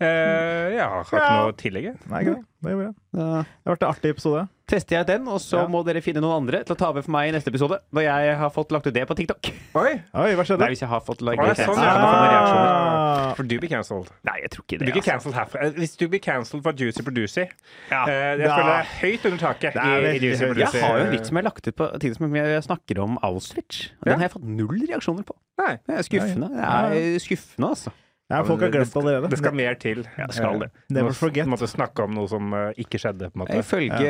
Ja. 0.00 0.06
Eh, 0.06 0.74
ja, 0.76 0.88
har 0.90 1.04
ikke 1.06 1.20
noe 1.32 1.52
å 1.52 1.56
tillegge. 1.56 1.94
Nei, 2.10 2.20
ikke 2.20 2.34
det. 2.36 2.44
Det 2.66 2.72
gjorde 2.72 2.84
jeg. 2.88 2.94
Det 3.16 3.24
har 3.24 3.46
vært 3.76 3.82
en 3.86 3.88
artig 3.94 4.10
episode. 4.12 4.48
tester 4.66 4.96
jeg 4.96 5.06
den, 5.06 5.28
og 5.30 5.38
så 5.38 5.60
Ja. 5.62 5.66
må 5.70 5.84
dere 5.86 6.00
finne 6.02 6.18
noen 6.20 6.42
andre 6.42 6.64
til 6.64 6.74
å 6.74 6.78
ta 6.78 6.88
over 6.90 7.00
for 7.02 7.12
meg 7.12 7.28
i 7.28 7.32
neste 7.38 7.48
episode. 7.54 7.78
Når 7.94 8.02
jeg 8.02 8.36
har 8.36 8.50
fått 8.50 8.72
lagt 8.74 8.86
ut 8.88 8.92
det 8.92 9.06
på 9.06 9.14
TikTok. 9.14 9.46
Oi! 9.76 9.92
Oi, 10.12 10.34
hva 10.34 10.42
skjedde? 10.42 10.58
Nei, 10.58 10.68
hvis 10.74 10.80
jeg 10.82 10.88
har 10.90 11.00
fått 11.06 11.22
lagt 11.22 11.38
ut 11.38 11.56
det. 11.56 11.64
sånn, 11.64 11.76
ja. 11.78 11.94
Ah, 11.96 13.34
For 13.36 13.44
du 13.44 13.56
blir 13.60 13.68
cancelled. 13.70 14.10
Nei, 14.26 14.40
jeg 14.42 14.50
tror 14.50 14.64
ikke 14.66 14.78
Du 14.80 14.84
blir 14.84 14.94
ikke 14.96 15.12
Altså. 15.14 15.30
cancelled 15.30 15.34
herfra. 15.38 15.62
Eh, 15.66 15.70
Hvis 15.78 15.96
du 15.96 16.08
blir 16.08 16.18
cancelled 16.20 16.62
for 16.64 16.72
Juicy 16.72 17.02
Producy 17.02 17.46
Ja. 17.90 18.02
uh, 18.04 18.08
Jeg 18.10 18.38
da. 18.48 18.56
føler 18.56 18.66
det 18.66 18.80
er 18.82 18.90
høyt 19.00 19.24
under 19.30 19.38
taket 19.38 19.76
i, 19.76 20.16
i 20.16 20.18
Juicy. 20.18 20.44
Producy. 20.46 20.76
Jeg 20.76 20.82
har 20.82 20.98
jo 20.98 21.04
en 21.04 21.12
vits 21.12 21.28
som 21.28 21.36
jeg 21.36 21.44
har 21.44 21.50
lagt 21.50 21.68
ut 21.68 21.76
på 21.76 21.86
TikTok 22.00 22.16
som 22.18 22.34
jeg 22.34 22.62
snakker 22.64 22.98
om 23.02 23.18
Auschwitz. 23.22 23.90
Ja. 24.04 24.10
Den 24.12 24.18
har 24.20 24.28
jeg 24.28 24.32
fått 24.32 24.44
null 24.44 24.86
reaksjoner 24.90 25.24
på. 25.24 25.36
Nei, 25.62 25.78
Det 25.86 25.94
er 25.94 26.02
skuffende. 26.02 26.48
Det 26.50 26.64
er 26.66 27.18
skuffende, 27.22 27.68
altså. 27.70 27.92
Ja, 28.28 28.40
folk 28.42 28.60
har 28.64 28.70
glemt 28.74 28.96
allerede. 28.98 29.28
det 29.30 29.38
skal 29.38 29.54
mer 29.54 29.74
til. 29.78 30.00
Ja, 30.18 30.26
skal 30.34 30.58
det. 30.64 30.68
Never 30.90 31.12
forget. 31.14 31.46
Måtte 31.46 31.68
snakke 31.70 32.02
om 32.08 32.14
noe 32.16 32.26
som 32.30 32.48
eh, 32.58 32.72
ikke 32.82 32.98
skjedde, 32.98 33.28
på 33.30 33.38
en 33.38 33.44
måte. 33.44 33.58
Ifølge 33.60 34.00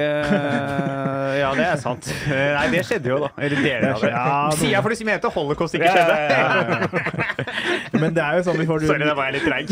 Ja, 1.37 1.51
det 1.59 1.67
er 1.67 1.77
sant. 1.83 2.09
Eh, 2.25 2.55
Nei, 2.57 2.67
det 2.73 2.81
skjedde 2.89 3.11
jo, 3.13 3.19
da. 3.27 3.29
Eller 3.37 3.61
deler 3.61 3.91
av 3.93 4.01
det. 4.01 4.11
Ja, 4.15 4.37
Sier 4.57 4.73
jeg 4.73 4.85
fordi 4.87 4.99
du 5.03 5.05
mente 5.11 5.33
holocaust 5.35 5.77
ikke 5.77 5.91
Ja, 5.91 5.95
skjedde. 5.99 6.17
ja, 6.17 6.39
ja, 6.41 7.37
Men 8.01 8.15
det 8.17 8.23
er 8.25 8.39
jo 8.39 8.47
sånn 8.49 8.59
vi 8.61 8.67
får 8.69 8.87
Sorry, 8.89 9.05
da 9.09 9.15
var 9.19 9.29
jeg 9.31 9.37
litt 9.37 9.47
treig. 9.47 9.71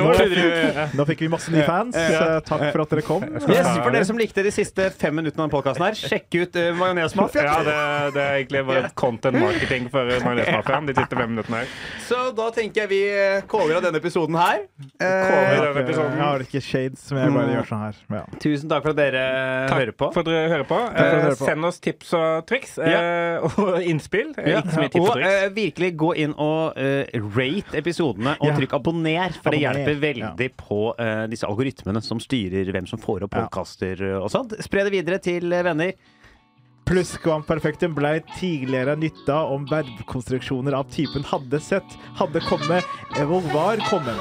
Nå, 0.00 0.12
fikk- 0.18 0.94
nå 1.00 1.06
fikk 1.08 1.24
vi 1.24 1.30
masse 1.32 1.52
nye 1.54 1.64
fans. 1.68 1.96
Eh, 1.96 2.36
Takk 2.50 2.66
for 2.74 2.84
at 2.84 2.92
dere 2.94 3.04
kom. 3.06 3.24
Yes, 3.48 3.68
for 3.80 3.90
dere 3.94 4.04
som 4.08 4.20
likte 4.20 4.44
de 4.44 4.52
siste 4.54 4.90
fem 5.00 5.14
minuttene 5.16 5.44
av 5.44 5.48
denne 5.48 5.54
podkasten 5.56 5.84
her, 5.86 5.96
sjekk 5.98 6.36
ut 6.42 6.56
uh, 6.60 6.68
Majonesmafia. 6.80 7.44
Ja, 7.48 7.56
det, 7.66 7.74
det 8.16 8.22
er 8.26 8.38
egentlig 8.42 8.62
bare 8.68 8.90
content 8.98 9.40
marketing 9.40 9.88
for 9.92 10.08
Majonesmafiaen 10.24 10.88
de 10.90 10.96
siste 11.00 11.18
fem 11.20 11.32
minuttene 11.34 11.62
her. 11.62 11.74
Så 12.08 12.22
da 12.36 12.48
tenker 12.56 12.84
jeg 12.84 12.92
vi 12.92 13.00
eh, 13.12 13.40
caller 13.70 13.76
av 13.76 13.82
denne 13.86 14.00
episoden 14.00 14.36
her. 14.36 14.60
Over 15.00 15.80
Eh, 15.80 15.84
denne 15.84 16.16
Jeg 16.16 16.20
har 16.20 16.38
ikke 16.44 16.60
shades, 16.62 17.12
men 17.12 17.22
jeg 17.24 17.34
bare 17.34 17.52
gjør 17.54 17.66
sånn 17.68 17.82
her. 17.84 17.94
Ja. 18.10 18.22
tusen 18.42 18.68
takk 18.68 18.82
for 18.82 18.90
at 18.90 18.96
dere 18.96 19.22
hører 19.70 19.92
på. 19.92 20.12
for 20.12 20.20
at 20.20 20.26
dere 20.26 20.48
hører 20.50 20.66
på. 20.66 20.78
Eh, 20.80 20.94
dere 20.94 21.06
Eh, 21.14 21.22
hører 21.22 21.36
på. 21.38 21.44
Send 21.46 21.64
oss 21.64 21.78
tips 21.80 22.12
og 22.14 22.46
triks 22.46 22.78
eh, 22.78 23.38
og 23.40 23.80
innspill. 23.90 24.34
Eh, 24.38 24.50
Ja. 24.50 24.60
Ikke 24.60 24.72
så 24.74 24.80
mye 24.80 24.90
tips 24.90 25.00
og 25.00 25.08
Og 25.10 25.16
triks. 25.16 25.28
eh, 25.30 25.48
virkelig 25.50 25.96
gå 25.96 26.16
inn 26.16 26.34
og 26.36 26.76
eh, 26.76 27.04
rate 27.36 27.76
episodene 27.78 28.36
og 28.40 28.46
Ja. 28.46 28.56
trykk 28.56 28.72
abonner, 28.80 29.30
for 29.42 29.50
det 29.50 29.60
hjelper 29.60 30.00
veldig 30.00 30.50
på 30.56 30.94
eh, 30.98 31.26
disse 31.26 31.46
algoritmene 31.46 32.02
som 32.02 32.18
styrer 32.18 32.70
hvem 32.72 32.86
som 32.88 32.98
får 32.98 33.22
opp 33.24 33.34
Ja. 33.34 33.46
podkaster 33.48 34.22
og 34.22 34.30
sånt. 34.30 34.56
Spre 34.62 34.84
det 34.84 34.92
videre 34.92 35.18
til 35.20 35.52
eh, 35.52 35.62
Pluss 36.90 37.12
Perfectum 37.46 37.92
ble 37.94 38.16
tidligere 38.34 38.96
nytta 38.98 39.36
om 39.54 39.62
verbkonstruksjoner 39.70 40.74
av 40.74 40.88
typen 40.90 41.22
'hadde 41.22 41.60
sett', 41.62 41.94
'hadde 42.18 42.40
kommet' 42.40 42.84
Evolvar 43.14 43.76
kommet'. 43.86 44.18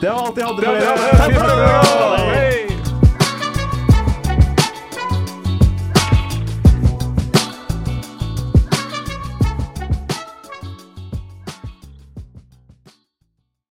Det 0.00 0.10
var 0.10 0.26
alt 0.26 0.36
jeg 0.36 0.46
hadde 0.46 0.62
for 1.38 1.46
dere. 1.46 2.67